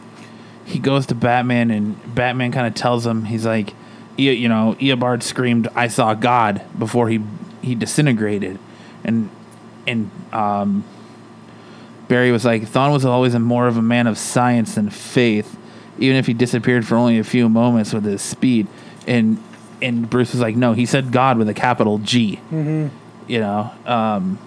[0.66, 3.74] he goes to Batman, and Batman kind of tells him, he's like,
[4.18, 7.22] "E- you know, Eobard screamed, "I saw God" before he
[7.62, 8.60] he disintegrated,
[9.04, 9.30] and
[9.88, 10.84] and um,
[12.08, 15.58] Barry was like, Thawne was always a more of a man of science than faith,
[15.98, 18.68] even if he disappeared for only a few moments with his speed.
[19.08, 19.42] And
[19.82, 22.40] and Bruce was like, no, he said God with a capital G.
[22.52, 22.88] Mm-hmm.
[23.28, 24.38] You know, um,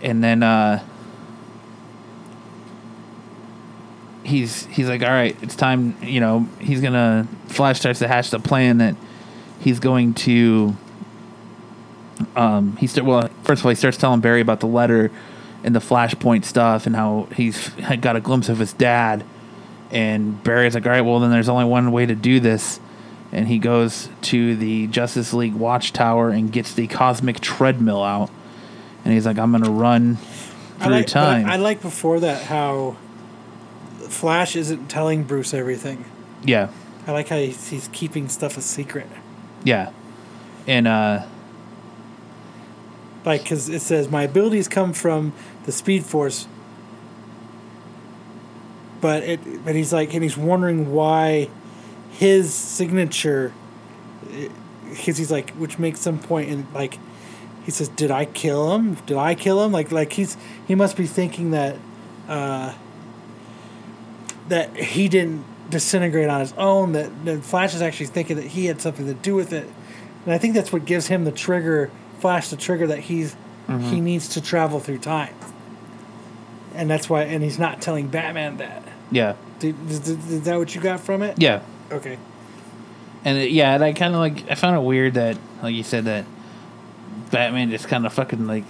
[0.00, 0.82] and then uh,
[4.26, 5.96] he's he's like, all right, it's time.
[6.02, 7.26] You know, he's gonna.
[7.46, 8.96] Flash starts to hatch the plan that
[9.60, 10.76] he's going to
[12.34, 13.28] um, he start well.
[13.42, 15.10] First of all, he starts telling Barry about the letter
[15.64, 17.70] and the Flashpoint stuff, and how he's
[18.00, 19.24] got a glimpse of his dad.
[19.90, 22.80] And Barry's like, "All right, well then there's only one way to do this."
[23.32, 28.30] And he goes to the Justice League Watchtower and gets the cosmic treadmill out.
[29.04, 30.18] And he's like, "I'm gonna run
[30.80, 32.96] I through like, time." I like before that how
[34.16, 36.04] Flash isn't telling Bruce everything.
[36.44, 36.68] yeah,
[37.06, 39.06] I like how he's, he's keeping stuff a secret.
[39.64, 39.90] yeah,
[40.66, 41.24] and uh,
[43.24, 45.32] Like, because it says, my abilities come from
[45.64, 46.48] the Speed Force.
[49.00, 51.48] But it, but he's like, and he's wondering why
[52.12, 53.52] his signature,
[54.88, 56.98] because he's like, which makes some and like,
[57.64, 58.94] he says, "Did I kill him?
[59.06, 60.36] Did I kill him?" Like, like he's
[60.66, 61.76] he must be thinking that,
[62.28, 62.74] uh,
[64.48, 66.92] that he didn't disintegrate on his own.
[66.92, 69.68] That, that Flash is actually thinking that he had something to do with it,
[70.24, 73.36] and I think that's what gives him the trigger, Flash the trigger that he's
[73.66, 74.04] he mm-hmm.
[74.04, 75.34] needs to travel through time,
[76.74, 77.22] and that's why.
[77.22, 78.84] And he's not telling Batman that.
[79.10, 81.40] yeah, Did, is, is that what you got from it?
[81.40, 81.62] yeah.
[81.90, 82.18] Okay.
[83.24, 85.82] And it, yeah, and I kind of like I found it weird that, like you
[85.82, 86.24] said, that
[87.32, 88.64] Batman just kind of fucking like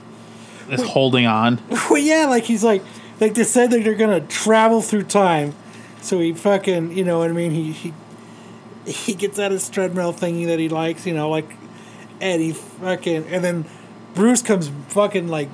[0.71, 1.61] is holding on.
[1.91, 2.83] Well, yeah, like he's like,
[3.21, 5.55] like they said that they're gonna travel through time,
[6.07, 7.51] so he fucking, you know what I mean?
[7.51, 7.93] He he
[8.87, 11.51] he gets out his treadmill thingy that he likes, you know, like,
[12.21, 13.65] and he fucking, and then
[14.15, 15.49] Bruce comes fucking like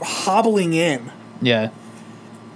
[0.00, 1.12] hobbling in,
[1.42, 1.70] Yeah,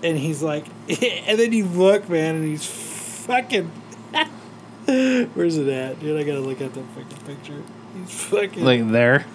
[0.03, 3.71] and he's like, and then you look, man, and he's fucking.
[5.35, 6.19] Where's it at, dude?
[6.19, 7.63] I gotta look at that fucking picture.
[7.95, 9.27] He's fucking like there.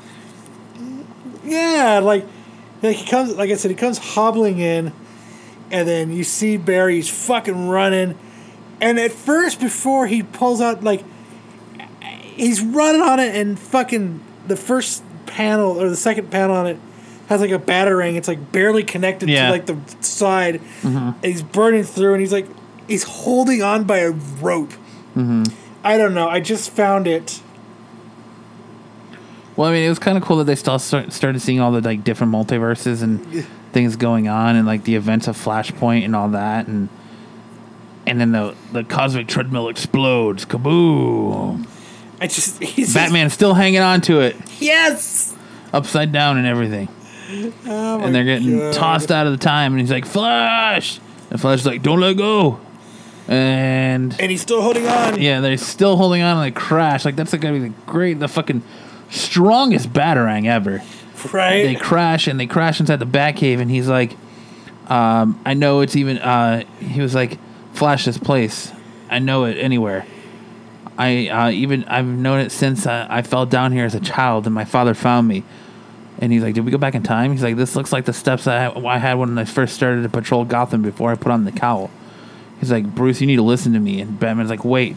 [1.43, 2.25] Yeah, like,
[2.81, 4.91] like he comes, like I said, he comes hobbling in,
[5.71, 8.17] and then you see Barry's fucking running,
[8.79, 11.03] and at first, before he pulls out, like,
[12.35, 16.79] he's running on it, and fucking the first panel or the second panel on it
[17.27, 18.15] has like a batarang.
[18.15, 19.47] It's like barely connected Yeah.
[19.47, 20.61] to like the side.
[20.81, 20.97] Mm-hmm.
[20.97, 22.47] And he's burning through, and he's like
[22.87, 24.71] he's holding on by a rope.
[25.15, 25.43] Mm-hmm.
[25.83, 26.29] I don't know.
[26.29, 27.41] I just found it.
[29.55, 31.71] Well, I mean, it was kind of cool that they still start, started seeing all
[31.71, 33.45] the like different multiverses and
[33.77, 36.89] things going on, and like the events of Flashpoint and all that, and
[38.07, 41.67] and then the the cosmic treadmill explodes, kaboom!
[42.19, 45.35] I just he's Batman's still hanging on to it, yes.
[45.71, 46.87] upside down and everything,
[47.67, 48.73] Oh and they're getting God.
[48.73, 50.99] tossed out of the time, and he's like, "Flash!"
[51.29, 52.59] And Flash's like, "Don't let go,"
[53.27, 55.21] and and he's still holding on.
[55.21, 57.05] yeah, they're still holding on, and they crash.
[57.05, 58.63] Like that's gonna be the great, the fucking
[59.11, 60.81] strongest batarang ever.
[61.33, 61.63] Right.
[61.63, 64.15] they crash and they crash inside the Batcave, and he's like,
[64.87, 67.37] um, "I know it's even." Uh, he was like,
[67.73, 68.71] "Flash this place.
[69.09, 70.05] I know it anywhere.
[70.97, 74.45] I uh, even I've known it since I, I fell down here as a child,
[74.45, 75.43] and my father found me."
[76.19, 78.13] And he's like, "Did we go back in time?" He's like, "This looks like the
[78.13, 81.45] steps I, I had when I first started to patrol Gotham before I put on
[81.45, 81.91] the cowl."
[82.59, 84.95] He's like, "Bruce, you need to listen to me." And Batman's like, "Wait."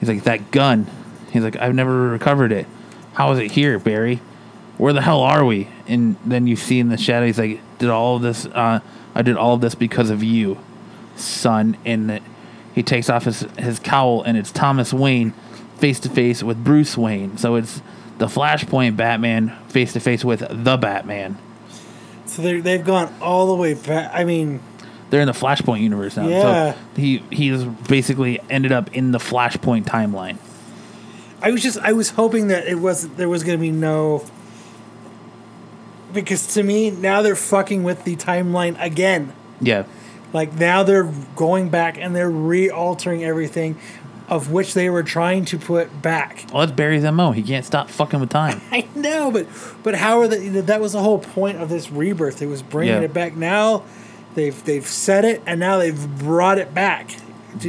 [0.00, 0.86] He's like, "That gun."
[1.32, 2.66] He's like, "I've never recovered it.
[3.14, 4.20] How is it here, Barry?"
[4.78, 5.68] Where the hell are we?
[5.86, 8.80] And then you see in the shadow, he's like, did all of this, uh,
[9.14, 10.58] I did all of this because of you,
[11.16, 11.76] son.
[11.84, 12.22] And that
[12.74, 15.32] he takes off his, his cowl and it's Thomas Wayne
[15.78, 17.36] face to face with Bruce Wayne.
[17.38, 17.82] So it's
[18.18, 21.38] the Flashpoint Batman face to face with the Batman.
[22.26, 24.10] So they they've gone all the way back.
[24.14, 24.60] I mean,
[25.10, 26.26] They're in the Flashpoint universe now.
[26.26, 26.72] Yeah.
[26.72, 30.38] So he, he's basically ended up in the Flashpoint timeline.
[31.42, 34.24] I was just I was hoping that it was there was going to be no
[36.14, 39.32] because to me now they're fucking with the timeline again.
[39.60, 39.84] Yeah.
[40.32, 43.78] Like now they're going back and they're re-altering everything
[44.26, 46.46] of which they were trying to put back.
[46.52, 47.32] Well, that's Barry's MO.
[47.32, 48.60] He can't stop fucking with time.
[48.72, 49.46] I know, but
[49.82, 50.48] but how are they?
[50.48, 52.40] That was the whole point of this rebirth.
[52.40, 53.02] It was bringing Yeah.
[53.02, 53.36] it back.
[53.36, 53.82] Now
[54.34, 57.16] they've they've said it and now they've brought it back.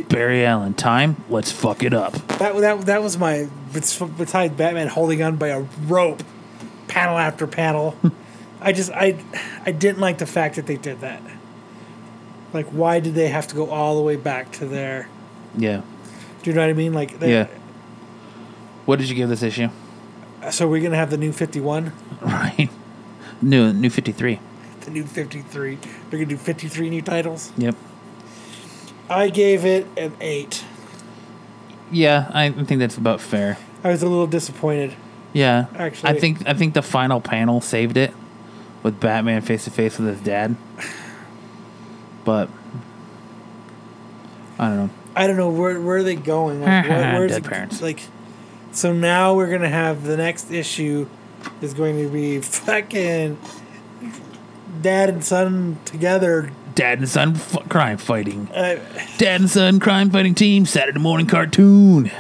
[0.10, 2.14] Barry Allen, time, let's fuck it up.
[2.40, 6.24] That that that was my besides Batman holding on by a rope,
[6.88, 7.96] panel after panel.
[8.66, 9.16] I just I
[9.66, 11.22] I didn't like the fact that they did that.
[12.52, 15.08] Like, why did they have to go all the way back to there?
[15.58, 15.82] Yeah.
[16.42, 16.94] Do you know what I mean?
[16.94, 17.48] Like, they, Yeah.
[18.86, 19.70] What did you give this issue?
[20.52, 22.70] So we're gonna have the new fifty one, Right.
[23.42, 24.40] New new 53.
[24.82, 25.78] the new fifty three.
[26.10, 27.52] They're gonna do fifty three new titles.
[27.58, 27.76] Yep.
[29.10, 30.64] I gave it an eight.
[31.92, 33.58] Yeah, I think that's about fair.
[33.84, 34.94] I was a little disappointed.
[35.34, 35.66] Yeah.
[35.76, 38.14] Actually- I think I think the final panel saved it
[38.86, 40.56] with Batman face to face with his dad.
[42.24, 42.50] But
[44.60, 44.90] I don't know.
[45.16, 46.62] I don't know where where are they going.
[46.62, 47.82] Like, where, where's Dead it- parents.
[47.82, 48.02] Like,
[48.72, 51.08] so now we're gonna have the next issue
[51.62, 53.38] is going to be fucking
[54.84, 56.52] dad and son together.
[56.76, 58.50] Dad and son f- crime fighting.
[58.50, 58.80] Uh,
[59.18, 62.12] Dad and son crime fighting team Saturday morning cartoon.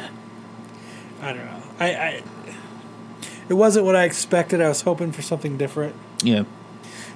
[1.21, 1.61] I don't know.
[1.79, 2.23] I, I
[3.49, 4.61] it wasn't what I expected.
[4.61, 5.95] I was hoping for something different.
[6.23, 6.43] Yeah.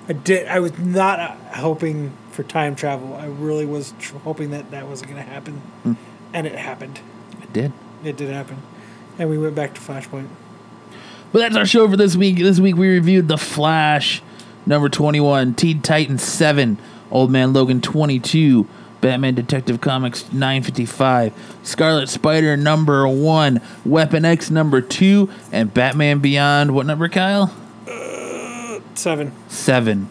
[0.07, 0.47] I did.
[0.47, 3.13] I was not uh, hoping for time travel.
[3.15, 5.93] I really was tr- hoping that that wasn't going to happen, Hmm.
[6.33, 6.99] and it happened.
[7.43, 7.71] It did.
[8.03, 8.57] It did happen,
[9.19, 10.27] and we went back to Flashpoint.
[11.31, 12.37] But that's our show for this week.
[12.37, 14.23] This week we reviewed The Flash,
[14.65, 16.79] number 21, Teen Titans 7,
[17.11, 18.67] Old Man Logan 22,
[19.01, 26.73] Batman Detective Comics 955, Scarlet Spider number 1, Weapon X number 2, and Batman Beyond,
[26.73, 27.53] what number, Kyle?
[28.99, 29.31] Seven.
[29.47, 30.09] 7.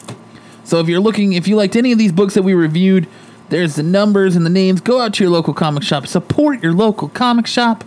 [0.65, 3.07] So if you're looking, if you liked any of these books that we reviewed,
[3.51, 4.81] there's the numbers and the names.
[4.81, 7.85] Go out to your local comic shop, support your local comic shop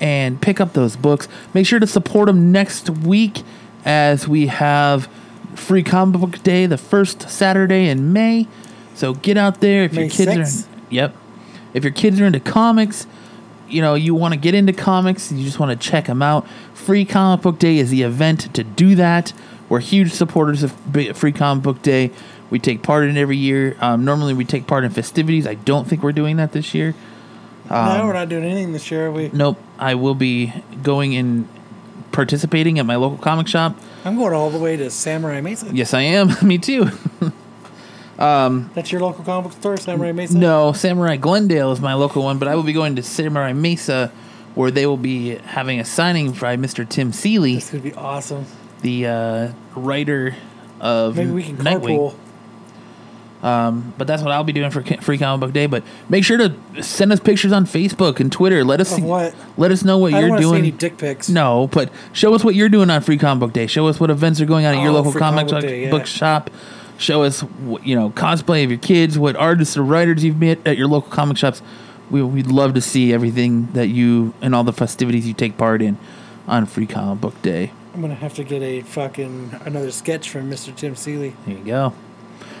[0.00, 1.28] and pick up those books.
[1.52, 3.42] Make sure to support them next week
[3.84, 5.08] as we have
[5.54, 8.46] Free Comic Book Day, the first Saturday in May.
[8.94, 10.66] So get out there if your kids 6th?
[10.66, 10.80] are.
[10.90, 11.16] Yep.
[11.74, 13.06] If your kids are into comics,
[13.68, 16.46] you know, you want to get into comics, you just want to check them out.
[16.72, 19.32] Free Comic Book Day is the event to do that.
[19.68, 20.72] We're huge supporters of
[21.16, 22.10] Free Comic Book Day.
[22.50, 23.76] We take part in it every year.
[23.80, 25.46] Um, normally, we take part in festivities.
[25.46, 26.94] I don't think we're doing that this year.
[27.70, 29.08] no, we're not doing anything this year.
[29.08, 29.30] are We.
[29.32, 29.58] Nope.
[29.78, 31.46] I will be going and
[32.12, 33.76] participating at my local comic shop.
[34.04, 35.68] I'm going all the way to Samurai Mesa.
[35.72, 36.30] Yes, I am.
[36.42, 36.90] Me too.
[38.16, 40.36] That's your local comic book store, Samurai Mesa.
[40.36, 44.10] No, Samurai Glendale is my local one, but I will be going to Samurai Mesa,
[44.54, 46.88] where they will be having a signing by Mr.
[46.88, 48.46] Tim Seeley, This could be awesome.
[48.82, 50.34] The uh, writer
[50.80, 51.98] of Maybe we can Nightwing.
[51.98, 52.14] carpool.
[53.40, 55.66] Um, but that's what I'll be doing for Free Comic Book Day.
[55.66, 58.64] But make sure to send us pictures on Facebook and Twitter.
[58.64, 59.32] Let us see, what?
[59.56, 60.58] let us know what I don't you're see doing.
[60.58, 61.28] any dick pics.
[61.28, 63.68] No, but show us what you're doing on Free Comic Book Day.
[63.68, 65.60] Show us what events are going on at your Oh, local Free comic Comic Book
[65.62, 65.90] book Day, yeah.
[65.90, 66.50] book shop.
[66.98, 70.58] Show us, wh- you know, cosplay of your kids, what artists or writers you've met
[70.66, 71.62] at your local comic shops.
[72.10, 75.80] We, we'd love to see everything that you and all the festivities you take part
[75.80, 75.96] in
[76.48, 77.70] on Free Comic Book Day.
[77.98, 80.72] I'm gonna have to get a fucking another sketch from Mr.
[80.72, 81.34] Tim Seeley.
[81.44, 81.92] There you go.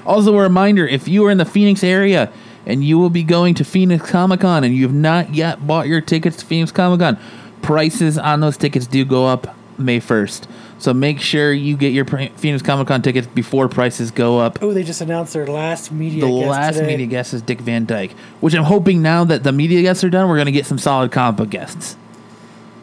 [0.04, 2.32] Also, a reminder if you are in the Phoenix area
[2.66, 5.86] and you will be going to Phoenix Comic Con and you have not yet bought
[5.86, 7.18] your tickets to Phoenix Comic Con,
[7.62, 10.48] prices on those tickets do go up May 1st.
[10.80, 14.60] So make sure you get your Phoenix Comic Con tickets before prices go up.
[14.60, 16.24] Oh, they just announced their last media.
[16.24, 16.86] The guest last today.
[16.88, 18.10] media guest is Dick Van Dyke,
[18.40, 20.78] which I'm hoping now that the media guests are done, we're going to get some
[20.78, 21.96] solid comic book guests.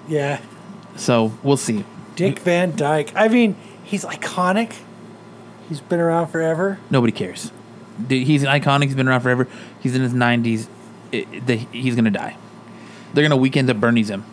[0.07, 0.39] Yeah,
[0.95, 1.83] So we'll see.
[2.15, 3.11] Dick Van Dyke.
[3.15, 4.73] I mean, he's iconic.
[5.69, 6.79] He's been around forever.
[6.89, 7.51] Nobody cares.
[8.07, 8.83] Dude, He's iconic.
[8.85, 9.47] He's been around forever.
[9.79, 10.67] He's in his 90s.
[11.11, 12.37] It, the, he's going to die.
[13.13, 14.25] They're going to weekend at Bernie's him.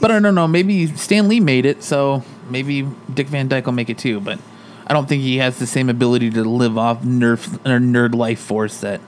[0.00, 0.46] But I don't know.
[0.48, 4.20] Maybe Stan Lee made it, so maybe Dick Van Dyke will make it too.
[4.20, 4.38] But
[4.86, 8.38] I don't think he has the same ability to live off nerf or nerd life
[8.40, 9.00] force that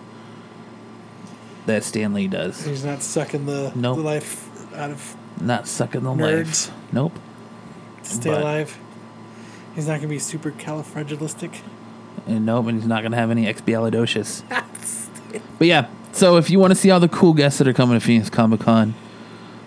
[1.67, 2.65] that Stan Lee does.
[2.65, 3.97] he's not sucking the, Nope.
[3.99, 6.69] the life out of Not sucking the Nerds.
[6.69, 6.93] life.
[6.93, 7.19] Nope.
[8.11, 8.79] To stay But- alive.
[9.75, 11.59] He's not gonna be super califragilistic.
[12.27, 14.43] And nope, and he's not gonna have any expialidocious.
[15.59, 17.99] but yeah, so if you want to see all the cool guests that are coming
[17.99, 18.95] to Phoenix Comic Con,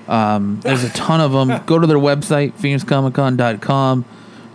[0.07, 1.61] um, there's a ton of them.
[1.65, 4.05] Go to their website, phoenixcomiccon.com.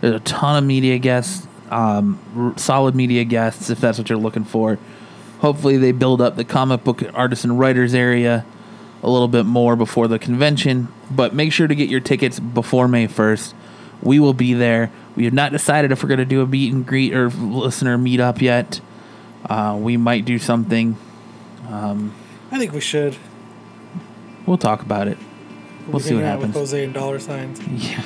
[0.00, 4.18] There's a ton of media guests, um, r- solid media guests, if that's what you're
[4.18, 4.78] looking for.
[5.40, 8.44] Hopefully, they build up the comic book artists and writers area
[9.02, 10.88] a little bit more before the convention.
[11.10, 13.54] But make sure to get your tickets before May 1st.
[14.02, 14.90] We will be there.
[15.16, 17.98] We have not decided if we're going to do a meet and greet or listener
[17.98, 18.80] meetup yet.
[19.44, 20.96] Uh, we might do something.
[21.70, 23.16] I think we should.
[24.46, 25.18] We'll talk about it.
[25.88, 26.48] We'll see what happens.
[26.48, 27.60] With Jose and dollar signs.
[27.66, 28.02] Yeah.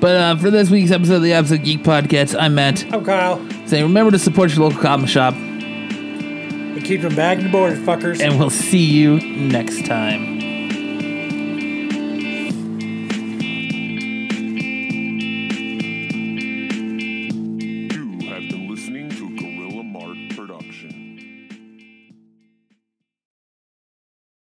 [0.00, 2.84] But uh, for this week's episode of the Absolute Geek Podcast, I'm Matt.
[2.92, 3.38] I'm Kyle.
[3.66, 8.20] Saying remember to support your local comic shop, And keep them bagged and boarded, fuckers.
[8.20, 10.37] and we'll see you next time.